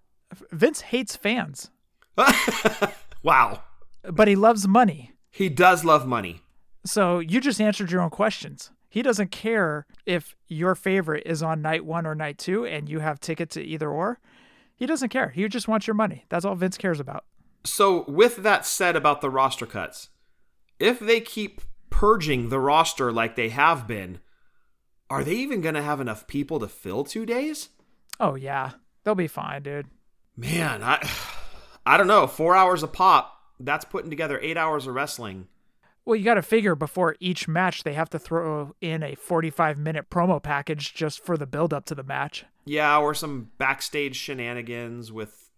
Vince 0.51 0.82
hates 0.82 1.15
fans, 1.15 1.69
Wow. 3.23 3.63
but 4.03 4.27
he 4.27 4.36
loves 4.36 4.67
money. 4.67 5.13
He 5.32 5.49
does 5.49 5.84
love 5.84 6.05
money. 6.07 6.41
So 6.86 7.19
you 7.19 7.39
just 7.41 7.59
answered 7.61 7.91
your 7.91 8.01
own 8.01 8.09
questions. 8.09 8.71
He 8.89 9.01
doesn't 9.01 9.32
care 9.32 9.86
if 10.05 10.36
your 10.47 10.73
favorite 10.75 11.23
is 11.25 11.43
on 11.43 11.61
night 11.61 11.86
one 11.86 12.05
or 12.05 12.15
night 12.15 12.38
two 12.38 12.65
and 12.65 12.89
you 12.89 12.99
have 12.99 13.19
ticket 13.19 13.49
to 13.51 13.61
either 13.61 13.89
or. 13.89 14.19
He 14.75 14.86
doesn't 14.86 15.09
care. 15.09 15.30
He 15.30 15.47
just 15.47 15.67
wants 15.67 15.86
your 15.88 15.93
money. 15.93 16.25
That's 16.30 16.45
all 16.45 16.55
Vince 16.55 16.77
cares 16.77 16.99
about. 16.99 17.25
So, 17.65 18.05
with 18.07 18.38
that 18.38 18.65
said 18.65 18.95
about 18.95 19.19
the 19.21 19.30
roster 19.30 19.65
cuts, 19.65 20.09
if 20.80 20.99
they 20.99 21.19
keep 21.19 21.61
purging 21.89 22.49
the 22.49 22.59
roster 22.59 23.11
like 23.11 23.36
they 23.36 23.49
have 23.49 23.86
been, 23.86 24.19
are 25.10 25.24
they 25.24 25.36
even 25.36 25.62
going 25.62 25.76
to 25.76 25.82
have 25.82 25.99
enough 25.99 26.28
people 26.28 26.60
to 26.60 26.68
fill 26.68 27.03
two 27.03 27.26
days? 27.26 27.70
Oh, 28.20 28.36
yeah. 28.36 28.72
They'll 29.03 29.16
be 29.16 29.28
fine, 29.28 29.64
dude. 29.64 29.88
Man, 30.36 30.84
I, 30.84 31.07
I 31.86 31.97
don't 31.97 32.07
know. 32.07 32.28
Four 32.28 32.55
hours 32.55 32.84
a 32.84 32.88
pop. 32.88 33.36
That's 33.60 33.86
putting 33.86 34.10
together 34.10 34.39
eight 34.41 34.57
hours 34.57 34.88
of 34.88 34.95
wrestling. 34.95 35.47
Well, 36.05 36.16
you 36.16 36.24
got 36.24 36.36
to 36.36 36.41
figure 36.41 36.76
before 36.76 37.16
each 37.20 37.47
match, 37.47 37.84
they 37.84 37.93
have 37.93 38.10
to 38.12 38.20
throw 38.20 38.74
in 38.82 39.03
a 39.03 39.16
45 39.16 39.78
minute 39.78 40.10
promo 40.10 40.41
package 40.41 40.93
just 40.93 41.24
for 41.24 41.38
the 41.38 41.45
build 41.45 41.74
up 41.74 41.86
to 41.86 41.95
the 41.95 42.03
match. 42.03 42.45
Yeah, 42.66 42.99
or 42.99 43.14
some 43.14 43.51
backstage 43.57 44.16
shenanigans 44.16 45.12
with 45.12 45.49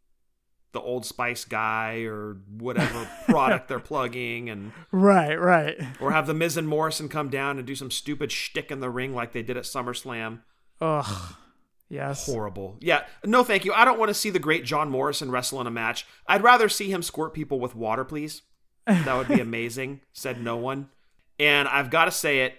the 0.74 0.80
Old 0.82 1.06
Spice 1.06 1.44
guy 1.46 2.04
or 2.04 2.38
whatever 2.58 3.10
product 3.26 3.68
they're 3.68 3.80
plugging, 3.80 4.50
and 4.50 4.72
Right, 4.92 5.36
right. 5.40 5.78
or 6.00 6.12
have 6.12 6.28
the 6.28 6.34
Miz 6.34 6.56
and 6.58 6.68
Morrison 6.68 7.10
come 7.10 7.30
down 7.30 7.58
and 7.58 7.68
do 7.68 7.76
some 7.76 7.92
stupid 7.92 8.32
shtick 8.32 8.72
in 8.72 8.80
the 8.80 8.90
ring 8.90 9.14
like 9.14 9.34
they 9.34 9.44
did 9.44 9.58
at 9.58 9.64
SummerSlam. 9.66 10.40
Ugh. 10.80 11.36
Yes. 11.90 12.26
Horrible. 12.26 12.78
Yeah, 12.80 13.04
no, 13.26 13.44
thank 13.44 13.66
you. 13.66 13.74
I 13.74 13.84
don't 13.84 14.00
want 14.00 14.08
to 14.10 14.14
see 14.14 14.30
the 14.30 14.40
great 14.40 14.64
John 14.64 14.90
Morrison 14.90 15.30
wrestle 15.30 15.60
in 15.60 15.68
a 15.68 15.72
match. 15.72 16.08
I'd 16.26 16.42
rather 16.42 16.70
see 16.70 16.90
him 16.90 17.04
squirt 17.04 17.34
people 17.34 17.60
with 17.60 17.76
water, 17.76 18.06
please. 18.06 18.44
That 18.88 19.18
would 19.18 19.28
be 19.28 19.40
amazing. 19.42 20.00
Said 20.14 20.42
no 20.42 20.56
one. 20.56 20.88
And 21.38 21.68
I've 21.68 21.90
got 21.90 22.06
to 22.06 22.12
say 22.12 22.42
it. 22.42 22.56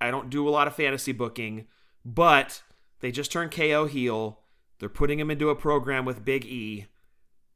I 0.00 0.10
don't 0.10 0.30
do 0.30 0.48
a 0.48 0.50
lot 0.50 0.66
of 0.66 0.74
fantasy 0.74 1.12
booking, 1.12 1.68
but 2.04 2.62
they 3.00 3.12
just 3.12 3.30
turned 3.30 3.52
KO 3.52 3.86
heel. 3.86 4.40
They're 4.80 4.88
putting 4.88 5.20
him 5.20 5.30
into 5.30 5.48
a 5.48 5.54
program 5.56 6.04
with 6.04 6.24
Big 6.24 6.44
E. 6.44 6.86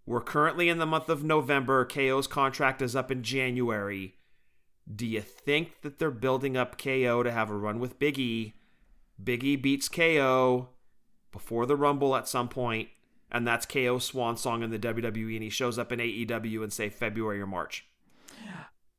We're 0.07 0.21
currently 0.21 0.69
in 0.69 0.79
the 0.79 0.87
month 0.87 1.09
of 1.09 1.23
November. 1.23 1.85
KO's 1.85 2.27
contract 2.27 2.83
is 2.83 2.97
up 2.97 3.11
in 3.11 3.23
January. 3.23 4.15
Do 4.93 5.07
you 5.07 5.21
think 5.21 5.83
that 5.83 5.99
they're 5.99 6.11
building 6.11 6.57
up 6.57 6.79
KO 6.79 7.23
to 7.23 7.31
have 7.31 7.51
a 7.51 7.55
run 7.55 7.79
with 7.79 7.99
Biggie? 7.99 8.55
Biggie 9.23 9.61
beats 9.61 9.89
KO 9.89 10.69
before 11.31 11.67
the 11.67 11.77
Rumble 11.77 12.17
at 12.17 12.27
some 12.27 12.49
point, 12.49 12.89
and 13.31 13.47
that's 13.47 13.67
KO's 13.67 14.05
swan 14.05 14.37
song 14.37 14.63
in 14.63 14.71
the 14.71 14.79
WWE, 14.79 15.35
and 15.35 15.43
he 15.43 15.51
shows 15.51 15.79
up 15.79 15.93
in 15.93 16.01
AEW 16.01 16.65
in 16.65 16.71
say 16.71 16.89
February 16.89 17.41
or 17.41 17.47
March. 17.47 17.87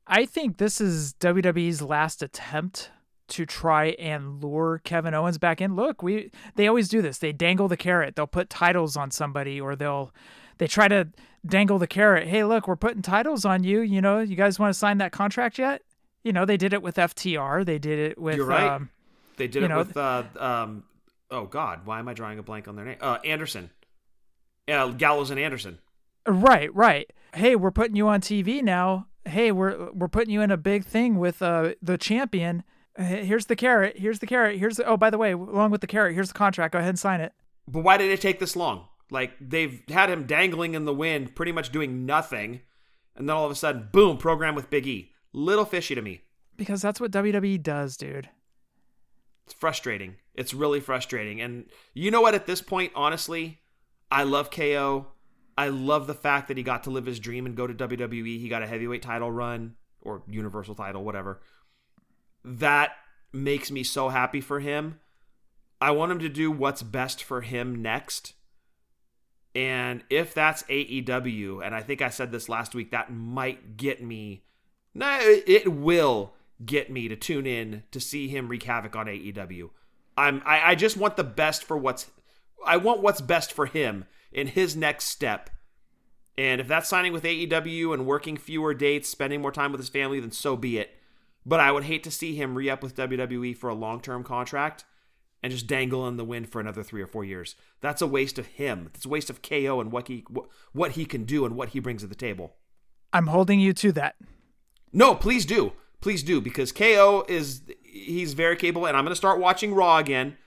I 0.08 0.26
think 0.26 0.58
this 0.58 0.80
is 0.80 1.14
WWE's 1.16 1.82
last 1.82 2.22
attempt 2.22 2.92
to 3.30 3.46
try 3.46 3.88
and 3.92 4.44
lure 4.44 4.82
Kevin 4.84 5.14
Owens 5.14 5.38
back 5.38 5.62
in. 5.62 5.76
Look, 5.76 6.04
we 6.04 6.32
they 6.56 6.68
always 6.68 6.90
do 6.90 7.02
this. 7.02 7.18
They 7.18 7.32
dangle 7.32 7.70
the 7.70 7.78
carrot. 7.78 8.16
They'll 8.16 8.28
put 8.28 8.50
titles 8.50 8.98
on 8.98 9.10
somebody 9.10 9.60
or 9.60 9.76
they'll 9.76 10.14
they 10.62 10.68
try 10.68 10.88
to 10.88 11.08
dangle 11.44 11.80
the 11.80 11.88
carrot. 11.88 12.28
Hey, 12.28 12.44
look, 12.44 12.68
we're 12.68 12.76
putting 12.76 13.02
titles 13.02 13.46
on 13.46 13.64
you. 13.64 13.82
You 13.82 14.00
know, 14.00 14.20
you 14.20 14.36
guys 14.36 14.60
want 14.60 14.72
to 14.72 14.78
sign 14.78 15.00
that 15.00 15.12
contract 15.12 15.58
yet? 15.58 15.82
You 16.24 16.32
know, 16.32 16.46
they 16.46 16.56
did 16.56 16.72
it 16.72 16.84
with 16.84 16.98
FTR. 16.98 17.66
They 17.66 17.80
did 17.80 17.98
it 17.98 18.20
with 18.20 18.36
You're 18.38 18.46
right. 18.46 18.70
um, 18.70 18.92
They 19.38 19.48
did 19.48 19.64
it 19.64 19.70
know, 19.70 19.80
with 19.80 19.98
uh, 19.98 20.24
um, 20.38 20.84
oh 21.32 21.46
God, 21.46 21.88
why 21.88 21.98
am 21.98 22.08
I 22.08 22.14
drawing 22.14 22.38
a 22.38 22.44
blank 22.44 22.68
on 22.68 22.76
their 22.76 22.86
name? 22.86 22.98
Uh, 23.02 23.18
Anderson, 23.26 23.72
uh, 24.72 24.90
Gallows 24.90 25.32
and 25.32 25.40
Anderson. 25.40 25.80
Right, 26.28 26.72
right. 26.76 27.12
Hey, 27.34 27.56
we're 27.56 27.72
putting 27.72 27.96
you 27.96 28.08
on 28.08 28.22
TV 28.22 28.62
now. 28.62 29.08
Hey, 29.26 29.52
we're 29.52 29.92
we're 29.94 30.10
putting 30.10 30.32
you 30.32 30.42
in 30.42 30.52
a 30.52 30.58
big 30.58 30.86
thing 30.86 31.18
with 31.18 31.42
uh 31.42 31.72
the 31.82 31.98
champion. 31.98 32.62
Here's 32.98 33.48
the 33.48 33.56
carrot. 33.56 33.98
Here's 33.98 34.20
the 34.20 34.28
carrot. 34.28 34.60
Here's 34.60 34.78
the, 34.78 34.86
oh 34.86 34.96
by 34.96 35.10
the 35.10 35.18
way, 35.18 35.32
along 35.32 35.72
with 35.72 35.82
the 35.82 35.88
carrot, 35.88 36.14
here's 36.14 36.28
the 36.28 36.36
contract. 36.36 36.74
Go 36.74 36.78
ahead 36.78 36.90
and 36.90 37.00
sign 37.00 37.20
it. 37.20 37.34
But 37.68 37.84
why 37.84 37.98
did 37.98 38.12
it 38.12 38.22
take 38.22 38.38
this 38.38 38.56
long? 38.56 38.86
Like 39.12 39.34
they've 39.40 39.84
had 39.90 40.10
him 40.10 40.26
dangling 40.26 40.74
in 40.74 40.86
the 40.86 40.94
wind, 40.94 41.36
pretty 41.36 41.52
much 41.52 41.72
doing 41.72 42.06
nothing, 42.06 42.62
and 43.16 43.30
then 43.30 43.36
all 43.36 43.46
of 43.46 43.52
a 43.52 43.56
sudden, 43.56 43.90
boom, 43.92 44.18
program 44.18 44.56
with 44.56 44.70
Big 44.70 44.88
E. 44.88 45.12
Little 45.34 45.66
fishy 45.66 45.94
to 45.94 46.02
me. 46.02 46.22
Because 46.58 46.82
that's 46.82 47.00
what 47.00 47.12
WWE 47.12 47.62
does, 47.62 47.98
dude. 47.98 48.30
It's 49.46 49.54
frustrating. 49.54 50.16
It's 50.34 50.54
really 50.54 50.80
frustrating. 50.80 51.42
And 51.42 51.66
you 51.94 52.10
know 52.10 52.22
what? 52.22 52.36
At 52.36 52.46
this 52.46 52.62
point, 52.62 52.94
honestly, 52.96 53.60
I 54.10 54.24
love 54.24 54.50
KO. 54.50 55.08
I 55.58 55.68
love 55.68 56.08
the 56.08 56.14
fact 56.14 56.48
that 56.48 56.58
he 56.58 56.64
got 56.64 56.84
to 56.84 56.90
live 56.90 57.06
his 57.06 57.20
dream 57.20 57.46
and 57.46 57.56
go 57.56 57.68
to 57.68 57.74
WWE. 57.74 58.40
He 58.40 58.48
got 58.48 58.64
a 58.64 58.68
heavyweight 58.68 59.02
title 59.02 59.32
run 59.32 59.76
or 60.02 60.24
universal 60.28 60.74
title, 60.74 61.04
whatever. 61.04 61.42
That 62.46 62.92
makes 63.34 63.72
me 63.72 63.84
so 63.84 64.10
happy 64.10 64.42
for 64.42 64.62
him. 64.62 65.00
I 65.82 65.92
want 65.92 66.12
him 66.12 66.20
to 66.20 66.30
do 66.30 66.52
what's 66.52 66.84
best 66.84 67.24
for 67.24 67.42
him 67.42 67.82
next. 67.82 68.34
And 69.54 70.04
if 70.10 70.34
that's 70.34 70.64
AEW, 70.64 71.66
and 71.66 71.76
I 71.76 71.82
think 71.82 72.02
I 72.02 72.10
said 72.10 72.32
this 72.32 72.48
last 72.48 72.74
week, 72.74 72.92
that 72.92 73.12
might 73.12 73.76
get 73.76 74.02
me. 74.02 74.44
No, 74.94 75.18
it 75.22 75.72
will 75.72 76.34
get 76.66 76.92
me 76.92 77.08
to 77.08 77.16
tune 77.16 77.46
in 77.46 77.84
to 77.92 78.00
see 78.00 78.28
him 78.28 78.48
wreak 78.48 78.64
havoc 78.64 78.96
on 78.96 79.08
AEW. 79.08 79.70
I'm 80.18 80.42
I, 80.46 80.72
I 80.72 80.76
just 80.76 80.98
want 80.98 81.18
the 81.18 81.24
best 81.24 81.64
for 81.64 81.78
what's 81.78 82.10
I 82.66 82.78
want 82.78 83.02
what's 83.02 83.22
best 83.22 83.52
for 83.52 83.66
him 83.66 84.06
in 84.32 84.48
his 84.48 84.76
next 84.76 85.06
step. 85.06 85.50
And 86.38 86.62
if 86.62 86.68
that's 86.68 86.90
signing 86.90 87.12
with 87.12 87.24
AEW 87.24 87.94
and 87.94 88.06
working 88.06 88.38
fewer 88.38 88.74
dates, 88.74 89.10
spending 89.10 89.42
more 89.42 89.52
time 89.52 89.72
with 89.72 89.82
his 89.82 89.90
family, 89.90 90.20
then 90.20 90.32
so 90.32 90.56
be 90.56 90.78
it. 90.78 90.92
But 91.46 91.60
I 91.60 91.72
would 91.72 91.84
hate 91.84 92.04
to 92.04 92.12
see 92.12 92.36
him 92.36 92.56
re 92.56 92.70
up 92.70 92.82
with 92.82 92.96
WWE 92.96 93.58
for 93.58 93.70
a 93.70 93.76
long 93.76 94.00
term 94.00 94.24
contract 94.24 94.86
and 95.44 95.52
just 95.52 95.68
dangle 95.68 96.08
in 96.08 96.18
the 96.18 96.26
wind 96.26 96.50
for 96.50 96.60
another 96.60 96.84
three 96.84 97.02
or 97.02 97.08
four 97.08 97.24
years. 97.24 97.56
That's 97.82 98.02
a 98.02 98.08
waste 98.08 98.38
of 98.38 98.46
him. 98.48 98.90
It's 98.94 99.06
a 99.06 99.10
waste 99.10 99.30
of 99.30 99.42
KO 99.42 99.80
and 99.80 99.92
what 99.92 100.08
he 100.08 100.26
what 100.74 100.92
he 100.92 101.06
can 101.06 101.24
do 101.24 101.46
and 101.46 101.56
what 101.56 101.70
he 101.70 101.80
brings 101.80 102.02
to 102.02 102.08
the 102.08 102.16
table. 102.16 102.56
I'm 103.14 103.28
holding 103.28 103.60
you 103.60 103.74
to 103.74 103.92
that. 103.94 104.16
No, 104.94 105.16
please 105.16 105.46
do, 105.46 105.74
please 106.02 106.24
do, 106.24 106.42
because 106.42 106.72
KO 106.72 107.26
is 107.28 107.64
he's 107.84 108.34
very 108.34 108.56
capable, 108.56 108.86
and 108.86 108.96
I'm 108.96 109.04
going 109.04 109.12
to 109.12 109.16
start 109.16 109.40
watching 109.40 109.74
Raw 109.74 109.98
again. 109.98 110.38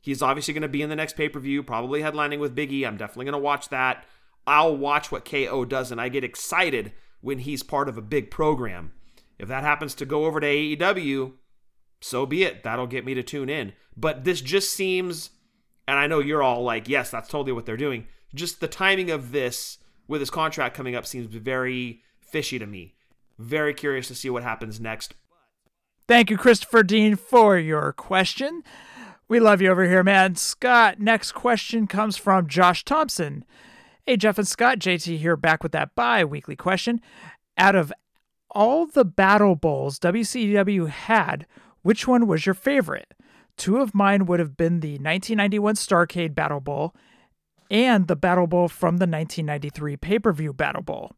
He's 0.00 0.22
obviously 0.22 0.54
going 0.54 0.62
to 0.62 0.68
be 0.68 0.82
in 0.82 0.88
the 0.88 0.96
next 0.96 1.16
pay 1.16 1.28
per 1.28 1.40
view, 1.40 1.62
probably 1.62 2.00
headlining 2.00 2.38
with 2.38 2.56
Biggie. 2.56 2.86
I'm 2.86 2.96
definitely 2.96 3.26
going 3.26 3.32
to 3.32 3.38
watch 3.38 3.68
that. 3.68 4.04
I'll 4.46 4.76
watch 4.76 5.12
what 5.12 5.24
KO 5.24 5.64
does, 5.64 5.92
and 5.92 6.00
I 6.00 6.08
get 6.08 6.24
excited 6.24 6.92
when 7.20 7.40
he's 7.40 7.62
part 7.62 7.88
of 7.88 7.98
a 7.98 8.02
big 8.02 8.30
program. 8.30 8.92
If 9.38 9.48
that 9.48 9.62
happens 9.62 9.94
to 9.96 10.06
go 10.06 10.24
over 10.24 10.40
to 10.40 10.46
AEW, 10.46 11.34
so 12.00 12.26
be 12.26 12.44
it. 12.44 12.62
That'll 12.62 12.86
get 12.86 13.04
me 13.04 13.14
to 13.14 13.22
tune 13.22 13.48
in. 13.48 13.72
But 13.96 14.24
this 14.24 14.40
just 14.40 14.72
seems, 14.72 15.30
and 15.86 15.98
I 15.98 16.06
know 16.06 16.20
you're 16.20 16.42
all 16.42 16.62
like, 16.62 16.88
yes, 16.88 17.10
that's 17.10 17.28
totally 17.28 17.52
what 17.52 17.66
they're 17.66 17.76
doing. 17.76 18.06
Just 18.34 18.60
the 18.60 18.68
timing 18.68 19.10
of 19.10 19.32
this 19.32 19.78
with 20.06 20.20
his 20.20 20.30
contract 20.30 20.76
coming 20.76 20.94
up 20.94 21.06
seems 21.06 21.26
very 21.26 22.02
fishy 22.20 22.58
to 22.58 22.66
me. 22.66 22.94
Very 23.38 23.74
curious 23.74 24.08
to 24.08 24.14
see 24.14 24.30
what 24.30 24.42
happens 24.42 24.80
next. 24.80 25.14
Thank 26.06 26.30
you, 26.30 26.38
Christopher 26.38 26.82
Dean, 26.82 27.16
for 27.16 27.58
your 27.58 27.92
question. 27.92 28.62
We 29.28 29.40
love 29.40 29.60
you 29.60 29.70
over 29.70 29.84
here, 29.84 30.02
man. 30.02 30.36
Scott, 30.36 30.98
next 30.98 31.32
question 31.32 31.86
comes 31.86 32.16
from 32.16 32.46
Josh 32.46 32.84
Thompson. 32.84 33.44
Hey, 34.06 34.16
Jeff 34.16 34.38
and 34.38 34.48
Scott, 34.48 34.78
JT 34.78 35.18
here 35.18 35.36
back 35.36 35.62
with 35.62 35.72
that 35.72 35.94
bi 35.94 36.24
weekly 36.24 36.56
question. 36.56 37.02
Out 37.58 37.74
of 37.74 37.92
all 38.50 38.86
the 38.86 39.04
Battle 39.04 39.54
Bowls 39.54 39.98
WCW 39.98 40.88
had, 40.88 41.46
which 41.88 42.06
one 42.06 42.26
was 42.26 42.44
your 42.44 42.54
favorite? 42.54 43.14
Two 43.56 43.78
of 43.78 43.94
mine 43.94 44.26
would 44.26 44.40
have 44.40 44.58
been 44.58 44.80
the 44.80 44.98
1991 44.98 45.74
Starcade 45.76 46.34
Battle 46.34 46.60
Bowl 46.60 46.94
and 47.70 48.08
the 48.08 48.14
Battle 48.14 48.46
Bowl 48.46 48.68
from 48.68 48.98
the 48.98 49.06
1993 49.06 49.96
pay 49.96 50.18
per 50.18 50.30
view 50.30 50.52
Battle 50.52 50.82
Bowl. 50.82 51.12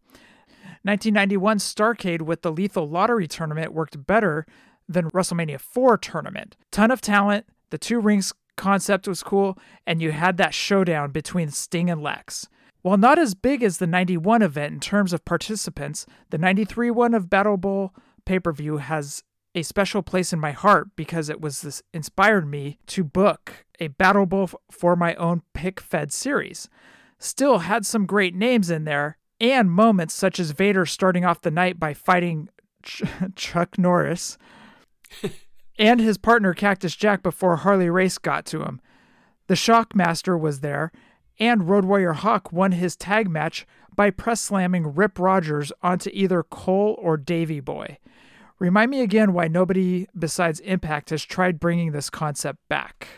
1991 0.84 1.58
Starcade 1.58 2.22
with 2.22 2.42
the 2.42 2.52
Lethal 2.52 2.88
Lottery 2.88 3.26
tournament 3.26 3.72
worked 3.72 4.06
better 4.06 4.46
than 4.88 5.10
WrestleMania 5.10 5.58
4 5.58 5.98
tournament. 5.98 6.56
Ton 6.70 6.92
of 6.92 7.00
talent, 7.00 7.46
the 7.70 7.78
two 7.78 7.98
rings 7.98 8.32
concept 8.56 9.08
was 9.08 9.24
cool, 9.24 9.58
and 9.88 10.00
you 10.00 10.12
had 10.12 10.36
that 10.36 10.54
showdown 10.54 11.10
between 11.10 11.50
Sting 11.50 11.90
and 11.90 12.00
Lex. 12.00 12.46
While 12.82 12.96
not 12.96 13.18
as 13.18 13.34
big 13.34 13.64
as 13.64 13.78
the 13.78 13.88
91 13.88 14.40
event 14.40 14.74
in 14.74 14.78
terms 14.78 15.12
of 15.12 15.24
participants, 15.24 16.06
the 16.30 16.38
93 16.38 16.92
one 16.92 17.12
of 17.12 17.28
Battle 17.28 17.56
Bowl 17.56 17.92
pay 18.24 18.38
per 18.38 18.52
view 18.52 18.76
has 18.76 19.24
a 19.54 19.62
special 19.62 20.02
place 20.02 20.32
in 20.32 20.38
my 20.38 20.52
heart 20.52 20.88
because 20.96 21.28
it 21.28 21.40
was 21.40 21.62
this 21.62 21.82
inspired 21.92 22.46
me 22.46 22.78
to 22.86 23.02
book 23.04 23.64
a 23.78 23.88
Battle 23.88 24.26
Bowl 24.26 24.50
for 24.70 24.94
my 24.96 25.14
own 25.16 25.42
pick 25.54 25.80
fed 25.80 26.12
series. 26.12 26.68
Still 27.18 27.60
had 27.60 27.84
some 27.84 28.06
great 28.06 28.34
names 28.34 28.70
in 28.70 28.84
there 28.84 29.18
and 29.40 29.70
moments 29.70 30.14
such 30.14 30.38
as 30.38 30.50
Vader 30.52 30.86
starting 30.86 31.24
off 31.24 31.40
the 31.40 31.50
night 31.50 31.80
by 31.80 31.94
fighting 31.94 32.48
Ch- 32.82 33.02
Chuck 33.34 33.78
Norris 33.78 34.38
and 35.78 36.00
his 36.00 36.18
partner 36.18 36.54
Cactus 36.54 36.94
Jack 36.94 37.22
before 37.22 37.56
Harley 37.56 37.90
Race 37.90 38.18
got 38.18 38.44
to 38.46 38.62
him. 38.62 38.80
The 39.48 39.54
Shockmaster 39.54 40.38
was 40.38 40.60
there 40.60 40.92
and 41.40 41.68
Road 41.68 41.86
Warrior 41.86 42.12
Hawk 42.12 42.52
won 42.52 42.72
his 42.72 42.94
tag 42.94 43.28
match 43.28 43.66
by 43.96 44.10
press 44.10 44.40
slamming 44.40 44.94
Rip 44.94 45.18
Rogers 45.18 45.72
onto 45.82 46.10
either 46.12 46.42
Cole 46.42 46.96
or 47.00 47.16
Davy 47.16 47.60
Boy. 47.60 47.98
Remind 48.60 48.90
me 48.90 49.00
again 49.00 49.32
why 49.32 49.48
nobody 49.48 50.06
besides 50.16 50.60
Impact 50.60 51.10
has 51.10 51.24
tried 51.24 51.58
bringing 51.58 51.92
this 51.92 52.10
concept 52.10 52.58
back. 52.68 53.08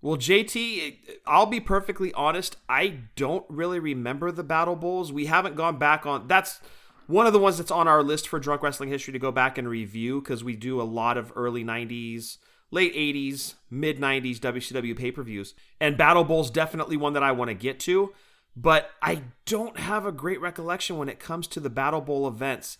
Well, 0.00 0.16
JT, 0.16 0.96
I'll 1.26 1.46
be 1.46 1.60
perfectly 1.60 2.12
honest. 2.14 2.56
I 2.68 3.00
don't 3.14 3.44
really 3.48 3.78
remember 3.78 4.32
the 4.32 4.42
Battle 4.42 4.76
Bowls. 4.76 5.12
We 5.12 5.26
haven't 5.26 5.56
gone 5.56 5.78
back 5.78 6.06
on. 6.06 6.26
That's 6.26 6.60
one 7.06 7.26
of 7.26 7.32
the 7.32 7.38
ones 7.38 7.58
that's 7.58 7.70
on 7.70 7.86
our 7.86 8.02
list 8.02 8.28
for 8.28 8.40
drunk 8.40 8.62
wrestling 8.62 8.88
history 8.88 9.12
to 9.12 9.18
go 9.18 9.30
back 9.30 9.58
and 9.58 9.68
review 9.68 10.20
because 10.20 10.42
we 10.42 10.56
do 10.56 10.80
a 10.80 10.84
lot 10.84 11.18
of 11.18 11.32
early 11.36 11.62
90s 11.62 12.38
late 12.70 12.94
80s, 12.94 13.54
mid 13.70 13.98
90s 13.98 14.38
WCW 14.38 14.96
pay 14.96 15.10
per 15.10 15.22
views. 15.22 15.54
And 15.80 15.96
Battle 15.96 16.24
Bowl's 16.24 16.50
definitely 16.50 16.96
one 16.96 17.12
that 17.14 17.22
I 17.22 17.32
want 17.32 17.48
to 17.48 17.54
get 17.54 17.80
to, 17.80 18.12
but 18.56 18.90
I 19.02 19.22
don't 19.46 19.78
have 19.78 20.06
a 20.06 20.12
great 20.12 20.40
recollection 20.40 20.96
when 20.98 21.08
it 21.08 21.18
comes 21.18 21.46
to 21.48 21.60
the 21.60 21.70
Battle 21.70 22.00
Bowl 22.00 22.26
events. 22.26 22.78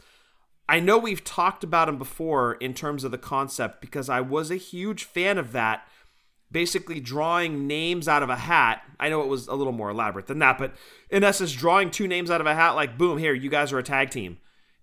I 0.69 0.81
know 0.81 0.99
we've 0.99 1.25
talked 1.25 1.65
about 1.65 1.87
them 1.87 1.99
before 1.99 2.55
in 2.55 2.75
terms 2.75 3.05
of 3.05 3.11
the 3.11 3.19
concept 3.19 3.81
because 3.81 4.09
I 4.09 4.21
was 4.21 4.51
a 4.51 4.57
huge 4.57 5.05
fan 5.05 5.39
of 5.39 5.53
that. 5.53 5.87
Basically, 6.51 6.99
drawing 6.99 7.67
names 7.67 8.09
out 8.09 8.23
of 8.23 8.31
a 8.31 8.37
hat. 8.37 8.83
I 8.99 9.11
know 9.11 9.21
it 9.21 9.29
was 9.29 9.49
a 9.49 9.55
little 9.55 9.73
more 9.73 9.91
elaborate 9.91 10.29
than 10.29 10.39
that, 10.39 10.59
but 10.59 10.75
in 11.11 11.23
essence, 11.23 11.53
drawing 11.53 11.91
two 11.91 12.09
names 12.09 12.31
out 12.31 12.41
of 12.41 12.47
a 12.47 12.55
hat, 12.55 12.71
like, 12.71 12.97
boom, 12.97 13.19
here, 13.19 13.35
you 13.35 13.51
guys 13.51 13.71
are 13.71 13.79
a 13.79 13.83
tag 13.83 14.11
team 14.11 14.39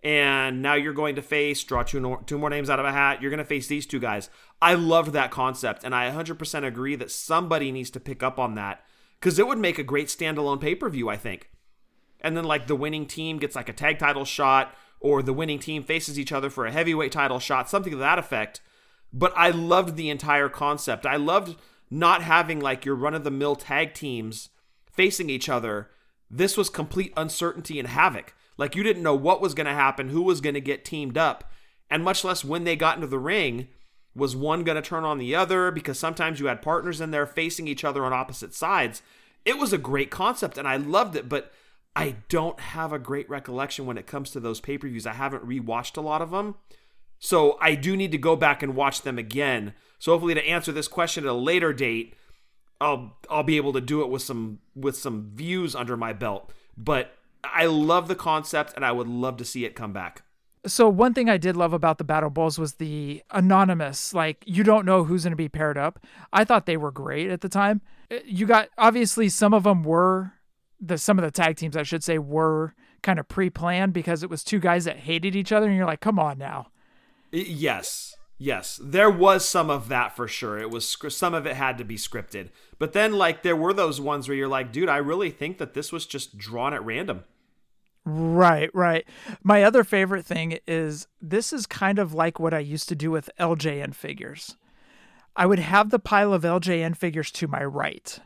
and 0.05 0.61
now 0.61 0.75
you're 0.75 0.93
going 0.93 1.15
to 1.15 1.21
face 1.21 1.63
draw 1.63 1.81
two, 1.81 2.19
two 2.27 2.37
more 2.37 2.51
names 2.51 2.69
out 2.69 2.79
of 2.79 2.85
a 2.85 2.91
hat 2.91 3.21
you're 3.21 3.31
going 3.31 3.39
to 3.39 3.43
face 3.43 3.67
these 3.67 3.87
two 3.87 3.99
guys 3.99 4.29
i 4.61 4.73
loved 4.75 5.11
that 5.13 5.31
concept 5.31 5.83
and 5.83 5.95
i 5.95 6.09
100% 6.09 6.63
agree 6.63 6.95
that 6.95 7.11
somebody 7.11 7.71
needs 7.71 7.89
to 7.89 7.99
pick 7.99 8.21
up 8.21 8.37
on 8.37 8.53
that 8.53 8.85
because 9.19 9.39
it 9.39 9.47
would 9.47 9.57
make 9.57 9.79
a 9.79 9.83
great 9.83 10.07
standalone 10.07 10.61
pay-per-view 10.61 11.09
i 11.09 11.17
think 11.17 11.49
and 12.21 12.37
then 12.37 12.43
like 12.43 12.67
the 12.67 12.75
winning 12.75 13.07
team 13.07 13.39
gets 13.39 13.55
like 13.55 13.67
a 13.67 13.73
tag 13.73 13.97
title 13.97 14.25
shot 14.25 14.75
or 14.99 15.21
the 15.21 15.33
winning 15.33 15.59
team 15.59 15.83
faces 15.83 16.19
each 16.19 16.31
other 16.31 16.49
for 16.49 16.65
a 16.65 16.71
heavyweight 16.71 17.11
title 17.11 17.39
shot 17.39 17.69
something 17.69 17.91
to 17.91 17.97
that 17.97 18.19
effect. 18.19 18.61
But 19.13 19.33
i 19.35 19.49
loved 19.49 19.95
the 19.95 20.09
entire 20.09 20.49
concept. 20.49 21.05
I 21.05 21.15
loved 21.15 21.59
not 21.89 22.23
having 22.23 22.59
like 22.59 22.85
your 22.85 22.95
run-of-the-mill 22.95 23.57
tag 23.57 23.93
teams 23.93 24.49
facing 24.91 25.29
each 25.29 25.47
other. 25.47 25.89
This 26.29 26.57
was 26.57 26.69
complete 26.69 27.13
uncertainty 27.15 27.79
and 27.79 27.87
havoc. 27.87 28.33
Like 28.57 28.75
you 28.75 28.83
didn't 28.83 29.03
know 29.03 29.15
what 29.15 29.41
was 29.41 29.53
going 29.53 29.67
to 29.67 29.73
happen, 29.73 30.09
who 30.09 30.21
was 30.21 30.41
going 30.41 30.55
to 30.55 30.61
get 30.61 30.85
teamed 30.85 31.17
up, 31.17 31.51
and 31.89 32.03
much 32.03 32.23
less 32.23 32.43
when 32.43 32.63
they 32.63 32.75
got 32.75 32.95
into 32.95 33.07
the 33.07 33.19
ring, 33.19 33.67
was 34.15 34.35
one 34.35 34.63
going 34.63 34.81
to 34.81 34.81
turn 34.81 35.03
on 35.03 35.17
the 35.17 35.35
other? 35.35 35.71
Because 35.71 35.99
sometimes 35.99 36.39
you 36.39 36.47
had 36.47 36.61
partners 36.61 37.01
in 37.01 37.11
there 37.11 37.25
facing 37.25 37.67
each 37.67 37.83
other 37.83 38.05
on 38.05 38.13
opposite 38.13 38.53
sides. 38.53 39.01
It 39.43 39.57
was 39.57 39.73
a 39.73 39.77
great 39.77 40.09
concept 40.09 40.57
and 40.57 40.67
I 40.67 40.77
loved 40.77 41.15
it, 41.15 41.27
but 41.27 41.51
I 41.95 42.15
don't 42.29 42.59
have 42.59 42.91
a 42.91 42.99
great 42.99 43.29
recollection 43.29 43.85
when 43.85 43.97
it 43.97 44.07
comes 44.07 44.29
to 44.31 44.39
those 44.39 44.59
pay 44.59 44.77
per 44.77 44.87
views. 44.87 45.07
I 45.07 45.13
haven't 45.13 45.47
rewatched 45.47 45.97
a 45.97 46.01
lot 46.01 46.21
of 46.21 46.31
them. 46.31 46.55
So 47.19 47.57
I 47.61 47.75
do 47.75 47.95
need 47.95 48.11
to 48.11 48.17
go 48.17 48.35
back 48.35 48.61
and 48.61 48.75
watch 48.75 49.01
them 49.01 49.17
again. 49.17 49.73
So 49.99 50.11
hopefully 50.11 50.33
to 50.33 50.47
answer 50.47 50.71
this 50.71 50.87
question 50.87 51.23
at 51.23 51.29
a 51.29 51.33
later 51.33 51.73
date, 51.73 52.15
I'll 52.81 53.17
I'll 53.29 53.43
be 53.43 53.57
able 53.57 53.73
to 53.73 53.81
do 53.81 54.01
it 54.01 54.09
with 54.09 54.21
some 54.21 54.59
with 54.75 54.97
some 54.97 55.31
views 55.33 55.75
under 55.75 55.95
my 55.95 56.13
belt. 56.13 56.51
But 56.77 57.15
I 57.43 57.67
love 57.67 58.07
the 58.07 58.15
concept 58.15 58.73
and 58.75 58.85
I 58.85 58.91
would 58.91 59.07
love 59.07 59.37
to 59.37 59.45
see 59.45 59.65
it 59.65 59.75
come 59.75 59.93
back. 59.93 60.23
So 60.67 60.89
one 60.89 61.13
thing 61.13 61.29
I 61.29 61.37
did 61.37 61.55
love 61.55 61.73
about 61.73 61.99
the 61.99 62.03
Battle 62.03 62.31
Bowls 62.31 62.57
was 62.57 62.73
the 62.73 63.21
anonymous, 63.31 64.13
like 64.13 64.43
you 64.45 64.63
don't 64.63 64.85
know 64.85 65.03
who's 65.03 65.23
going 65.23 65.31
to 65.31 65.37
be 65.37 65.47
paired 65.47 65.77
up. 65.77 66.03
I 66.33 66.43
thought 66.43 66.65
they 66.65 66.77
were 66.77 66.91
great 66.91 67.29
at 67.29 67.41
the 67.41 67.49
time. 67.49 67.81
Uh, 68.11 68.17
you 68.25 68.45
got 68.45 68.69
obviously 68.77 69.29
some 69.29 69.53
of 69.53 69.63
them 69.63 69.83
were 69.83 70.33
the 70.87 70.97
some 70.97 71.17
of 71.17 71.23
the 71.23 71.31
tag 71.31 71.57
teams 71.57 71.77
I 71.77 71.83
should 71.83 72.03
say 72.03 72.17
were 72.17 72.73
kind 73.01 73.19
of 73.19 73.27
pre-planned 73.27 73.93
because 73.93 74.23
it 74.23 74.29
was 74.29 74.43
two 74.43 74.59
guys 74.59 74.85
that 74.85 74.97
hated 74.97 75.35
each 75.35 75.51
other 75.51 75.67
and 75.67 75.75
you're 75.75 75.85
like, 75.85 76.01
"Come 76.01 76.19
on 76.19 76.37
now." 76.37 76.67
Yes. 77.31 78.15
Yes, 78.37 78.77
there 78.83 79.09
was 79.09 79.47
some 79.47 79.69
of 79.69 79.87
that 79.87 80.13
for 80.13 80.27
sure. 80.27 80.59
It 80.59 80.69
was 80.69 80.97
some 81.09 81.33
of 81.33 81.45
it 81.45 81.55
had 81.55 81.77
to 81.77 81.85
be 81.85 81.95
scripted. 81.95 82.49
But 82.77 82.91
then 82.91 83.13
like 83.13 83.43
there 83.43 83.55
were 83.55 83.71
those 83.71 84.01
ones 84.01 84.27
where 84.27 84.35
you're 84.35 84.47
like, 84.49 84.73
"Dude, 84.73 84.89
I 84.89 84.97
really 84.97 85.29
think 85.29 85.57
that 85.57 85.73
this 85.73 85.91
was 85.91 86.05
just 86.05 86.37
drawn 86.37 86.73
at 86.73 86.83
random." 86.83 87.23
Right, 88.03 88.69
right. 88.73 89.07
My 89.41 89.63
other 89.63 89.83
favorite 89.83 90.25
thing 90.25 90.59
is 90.67 91.07
this 91.21 91.53
is 91.53 91.65
kind 91.65 91.97
of 91.97 92.13
like 92.13 92.39
what 92.39 92.53
I 92.53 92.59
used 92.59 92.89
to 92.89 92.95
do 92.95 93.09
with 93.09 93.31
LJN 93.39 93.95
figures. 93.95 94.57
I 95.35 95.45
would 95.45 95.59
have 95.59 95.89
the 95.89 95.99
pile 95.99 96.33
of 96.33 96.43
LJN 96.43 96.95
figures 96.95 97.31
to 97.31 97.47
my 97.47 97.63
right, 97.63 98.19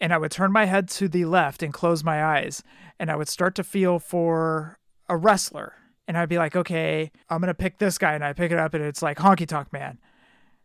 and 0.00 0.12
I 0.12 0.18
would 0.18 0.30
turn 0.30 0.52
my 0.52 0.66
head 0.66 0.88
to 0.90 1.08
the 1.08 1.24
left 1.24 1.62
and 1.62 1.72
close 1.72 2.04
my 2.04 2.24
eyes, 2.24 2.62
and 2.98 3.10
I 3.10 3.16
would 3.16 3.28
start 3.28 3.54
to 3.56 3.64
feel 3.64 3.98
for 3.98 4.78
a 5.08 5.16
wrestler. 5.16 5.74
And 6.06 6.16
I'd 6.16 6.28
be 6.28 6.38
like, 6.38 6.56
okay, 6.56 7.10
I'm 7.28 7.40
going 7.40 7.48
to 7.48 7.54
pick 7.54 7.78
this 7.78 7.98
guy. 7.98 8.14
And 8.14 8.24
I 8.24 8.32
pick 8.32 8.50
it 8.50 8.58
up, 8.58 8.74
and 8.74 8.82
it's 8.82 9.02
like 9.02 9.18
Honky 9.18 9.46
Tonk 9.46 9.72
Man. 9.72 9.98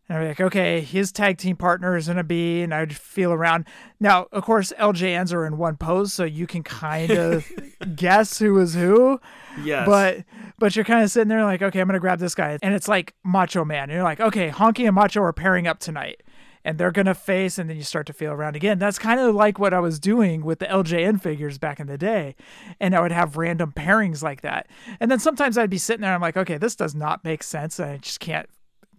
And 0.08 0.18
I'm 0.18 0.28
like, 0.28 0.40
okay, 0.40 0.80
his 0.82 1.12
tag 1.12 1.38
team 1.38 1.56
partner 1.56 1.96
is 1.96 2.06
going 2.06 2.18
to 2.18 2.24
be, 2.24 2.62
and 2.62 2.74
I'd 2.74 2.94
feel 2.94 3.32
around. 3.32 3.66
Now, 3.98 4.26
of 4.32 4.44
course, 4.44 4.72
LJNs 4.78 5.32
are 5.32 5.46
in 5.46 5.56
one 5.56 5.76
pose, 5.76 6.12
so 6.12 6.24
you 6.24 6.46
can 6.46 6.62
kind 6.62 7.10
of 7.10 7.46
guess 7.96 8.38
who 8.38 8.58
is 8.58 8.74
who. 8.74 9.18
Yes. 9.62 9.86
But 9.86 10.24
but 10.58 10.76
you're 10.76 10.84
kind 10.84 11.02
of 11.02 11.10
sitting 11.10 11.28
there 11.28 11.44
like, 11.44 11.62
okay, 11.62 11.80
I'm 11.80 11.86
going 11.86 11.94
to 11.94 12.00
grab 12.00 12.18
this 12.18 12.34
guy. 12.34 12.58
And 12.62 12.74
it's 12.74 12.88
like 12.88 13.14
Macho 13.24 13.64
Man. 13.64 13.84
And 13.84 13.92
you're 13.92 14.02
like, 14.02 14.20
okay, 14.20 14.50
Honky 14.50 14.86
and 14.86 14.94
Macho 14.94 15.22
are 15.22 15.32
pairing 15.32 15.66
up 15.66 15.78
tonight. 15.78 16.22
And 16.64 16.78
they're 16.78 16.90
going 16.90 17.06
to 17.06 17.14
face, 17.14 17.58
and 17.58 17.68
then 17.68 17.76
you 17.76 17.82
start 17.82 18.06
to 18.06 18.12
feel 18.12 18.32
around 18.32 18.56
again. 18.56 18.78
That's 18.78 18.98
kind 18.98 19.20
of 19.20 19.34
like 19.34 19.58
what 19.58 19.74
I 19.74 19.80
was 19.80 19.98
doing 19.98 20.44
with 20.44 20.60
the 20.60 20.66
LJN 20.66 21.20
figures 21.20 21.58
back 21.58 21.78
in 21.78 21.86
the 21.86 21.98
day. 21.98 22.34
And 22.80 22.94
I 22.94 23.00
would 23.00 23.12
have 23.12 23.36
random 23.36 23.72
pairings 23.72 24.22
like 24.22 24.40
that. 24.40 24.68
And 24.98 25.10
then 25.10 25.18
sometimes 25.18 25.58
I'd 25.58 25.70
be 25.70 25.78
sitting 25.78 26.00
there, 26.00 26.14
I'm 26.14 26.20
like, 26.20 26.36
okay, 26.36 26.56
this 26.56 26.74
does 26.74 26.94
not 26.94 27.22
make 27.24 27.42
sense. 27.42 27.78
And 27.78 27.90
I 27.90 27.96
just 27.98 28.20
can't 28.20 28.48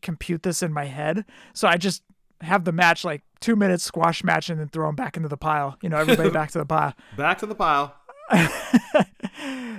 compute 0.01 0.43
this 0.43 0.61
in 0.61 0.72
my 0.72 0.86
head. 0.86 1.26
So 1.53 1.68
I 1.68 1.78
just 1.78 2.03
have 2.41 2.66
the 2.66 2.72
match 2.72 3.03
like 3.03 3.24
two 3.39 3.55
minutes 3.55 3.84
squash 3.84 4.24
match 4.24 4.49
and 4.49 4.59
then 4.59 4.68
throw 4.68 4.88
them 4.88 4.95
back 4.95 5.18
into 5.18 5.30
the 5.30 5.38
pile. 5.38 5.78
You 5.82 5.89
know, 5.89 5.97
everybody 5.97 6.30
back 6.30 6.51
to 6.51 6.59
the 6.59 6.66
pile. 6.66 6.93
Back 7.18 7.39
to 7.39 7.45
the 7.45 7.55
pile. 7.55 7.95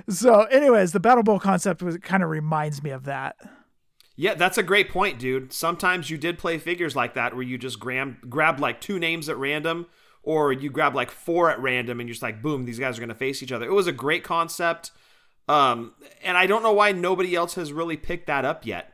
so, 0.09 0.43
anyways, 0.43 0.91
the 0.93 0.99
Battle 0.99 1.23
Bowl 1.23 1.39
concept 1.39 1.81
was 1.81 1.97
kind 1.97 2.23
of 2.23 2.29
reminds 2.29 2.81
me 2.81 2.91
of 2.91 3.05
that. 3.05 3.35
Yeah, 4.19 4.33
that's 4.33 4.57
a 4.57 4.63
great 4.63 4.89
point, 4.89 5.19
dude. 5.19 5.53
Sometimes 5.53 6.09
you 6.09 6.17
did 6.17 6.39
play 6.39 6.57
figures 6.57 6.95
like 6.95 7.13
that 7.13 7.35
where 7.35 7.43
you 7.43 7.57
just 7.59 7.79
grab 7.79 8.17
grab 8.27 8.59
like 8.59 8.81
two 8.81 8.97
names 8.97 9.29
at 9.29 9.37
random, 9.37 9.85
or 10.23 10.51
you 10.51 10.71
grab 10.71 10.95
like 10.95 11.11
four 11.11 11.51
at 11.51 11.61
random, 11.61 11.99
and 11.99 12.09
you're 12.09 12.13
just 12.13 12.23
like, 12.23 12.41
boom, 12.41 12.65
these 12.65 12.79
guys 12.79 12.97
are 12.97 13.01
gonna 13.01 13.13
face 13.13 13.43
each 13.43 13.51
other. 13.51 13.67
It 13.67 13.73
was 13.73 13.85
a 13.85 13.91
great 13.91 14.23
concept, 14.23 14.91
um, 15.47 15.93
and 16.23 16.35
I 16.35 16.47
don't 16.47 16.63
know 16.63 16.73
why 16.73 16.91
nobody 16.91 17.35
else 17.35 17.53
has 17.55 17.71
really 17.71 17.95
picked 17.95 18.25
that 18.25 18.43
up 18.43 18.65
yet. 18.65 18.93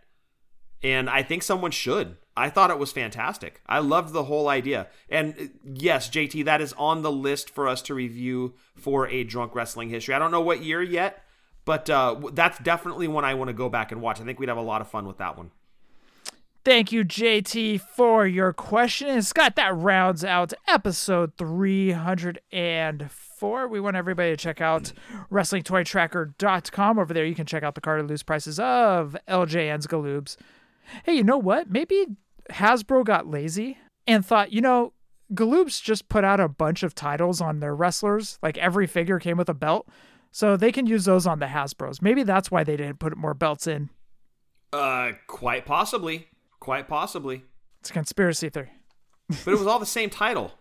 And 0.84 1.10
I 1.10 1.24
think 1.24 1.42
someone 1.42 1.72
should. 1.72 2.18
I 2.36 2.50
thought 2.50 2.72
it 2.72 2.80
was 2.80 2.92
fantastic. 2.92 3.62
I 3.66 3.80
loved 3.80 4.12
the 4.12 4.24
whole 4.26 4.50
idea. 4.50 4.88
And 5.08 5.52
yes, 5.64 6.10
JT, 6.10 6.44
that 6.46 6.62
is 6.62 6.74
on 6.74 7.02
the 7.02 7.12
list 7.12 7.50
for 7.50 7.68
us 7.68 7.82
to 7.84 7.94
review 7.94 8.56
for 8.76 9.08
a 9.08 9.24
drunk 9.24 9.56
wrestling 9.56 9.90
history. 9.90 10.14
I 10.14 10.20
don't 10.20 10.32
know 10.32 10.42
what 10.42 10.64
year 10.64 10.82
yet, 10.82 11.23
but 11.66 11.90
uh, 11.90 12.20
that's 12.34 12.60
definitely 12.60 13.08
one 13.08 13.26
I 13.26 13.34
want 13.34 13.50
to 13.50 13.54
go 13.54 13.70
back 13.70 13.92
and 13.92 14.02
watch. 14.02 14.20
I 14.20 14.24
think 14.24 14.40
we'd 14.40 14.50
have 14.50 14.58
a 14.58 14.62
lot 14.62 14.82
of 14.82 14.90
fun 14.90 15.08
with 15.08 15.18
that 15.18 15.38
one. 15.38 15.52
Thank 16.66 16.94
you, 16.94 17.04
JT, 17.04 17.82
for 17.82 18.26
your 18.26 18.54
question. 18.54 19.10
And 19.10 19.26
Scott, 19.26 19.58
that 19.58 19.76
rounds 19.76 20.24
out 20.24 20.54
episode 20.66 21.34
304. 21.38 23.68
We 23.68 23.82
want 23.82 23.98
everybody 23.98 24.32
to 24.32 24.38
check 24.38 24.62
out 24.62 24.94
WrestlingToyTracker.com. 25.30 27.00
Over 27.00 27.14
there, 27.14 27.26
you 27.26 27.36
can 27.36 27.46
check 27.46 27.64
out 27.64 27.76
the 27.76 27.82
card 27.82 28.00
and 28.00 28.10
loose 28.10 28.24
prices 28.24 28.62
of 28.62 29.18
LJN's 29.28 29.88
Galoobs. 29.88 30.38
Hey, 31.04 31.16
you 31.16 31.24
know 31.24 31.38
what? 31.38 31.70
Maybe 31.70 32.06
Hasbro 32.50 33.04
got 33.04 33.28
lazy 33.28 33.78
and 34.08 34.26
thought, 34.26 34.54
you 34.54 34.62
know, 34.62 34.94
Galoobs 35.34 35.82
just 35.82 36.08
put 36.08 36.24
out 36.24 36.40
a 36.40 36.48
bunch 36.48 36.82
of 36.82 36.96
titles 36.96 37.42
on 37.42 37.60
their 37.60 37.76
wrestlers. 37.76 38.40
Like 38.42 38.58
every 38.58 38.88
figure 38.88 39.20
came 39.20 39.36
with 39.36 39.50
a 39.50 39.54
belt. 39.54 39.86
So 40.34 40.58
they 40.58 40.72
can 40.72 40.88
use 40.88 41.06
those 41.06 41.28
on 41.28 41.38
the 41.38 41.46
Hasbros. 41.46 42.02
Maybe 42.02 42.24
that's 42.24 42.50
why 42.50 42.64
they 42.64 42.76
didn't 42.76 42.98
put 42.98 43.16
more 43.16 43.36
belts 43.36 43.68
in. 43.68 43.92
Uh, 44.74 45.12
quite 45.28 45.64
possibly. 45.64 46.28
Quite 46.60 46.88
possibly. 46.88 47.44
It's 47.82 47.92
a 47.92 47.94
conspiracy 47.94 48.50
theory. 48.50 48.72
but 49.30 49.54
it 49.54 49.60
was 49.60 49.68
all 49.68 49.78
the 49.78 49.86
same 49.86 50.10
title. 50.10 50.52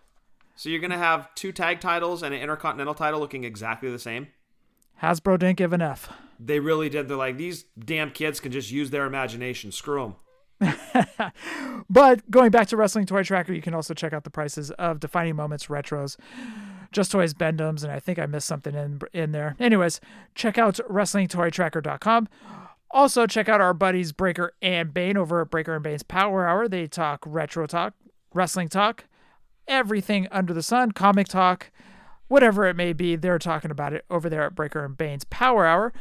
So 0.55 0.69
you're 0.69 0.79
going 0.79 0.91
to 0.91 0.97
have 0.97 1.33
two 1.33 1.51
tag 1.51 1.79
titles 1.79 2.21
and 2.21 2.35
an 2.35 2.39
intercontinental 2.39 2.93
title 2.93 3.19
looking 3.19 3.43
exactly 3.43 3.89
the 3.89 3.97
same? 3.97 4.27
Hasbro 5.01 5.39
didn't 5.39 5.57
give 5.57 5.73
an 5.73 5.81
F. 5.81 6.07
They 6.39 6.59
really 6.59 6.87
did. 6.87 7.07
They're 7.07 7.17
like, 7.17 7.37
these 7.37 7.63
damn 7.77 8.11
kids 8.11 8.39
can 8.39 8.51
just 8.51 8.69
use 8.69 8.91
their 8.91 9.05
imagination. 9.05 9.71
Screw 9.71 10.15
them. 10.61 10.71
but 11.89 12.29
going 12.29 12.51
back 12.51 12.67
to 12.67 12.77
Wrestling 12.77 13.07
Toy 13.07 13.23
Tracker, 13.23 13.53
you 13.53 13.61
can 13.61 13.73
also 13.73 13.95
check 13.95 14.13
out 14.13 14.23
the 14.23 14.29
prices 14.29 14.69
of 14.71 14.99
Defining 14.99 15.35
Moments 15.35 15.65
Retros, 15.65 16.15
Just 16.93 17.11
Toys 17.11 17.33
Bend-Ems, 17.33 17.83
and 17.83 17.91
I 17.91 17.99
think 17.99 18.19
I 18.19 18.25
missed 18.25 18.47
something 18.47 18.73
in 18.73 19.01
in 19.11 19.31
there. 19.31 19.55
Anyways, 19.59 19.99
check 20.35 20.57
out 20.57 20.75
WrestlingToyTracker.com. 20.89 22.29
Also, 22.91 23.25
check 23.25 23.49
out 23.49 23.59
our 23.59 23.73
buddies 23.73 24.11
Breaker 24.11 24.53
and 24.61 24.93
Bane 24.93 25.17
over 25.17 25.41
at 25.41 25.49
Breaker 25.49 25.73
and 25.73 25.83
Bane's 25.83 26.03
Power 26.03 26.47
Hour. 26.47 26.67
They 26.67 26.85
talk 26.85 27.23
retro 27.25 27.65
talk, 27.65 27.95
wrestling 28.33 28.69
talk, 28.69 29.05
everything 29.67 30.27
under 30.31 30.53
the 30.53 30.61
sun, 30.61 30.91
comic 30.91 31.27
talk, 31.27 31.71
whatever 32.27 32.65
it 32.65 32.75
may 32.75 32.93
be. 32.93 33.15
They're 33.15 33.39
talking 33.39 33.71
about 33.71 33.93
it 33.93 34.05
over 34.11 34.29
there 34.29 34.43
at 34.43 34.53
Breaker 34.53 34.85
and 34.85 34.95
Bane's 34.95 35.23
Power 35.25 35.65
Hour, 35.65 35.91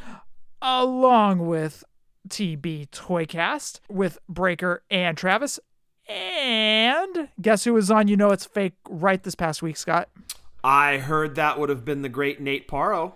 along 0.60 1.46
with 1.46 1.82
TB 2.28 2.90
Toycast 2.90 3.80
with 3.88 4.18
Breaker 4.28 4.82
and 4.90 5.16
Travis. 5.16 5.58
And 6.06 7.28
guess 7.40 7.64
who 7.64 7.72
was 7.72 7.90
on 7.90 8.08
You 8.08 8.16
Know 8.18 8.32
It's 8.32 8.44
Fake 8.44 8.74
right 8.88 9.22
this 9.22 9.34
past 9.34 9.62
week, 9.62 9.78
Scott? 9.78 10.10
I 10.64 10.98
heard 10.98 11.34
that 11.34 11.58
would 11.58 11.68
have 11.68 11.84
been 11.84 12.02
the 12.02 12.08
great 12.08 12.40
Nate 12.40 12.68
Paro. 12.68 13.14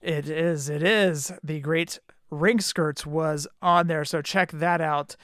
It 0.00 0.28
is. 0.28 0.68
It 0.68 0.82
is. 0.82 1.32
The 1.42 1.60
great 1.60 1.98
Ring 2.30 2.60
Skirts 2.60 3.06
was 3.06 3.46
on 3.60 3.86
there. 3.86 4.04
So 4.04 4.22
check 4.22 4.52
that 4.52 4.80
out. 4.80 5.16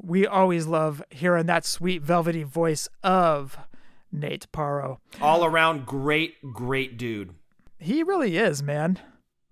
We 0.00 0.26
always 0.26 0.66
love 0.66 1.02
hearing 1.10 1.46
that 1.46 1.64
sweet, 1.64 2.02
velvety 2.02 2.42
voice 2.42 2.88
of 3.02 3.58
Nate 4.12 4.46
Paro. 4.52 4.98
All 5.20 5.44
around 5.44 5.86
great, 5.86 6.34
great 6.52 6.96
dude. 6.96 7.34
He 7.78 8.02
really 8.02 8.36
is, 8.36 8.62
man. 8.62 8.98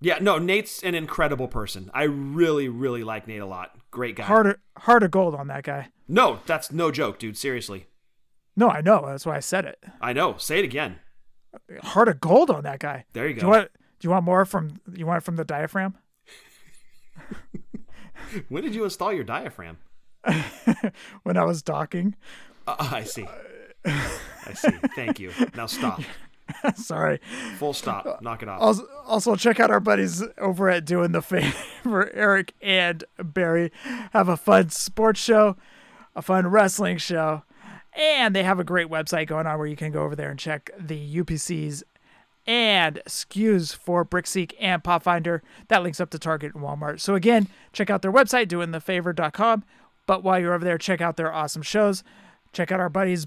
Yeah, 0.00 0.18
no, 0.20 0.38
Nate's 0.38 0.82
an 0.82 0.94
incredible 0.94 1.48
person. 1.48 1.90
I 1.94 2.04
really, 2.04 2.68
really 2.68 3.04
like 3.04 3.26
Nate 3.26 3.40
a 3.40 3.46
lot. 3.46 3.76
Great 3.90 4.16
guy. 4.16 4.24
Heart 4.24 5.02
of 5.02 5.10
gold 5.10 5.34
on 5.34 5.46
that 5.48 5.62
guy. 5.62 5.88
No, 6.08 6.40
that's 6.46 6.70
no 6.70 6.90
joke, 6.90 7.18
dude. 7.18 7.38
Seriously. 7.38 7.86
No, 8.56 8.68
I 8.68 8.80
know. 8.82 9.04
That's 9.06 9.24
why 9.24 9.36
I 9.36 9.40
said 9.40 9.64
it. 9.64 9.82
I 10.00 10.12
know. 10.12 10.36
Say 10.36 10.58
it 10.58 10.64
again. 10.64 10.98
Heart 11.82 12.08
of 12.08 12.20
gold 12.20 12.50
on 12.50 12.64
that 12.64 12.78
guy. 12.78 13.04
There 13.12 13.28
you 13.28 13.34
go. 13.34 13.40
Do 13.40 13.46
you 13.46 13.50
want, 13.50 13.70
do 13.72 14.06
you 14.06 14.10
want 14.10 14.24
more 14.24 14.44
from? 14.44 14.80
You 14.92 15.06
want 15.06 15.18
it 15.18 15.24
from 15.24 15.36
the 15.36 15.44
diaphragm? 15.44 15.94
when 18.48 18.62
did 18.62 18.74
you 18.74 18.84
install 18.84 19.12
your 19.12 19.24
diaphragm? 19.24 19.78
when 21.22 21.36
I 21.36 21.44
was 21.44 21.62
docking. 21.62 22.16
Uh, 22.66 22.76
I 22.78 23.04
see. 23.04 23.26
I 23.84 24.54
see. 24.54 24.70
Thank 24.94 25.20
you. 25.20 25.32
Now 25.54 25.66
stop. 25.66 26.00
Sorry. 26.76 27.20
Full 27.58 27.72
stop. 27.72 28.22
Knock 28.22 28.42
it 28.42 28.48
off. 28.48 28.60
Also, 28.60 28.86
also, 29.06 29.36
check 29.36 29.60
out 29.60 29.70
our 29.70 29.80
buddies 29.80 30.22
over 30.38 30.68
at 30.68 30.84
Doing 30.84 31.12
the 31.12 31.22
Favor. 31.22 32.10
Eric 32.14 32.54
and 32.60 33.04
Barry 33.18 33.72
have 34.12 34.28
a 34.28 34.36
fun 34.36 34.70
sports 34.70 35.20
show, 35.20 35.56
a 36.14 36.22
fun 36.22 36.46
wrestling 36.46 36.98
show, 36.98 37.42
and 37.94 38.34
they 38.34 38.42
have 38.42 38.58
a 38.60 38.64
great 38.64 38.88
website 38.88 39.26
going 39.26 39.46
on 39.46 39.58
where 39.58 39.66
you 39.66 39.76
can 39.76 39.92
go 39.92 40.02
over 40.02 40.16
there 40.16 40.30
and 40.30 40.38
check 40.38 40.70
the 40.78 41.16
UPCs 41.22 41.82
and 42.46 43.00
SKUs 43.06 43.74
for 43.74 44.04
Brickseek 44.04 44.52
and 44.60 44.82
Popfinder. 44.82 45.40
That 45.68 45.82
links 45.82 46.00
up 46.00 46.10
to 46.10 46.18
Target 46.18 46.54
and 46.54 46.62
Walmart. 46.62 47.00
So 47.00 47.14
again, 47.14 47.48
check 47.72 47.90
out 47.90 48.02
their 48.02 48.12
website, 48.12 48.48
doingthefavor.com. 48.48 49.64
But 50.06 50.22
while 50.22 50.38
you're 50.38 50.52
over 50.54 50.64
there, 50.64 50.76
check 50.78 51.00
out 51.00 51.16
their 51.16 51.32
awesome 51.32 51.62
shows. 51.62 52.04
Check 52.52 52.70
out 52.70 52.80
our 52.80 52.90
buddies 52.90 53.26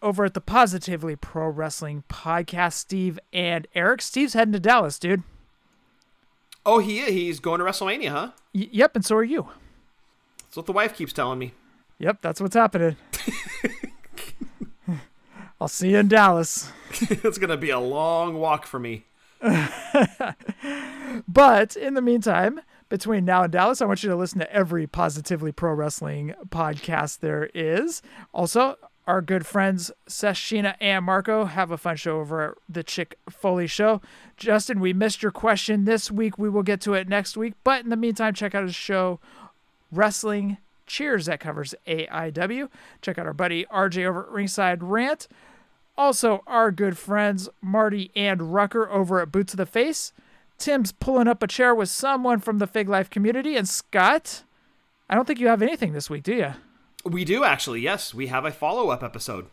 over 0.00 0.24
at 0.24 0.34
the 0.34 0.40
Positively 0.40 1.16
Pro 1.16 1.48
Wrestling 1.48 2.04
podcast, 2.08 2.74
Steve 2.74 3.18
and 3.32 3.66
Eric. 3.74 4.00
Steve's 4.02 4.34
heading 4.34 4.52
to 4.52 4.60
Dallas, 4.60 4.98
dude. 4.98 5.22
Oh, 6.66 6.78
he 6.78 7.00
is 7.00 7.08
he's 7.10 7.40
going 7.40 7.58
to 7.58 7.64
WrestleMania, 7.64 8.08
huh? 8.08 8.30
Y- 8.54 8.68
yep, 8.72 8.96
and 8.96 9.04
so 9.04 9.16
are 9.16 9.24
you. 9.24 9.48
That's 10.42 10.56
what 10.56 10.66
the 10.66 10.72
wife 10.72 10.96
keeps 10.96 11.12
telling 11.12 11.38
me. 11.38 11.52
Yep, 11.98 12.18
that's 12.22 12.40
what's 12.40 12.56
happening. 12.56 12.96
I'll 15.60 15.68
see 15.68 15.90
you 15.90 15.98
in 15.98 16.08
Dallas. 16.08 16.70
it's 17.00 17.38
going 17.38 17.50
to 17.50 17.56
be 17.56 17.70
a 17.70 17.78
long 17.78 18.34
walk 18.34 18.66
for 18.66 18.78
me. 18.78 19.04
but 21.28 21.76
in 21.76 21.94
the 21.94 22.02
meantime, 22.02 22.60
between 22.88 23.24
now 23.24 23.42
and 23.42 23.52
Dallas, 23.52 23.80
I 23.82 23.86
want 23.86 24.02
you 24.02 24.08
to 24.10 24.16
listen 24.16 24.38
to 24.40 24.52
every 24.52 24.86
Positively 24.86 25.52
Pro 25.52 25.72
Wrestling 25.72 26.34
podcast 26.48 27.20
there 27.20 27.50
is. 27.54 28.02
Also, 28.32 28.76
our 29.06 29.20
good 29.20 29.46
friends 29.46 29.90
Seth, 30.06 30.36
Sheena, 30.36 30.76
and 30.80 31.04
Marco 31.04 31.44
have 31.44 31.70
a 31.70 31.76
fun 31.76 31.96
show 31.96 32.20
over 32.20 32.50
at 32.50 32.54
the 32.68 32.82
Chick 32.82 33.18
Foley 33.28 33.66
Show. 33.66 34.00
Justin, 34.36 34.80
we 34.80 34.92
missed 34.92 35.22
your 35.22 35.32
question 35.32 35.84
this 35.84 36.10
week. 36.10 36.38
We 36.38 36.48
will 36.48 36.62
get 36.62 36.80
to 36.82 36.94
it 36.94 37.08
next 37.08 37.36
week. 37.36 37.54
But 37.64 37.84
in 37.84 37.90
the 37.90 37.96
meantime, 37.96 38.34
check 38.34 38.54
out 38.54 38.64
his 38.64 38.74
show, 38.74 39.20
Wrestling 39.92 40.58
Cheers, 40.86 41.26
that 41.26 41.40
covers 41.40 41.74
AIW. 41.86 42.68
Check 43.00 43.18
out 43.18 43.26
our 43.26 43.32
buddy 43.32 43.64
RJ 43.66 44.04
over 44.04 44.24
at 44.24 44.30
Ringside 44.30 44.82
Rant. 44.82 45.28
Also, 45.96 46.42
our 46.46 46.70
good 46.70 46.98
friends 46.98 47.48
Marty 47.62 48.10
and 48.16 48.52
Rucker 48.52 48.90
over 48.90 49.20
at 49.20 49.32
Boots 49.32 49.52
of 49.52 49.58
the 49.58 49.66
Face. 49.66 50.12
Tim's 50.58 50.92
pulling 50.92 51.28
up 51.28 51.42
a 51.42 51.46
chair 51.46 51.74
with 51.74 51.88
someone 51.88 52.40
from 52.40 52.58
the 52.58 52.66
Fig 52.66 52.88
Life 52.88 53.10
community. 53.10 53.56
And 53.56 53.68
Scott, 53.68 54.44
I 55.08 55.14
don't 55.14 55.26
think 55.26 55.40
you 55.40 55.48
have 55.48 55.62
anything 55.62 55.92
this 55.92 56.10
week, 56.10 56.22
do 56.22 56.34
you? 56.34 56.52
We 57.04 57.24
do 57.24 57.44
actually. 57.44 57.80
Yes, 57.80 58.14
we 58.14 58.28
have 58.28 58.44
a 58.44 58.50
follow-up 58.50 59.02
episode 59.02 59.46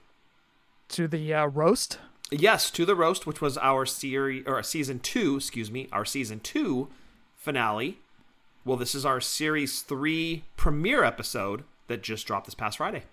to 0.89 1.07
the 1.07 1.33
uh, 1.33 1.45
roast. 1.47 1.99
Yes, 2.31 2.71
to 2.71 2.85
the 2.85 2.95
roast, 2.95 3.27
which 3.27 3.41
was 3.41 3.57
our 3.57 3.85
series 3.85 4.45
or 4.47 4.61
season 4.63 4.99
two. 4.99 5.37
Excuse 5.37 5.69
me, 5.69 5.89
our 5.91 6.05
season 6.05 6.39
two 6.39 6.89
finale. 7.35 7.99
Well, 8.63 8.77
this 8.77 8.93
is 8.93 9.05
our 9.05 9.19
series 9.19 9.81
three 9.81 10.43
premiere 10.55 11.03
episode 11.03 11.63
that 11.87 12.03
just 12.03 12.27
dropped 12.27 12.45
this 12.45 12.53
past 12.53 12.77
Friday. 12.77 13.03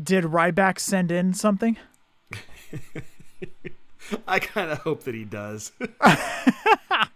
Did 0.00 0.24
Ryback 0.24 0.78
send 0.78 1.10
in 1.10 1.34
something? 1.34 1.76
I 4.28 4.38
kind 4.38 4.70
of 4.70 4.78
hope 4.78 5.02
that 5.04 5.14
he 5.14 5.24
does. 5.24 5.72
I 6.00 7.08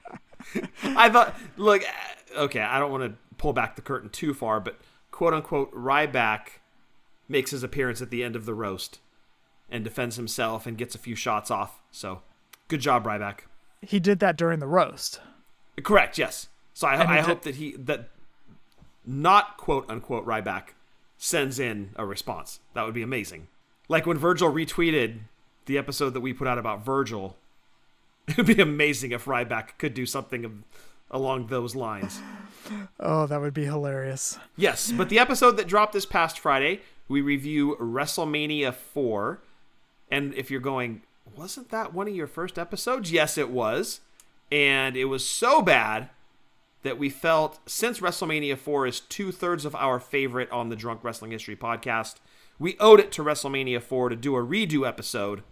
thought, 1.08 1.36
look, 1.56 1.82
uh, 1.82 2.40
okay, 2.40 2.60
I 2.60 2.80
don't 2.80 2.90
want 2.90 3.04
to 3.04 3.14
pull 3.36 3.52
back 3.52 3.76
the 3.76 3.82
curtain 3.82 4.10
too 4.10 4.34
far, 4.34 4.58
but 4.58 4.80
quote 5.12 5.34
unquote, 5.34 5.72
Ryback 5.72 6.60
makes 7.28 7.52
his 7.52 7.62
appearance 7.62 8.02
at 8.02 8.10
the 8.10 8.24
end 8.24 8.34
of 8.34 8.44
the 8.44 8.54
roast 8.54 8.98
and 9.70 9.84
defends 9.84 10.16
himself 10.16 10.66
and 10.66 10.76
gets 10.76 10.96
a 10.96 10.98
few 10.98 11.14
shots 11.14 11.50
off. 11.50 11.78
So, 11.92 12.22
good 12.66 12.80
job, 12.80 13.04
Ryback. 13.04 13.40
He 13.82 14.00
did 14.00 14.18
that 14.18 14.36
during 14.36 14.58
the 14.58 14.66
roast. 14.66 15.20
Correct. 15.84 16.18
Yes. 16.18 16.48
So 16.78 16.86
I, 16.86 16.94
And 16.94 17.10
he 17.10 17.18
I 17.18 17.20
hope 17.22 17.42
that 17.42 17.56
he 17.56 17.72
that 17.72 18.10
not 19.04 19.56
quote 19.56 19.90
unquote 19.90 20.24
Ryback 20.24 20.74
sends 21.16 21.58
in 21.58 21.90
a 21.96 22.06
response. 22.06 22.60
That 22.74 22.84
would 22.84 22.94
be 22.94 23.02
amazing. 23.02 23.48
Like 23.88 24.06
when 24.06 24.16
Virgil 24.16 24.52
retweeted 24.52 25.18
the 25.66 25.76
episode 25.76 26.10
that 26.10 26.20
we 26.20 26.32
put 26.32 26.46
out 26.46 26.56
about 26.56 26.84
Virgil. 26.84 27.36
It 28.28 28.36
would 28.36 28.46
be 28.46 28.60
amazing 28.62 29.12
if 29.12 29.24
Ryback 29.24 29.78
could 29.78 29.94
do 29.94 30.04
something 30.06 30.44
of, 30.44 30.52
along 31.10 31.46
those 31.46 31.74
lines. 31.74 32.20
Oh, 33.00 33.26
that 33.26 33.40
would 33.40 33.54
be 33.54 33.64
hilarious. 33.64 34.38
Yes, 34.54 34.92
but 34.92 35.08
the 35.08 35.18
episode 35.18 35.52
that 35.52 35.66
dropped 35.66 35.94
this 35.94 36.04
past 36.04 36.38
Friday, 36.38 36.82
we 37.08 37.22
review 37.22 37.76
WrestleMania 37.80 38.74
4. 38.74 39.40
And 40.10 40.34
if 40.34 40.50
you're 40.50 40.60
going, 40.60 41.00
wasn't 41.34 41.70
that 41.70 41.94
one 41.94 42.06
of 42.06 42.14
your 42.14 42.26
first 42.26 42.58
episodes? 42.58 43.10
Yes, 43.10 43.38
it 43.38 43.48
was. 43.48 44.00
And 44.52 44.94
it 44.94 45.06
was 45.06 45.24
so 45.24 45.62
bad 45.62 46.10
that 46.82 46.98
we 46.98 47.10
felt, 47.10 47.58
since 47.66 48.00
WrestleMania 48.00 48.56
4 48.56 48.86
is 48.86 49.00
two 49.00 49.32
thirds 49.32 49.64
of 49.64 49.74
our 49.74 49.98
favorite 49.98 50.50
on 50.50 50.68
the 50.68 50.76
Drunk 50.76 51.02
Wrestling 51.02 51.32
History 51.32 51.56
podcast, 51.56 52.16
we 52.58 52.76
owed 52.78 53.00
it 53.00 53.12
to 53.12 53.22
WrestleMania 53.22 53.82
4 53.82 54.08
to 54.10 54.16
do 54.16 54.36
a 54.36 54.44
redo 54.44 54.86
episode. 54.86 55.42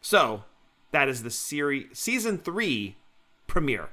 So, 0.00 0.44
that 0.90 1.08
is 1.08 1.22
the 1.22 1.30
series 1.30 1.86
season 1.92 2.38
3 2.38 2.96
premiere. 3.46 3.88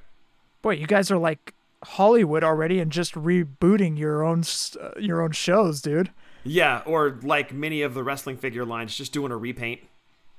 Boy, 0.61 0.75
you 0.75 0.87
guys 0.87 1.09
are 1.09 1.17
like 1.17 1.53
Hollywood 1.83 2.43
already 2.43 2.79
and 2.79 2.91
just 2.91 3.15
rebooting 3.15 3.97
your 3.97 4.23
own 4.23 4.43
uh, 4.79 4.91
your 4.99 5.21
own 5.21 5.31
shows, 5.31 5.81
dude. 5.81 6.11
Yeah, 6.43 6.81
or 6.85 7.19
like 7.23 7.53
many 7.53 7.81
of 7.81 7.93
the 7.93 8.03
wrestling 8.03 8.37
figure 8.37 8.65
lines, 8.65 8.95
just 8.95 9.13
doing 9.13 9.31
a 9.31 9.37
repaint. 9.37 9.81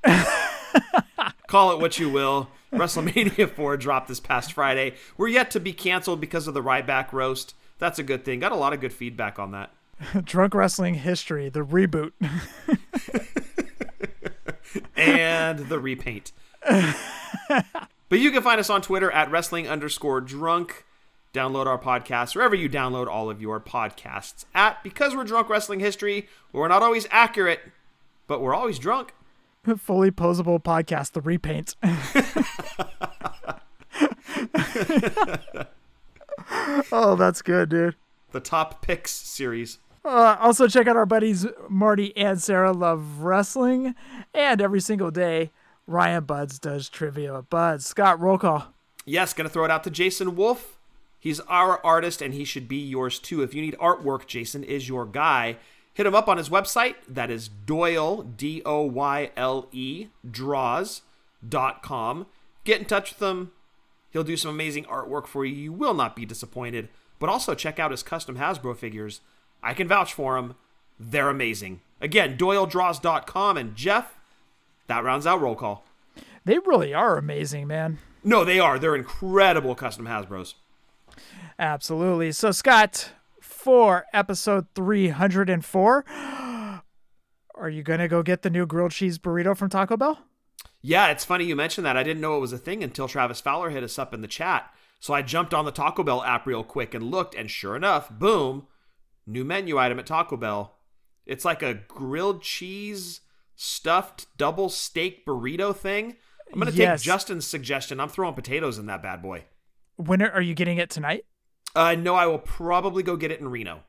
Call 1.53 1.71
it 1.71 1.81
what 1.81 1.99
you 1.99 2.09
will. 2.09 2.49
WrestleMania 2.73 3.47
4 3.47 3.77
dropped 3.77 4.09
this 4.09 4.21
past 4.21 4.55
Friday. 4.55 4.95
We're 5.19 5.29
yet 5.29 5.51
to 5.51 5.61
be 5.61 5.75
canceled 5.75 6.19
because 6.19 6.49
of 6.49 6.55
the 6.55 6.63
Ryback 6.63 7.13
roast. 7.13 7.55
That's 7.79 7.99
a 7.99 8.03
good 8.03 8.25
thing. 8.25 8.41
Got 8.41 8.53
a 8.53 8.57
lot 8.57 8.73
of 8.73 8.81
good 8.81 8.95
feedback 8.95 9.39
on 9.39 9.51
that. 9.51 9.71
Drunk 10.25 10.55
Wrestling 10.55 10.95
History, 10.95 11.51
the 11.51 11.61
reboot. 11.61 12.13
and 14.97 15.59
the 15.59 15.79
repaint. 15.79 16.33
but 16.67 18.19
you 18.19 18.31
can 18.31 18.43
find 18.43 18.59
us 18.59 18.71
on 18.71 18.81
Twitter 18.81 19.11
at 19.11 19.31
wrestling 19.31 19.69
underscore 19.69 20.23
drunk. 20.23 20.87
Download 21.35 21.67
our 21.67 21.79
podcast 21.79 22.35
wherever 22.35 22.55
you 22.55 22.71
download 22.71 23.09
all 23.09 23.29
of 23.29 23.43
your 23.43 23.61
podcasts 23.61 24.47
at. 24.55 24.83
Because 24.83 25.15
we're 25.15 25.25
drunk 25.25 25.51
wrestling 25.51 25.81
history, 25.81 26.29
we're 26.51 26.69
not 26.69 26.83
always 26.83 27.07
accurate, 27.11 27.61
but 28.27 28.41
we're 28.41 28.55
always 28.55 28.79
drunk. 28.79 29.13
Fully 29.79 30.11
posable 30.11 30.61
podcast, 30.61 31.13
the 31.13 31.21
repaint. 31.21 31.77
oh, 36.93 37.15
that's 37.15 37.43
good, 37.43 37.69
dude. 37.69 37.95
The 38.33 38.41
top 38.41 38.83
picks 38.83 39.13
series. 39.13 39.79
Uh, 40.05 40.37
also, 40.41 40.67
check 40.67 40.89
out 40.89 40.97
our 40.97 41.07
buddies 41.07 41.47
Marty 41.69 42.17
and 42.17 42.43
Sarah 42.43 42.73
Love 42.73 43.21
Wrestling. 43.21 43.95
And 44.35 44.61
every 44.61 44.81
single 44.81 45.13
day, 45.13 45.53
Ryan 45.87 46.25
Buds 46.25 46.59
does 46.59 46.89
trivia. 46.89 47.43
Buds, 47.43 47.87
Scott, 47.87 48.19
roll 48.19 48.39
call. 48.39 48.75
Yes, 49.05 49.33
gonna 49.33 49.49
throw 49.49 49.65
it 49.65 49.71
out 49.71 49.85
to 49.85 49.91
Jason 49.91 50.35
Wolf. 50.35 50.77
He's 51.21 51.39
our 51.41 51.85
artist 51.87 52.21
and 52.21 52.35
he 52.35 52.45
should 52.45 52.67
be 52.67 52.79
yours 52.79 53.21
too. 53.21 53.43
If 53.43 53.55
you 53.55 53.63
need 53.63 53.77
artwork, 53.79 54.27
Jason 54.27 54.65
is 54.65 54.89
your 54.89 55.07
guy. 55.07 55.59
Hit 55.95 56.07
him 56.07 56.15
up 56.15 56.29
on 56.29 56.39
his 56.39 56.49
website. 56.49 56.95
That 57.07 57.31
is 57.31 57.49
Doyle, 57.49 58.23
D 58.23 58.63
O 58.65 58.83
Y 58.83 59.31
L 59.37 59.69
E, 59.73 60.07
draws.com. 60.29 62.27
Get 62.65 62.81
in 62.81 62.87
touch 62.87 63.11
with 63.11 63.23
him. 63.23 63.53
He'll 64.11 64.25
do 64.25 64.37
some 64.37 64.51
amazing 64.51 64.85
artwork 64.85 65.27
for 65.27 65.45
you. 65.45 65.55
You 65.55 65.73
will 65.73 65.95
not 65.95 66.15
be 66.17 66.27
disappointed. 66.27 66.89
But 67.19 67.29
also 67.31 67.55
check 67.55 67.79
out 67.79 67.91
his 67.91 68.03
custom 68.03 68.37
Hasbro 68.37 68.77
figures. 68.77 69.21
I 69.63 69.75
can 69.75 69.89
vouch 69.89 70.13
for 70.13 70.37
them. 70.37 70.55
They're 70.99 71.29
amazing. 71.29 71.81
Again, 72.01 72.37
doyledraws.com. 72.37 73.57
And 73.57 73.77
Jeff, 73.77 74.19
that 74.87 75.05
rounds 75.05 75.27
out 75.27 75.41
roll 75.41 75.55
call. 75.55 75.85
They 76.45 76.59
really 76.59 76.93
are 76.93 77.17
amazing, 77.17 77.69
man. 77.69 77.99
No, 78.25 78.45
they 78.45 78.59
are. 78.59 78.79
They're 78.79 78.97
incredible 78.97 79.75
custom 79.75 80.07
Hasbros. 80.07 80.55
Absolutely. 81.59 82.33
So, 82.33 82.51
Scott, 82.51 83.11
for 83.63 84.07
episode 84.13 84.67
304, 84.75 86.05
are 87.55 87.71
you 87.71 87.83
going 87.85 88.01
to 88.01 88.09
go 88.09 88.23
get 88.23 88.43
the 88.43 88.51
new 88.51 88.67
grilled 88.67 88.91
cheese 88.91 89.19
burrito 89.19 89.57
from 89.57 89.71
Taco 89.71 89.97
Bell? 89.97 90.19
Yeah, 90.81 91.09
it's 91.13 91.25
funny 91.25 91.45
you 91.45 91.55
mentioned 91.55 91.87
that. 91.87 91.97
I 91.97 92.03
didn't 92.03 92.21
know 92.21 92.37
it 92.37 92.41
was 92.41 92.53
a 92.53 92.59
thing 92.59 92.83
until 92.83 93.07
Travis 93.07 93.41
Fowler 93.41 93.71
hit 93.71 93.85
us 93.85 93.99
up 94.01 94.13
in 94.13 94.21
the 94.21 94.27
chat. 94.27 94.73
So 94.99 95.15
I 95.15 95.23
jumped 95.23 95.55
on 95.55 95.65
the 95.65 95.71
Taco 95.71 96.03
Bell 96.03 96.23
app 96.25 96.45
real 96.45 96.65
quick 96.65 96.93
and 96.93 97.05
looked, 97.11 97.35
and 97.37 97.49
sure 97.51 97.77
enough, 97.77 98.11
boom, 98.11 98.67
new 99.27 99.45
menu 99.45 99.79
item 99.79 99.99
at 100.01 100.07
Taco 100.07 100.37
Bell. 100.37 100.75
It's 101.25 101.45
like 101.45 101.63
a 101.63 101.75
grilled 101.75 102.43
cheese 102.43 103.21
stuffed 103.55 104.27
double 104.37 104.69
steak 104.69 105.25
burrito 105.25 105.75
thing. 105.75 106.17
I'm 106.53 106.59
going 106.61 106.71
to 106.73 106.77
Yes. 106.77 107.01
take 107.03 107.07
Justin's 107.07 107.47
suggestion. 107.47 108.01
I'm 108.01 108.09
throwing 108.09 108.35
potatoes 108.35 108.77
in 108.79 108.87
that 108.87 109.03
bad 109.05 109.23
boy. 109.23 109.45
When 109.97 110.21
are, 110.21 110.31
are 110.33 110.43
you 110.43 110.55
getting 110.55 110.79
it 110.79 110.91
tonight? 110.91 111.25
Uh, 111.75 111.95
no, 111.95 112.15
I 112.15 112.27
will 112.27 112.39
probably 112.39 113.03
go 113.03 113.17
get 113.17 113.31
it 113.31 113.41
in 113.41 113.49
Reno. 113.49 113.83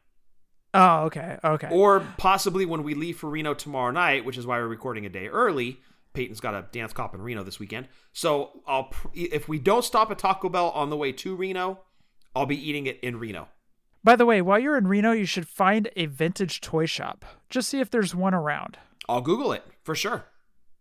Oh, 0.73 1.03
okay. 1.03 1.37
Okay. 1.43 1.69
Or 1.71 1.99
possibly 2.17 2.65
when 2.65 2.83
we 2.83 2.95
leave 2.95 3.17
for 3.17 3.29
Reno 3.29 3.53
tomorrow 3.53 3.91
night, 3.91 4.25
which 4.25 4.37
is 4.37 4.47
why 4.47 4.57
we're 4.57 4.67
recording 4.67 5.05
a 5.05 5.09
day 5.09 5.27
early. 5.27 5.79
Peyton's 6.13 6.39
got 6.39 6.55
a 6.55 6.67
dance 6.71 6.93
cop 6.93 7.13
in 7.13 7.21
Reno 7.21 7.43
this 7.43 7.59
weekend. 7.59 7.87
So 8.11 8.61
I'll 8.65 8.85
pr- 8.85 9.07
if 9.13 9.47
we 9.47 9.59
don't 9.59 9.83
stop 9.83 10.11
at 10.11 10.19
Taco 10.19 10.49
Bell 10.49 10.69
on 10.69 10.89
the 10.89 10.97
way 10.97 11.11
to 11.11 11.35
Reno, 11.35 11.81
I'll 12.35 12.45
be 12.45 12.69
eating 12.69 12.87
it 12.87 12.99
in 13.01 13.19
Reno. 13.19 13.49
By 14.03 14.15
the 14.15 14.25
way, 14.25 14.41
while 14.41 14.59
you're 14.59 14.77
in 14.77 14.87
Reno, 14.87 15.11
you 15.11 15.25
should 15.25 15.47
find 15.47 15.89
a 15.95 16.07
vintage 16.07 16.61
toy 16.61 16.85
shop. 16.85 17.25
Just 17.49 17.69
see 17.69 17.79
if 17.79 17.89
there's 17.89 18.13
one 18.13 18.33
around. 18.33 18.77
I'll 19.07 19.21
Google 19.21 19.53
it 19.53 19.63
for 19.83 19.95
sure. 19.95 20.25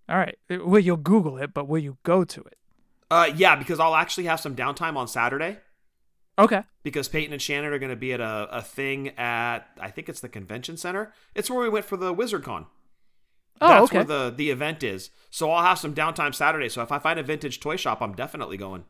All 0.08 0.16
right. 0.16 0.36
Well, 0.50 0.80
you'll 0.80 0.96
Google 0.96 1.38
it, 1.38 1.54
but 1.54 1.68
will 1.68 1.78
you 1.78 1.98
go 2.02 2.24
to 2.24 2.40
it? 2.40 2.58
Uh, 3.10 3.30
yeah, 3.34 3.56
because 3.56 3.78
I'll 3.78 3.94
actually 3.94 4.24
have 4.24 4.40
some 4.40 4.56
downtime 4.56 4.96
on 4.96 5.06
Saturday 5.06 5.58
Okay. 6.38 6.62
because 6.82 7.08
Peyton 7.08 7.32
and 7.32 7.42
Shannon 7.42 7.72
are 7.72 7.78
going 7.78 7.90
to 7.90 7.96
be 7.96 8.12
at 8.12 8.20
a, 8.20 8.48
a 8.50 8.62
thing 8.62 9.08
at 9.10 9.68
I 9.80 9.90
think 9.90 10.08
it's 10.08 10.20
the 10.20 10.28
convention 10.28 10.76
center. 10.76 11.12
It's 11.34 11.50
where 11.50 11.60
we 11.60 11.68
went 11.68 11.84
for 11.84 11.96
the 11.96 12.12
Wizard 12.12 12.44
Con. 12.44 12.66
Oh, 13.60 13.68
That's 13.68 13.84
okay. 13.84 13.98
where 13.98 14.04
the 14.04 14.34
the 14.34 14.50
event 14.50 14.82
is. 14.82 15.10
So 15.30 15.50
I'll 15.50 15.62
have 15.64 15.78
some 15.78 15.94
downtime 15.94 16.34
Saturday. 16.34 16.68
So 16.68 16.82
if 16.82 16.90
I 16.90 16.98
find 16.98 17.18
a 17.18 17.22
vintage 17.22 17.60
toy 17.60 17.76
shop, 17.76 18.00
I'm 18.00 18.14
definitely 18.14 18.56
going. 18.56 18.84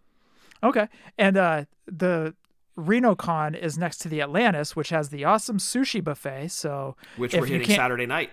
Okay. 0.63 0.89
And 1.19 1.37
uh, 1.37 1.65
the 1.87 2.35
Reno 2.77 3.15
Con 3.15 3.55
is 3.55 3.77
next 3.77 3.99
to 3.99 4.09
the 4.09 4.23
Atlantis, 4.23 4.75
which 4.77 4.89
has 4.91 5.09
the 5.11 5.25
awesome 5.25 5.59
sushi 5.59 6.03
buffet. 6.03 6.49
So 6.49 6.97
Which 7.17 7.35
if 7.35 7.41
we're 7.41 7.47
hitting 7.47 7.75
Saturday 7.75 8.07
night. 8.07 8.31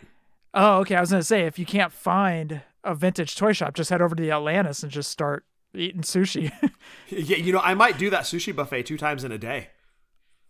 Oh, 0.53 0.77
okay. 0.79 0.95
I 0.95 1.01
was 1.01 1.09
gonna 1.09 1.23
say 1.23 1.45
if 1.45 1.57
you 1.59 1.65
can't 1.65 1.91
find 1.91 2.61
a 2.83 2.95
vintage 2.95 3.35
toy 3.35 3.51
shop, 3.53 3.73
just 3.73 3.89
head 3.89 4.01
over 4.01 4.15
to 4.15 4.21
the 4.23 4.31
Atlantis 4.31 4.83
and 4.83 4.91
just 4.91 5.11
start 5.11 5.45
eating 5.75 6.01
sushi. 6.01 6.51
Yeah, 7.11 7.37
you 7.37 7.51
know, 7.51 7.59
I 7.59 7.73
might 7.73 7.97
do 7.97 8.11
that 8.11 8.25
sushi 8.25 8.55
buffet 8.55 8.83
two 8.83 8.97
times 8.97 9.23
in 9.23 9.31
a 9.31 9.37
day. 9.39 9.69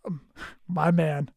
Um, 0.04 0.20
my 0.68 0.90
man. 0.90 1.30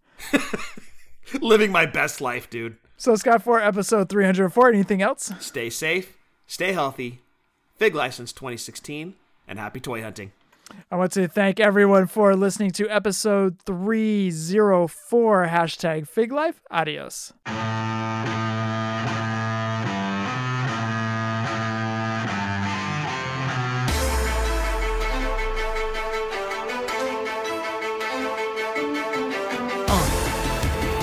Living 1.42 1.72
my 1.72 1.86
best 1.86 2.20
life, 2.20 2.50
dude. 2.50 2.76
So 2.98 3.16
Scott 3.16 3.42
for 3.42 3.62
episode 3.62 4.10
304. 4.10 4.68
Anything 4.70 5.02
else? 5.02 5.32
Stay 5.40 5.70
safe, 5.70 6.18
stay 6.46 6.74
healthy, 6.74 7.22
Fig 7.78 7.96
Life 7.96 8.16
since 8.16 8.34
2016, 8.34 9.16
and 9.48 9.60
happy 9.60 9.80
toy 9.80 10.02
hunting. 10.04 10.34
I 10.92 10.98
want 10.98 11.14
to 11.14 11.28
thank 11.28 11.60
everyone 11.60 12.08
for 12.08 12.36
listening 12.36 12.72
to 12.72 12.90
episode 12.90 13.60
304. 13.66 15.48
Hashtag 15.48 16.08
Fig 16.08 16.32
Life. 16.32 16.62
Adios. 16.70 17.34